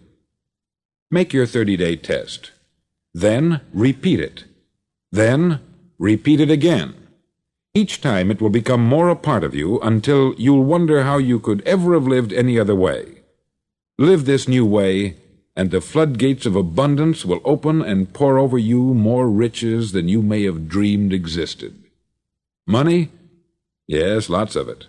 Make 1.14 1.34
your 1.34 1.44
30 1.44 1.76
day 1.76 1.96
test. 1.96 2.52
Then 3.12 3.60
repeat 3.74 4.18
it. 4.18 4.44
Then 5.10 5.60
repeat 5.98 6.40
it 6.40 6.50
again. 6.50 6.94
Each 7.74 8.00
time 8.00 8.30
it 8.30 8.40
will 8.40 8.48
become 8.48 8.82
more 8.82 9.10
a 9.10 9.14
part 9.14 9.44
of 9.44 9.54
you 9.54 9.78
until 9.80 10.34
you'll 10.38 10.64
wonder 10.64 11.02
how 11.02 11.18
you 11.18 11.38
could 11.38 11.60
ever 11.66 11.92
have 11.92 12.06
lived 12.06 12.32
any 12.32 12.58
other 12.58 12.74
way. 12.74 13.20
Live 13.98 14.24
this 14.24 14.48
new 14.48 14.64
way, 14.64 15.18
and 15.54 15.70
the 15.70 15.82
floodgates 15.82 16.46
of 16.46 16.56
abundance 16.56 17.26
will 17.26 17.42
open 17.44 17.82
and 17.82 18.14
pour 18.14 18.38
over 18.38 18.56
you 18.56 18.94
more 18.94 19.28
riches 19.28 19.92
than 19.92 20.08
you 20.08 20.22
may 20.22 20.44
have 20.44 20.66
dreamed 20.66 21.12
existed. 21.12 21.74
Money? 22.66 23.10
Yes, 23.86 24.30
lots 24.30 24.56
of 24.56 24.66
it. 24.66 24.86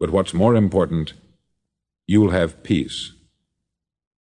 But 0.00 0.08
what's 0.08 0.32
more 0.32 0.54
important, 0.54 1.12
you'll 2.06 2.30
have 2.30 2.62
peace. 2.62 3.13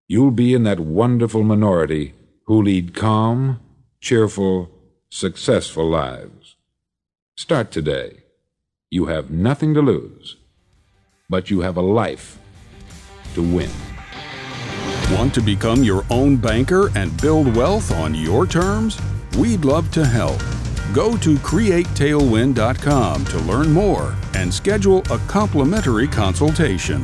You'll 0.07 0.31
be 0.31 0.53
in 0.53 0.63
that 0.63 0.79
wonderful 0.79 1.43
minority 1.43 2.13
who 2.45 2.61
lead 2.61 2.93
calm, 2.93 3.61
cheerful, 4.01 4.69
successful 5.09 5.89
lives. 5.89 6.55
Start 7.37 7.71
today. 7.71 8.23
You 8.89 9.05
have 9.05 9.31
nothing 9.31 9.73
to 9.73 9.81
lose, 9.81 10.37
but 11.29 11.49
you 11.49 11.61
have 11.61 11.77
a 11.77 11.81
life 11.81 12.37
to 13.33 13.41
win. 13.41 13.71
Want 15.11 15.33
to 15.35 15.41
become 15.41 15.83
your 15.83 16.05
own 16.09 16.35
banker 16.35 16.95
and 16.97 17.19
build 17.21 17.55
wealth 17.55 17.91
on 17.91 18.13
your 18.13 18.45
terms? 18.45 18.99
We'd 19.37 19.63
love 19.63 19.89
to 19.91 20.05
help. 20.05 20.39
Go 20.93 21.17
to 21.17 21.35
createtailwind.com 21.35 23.25
to 23.25 23.37
learn 23.39 23.71
more 23.71 24.15
and 24.35 24.53
schedule 24.53 24.99
a 25.09 25.17
complimentary 25.27 26.07
consultation. 26.07 27.03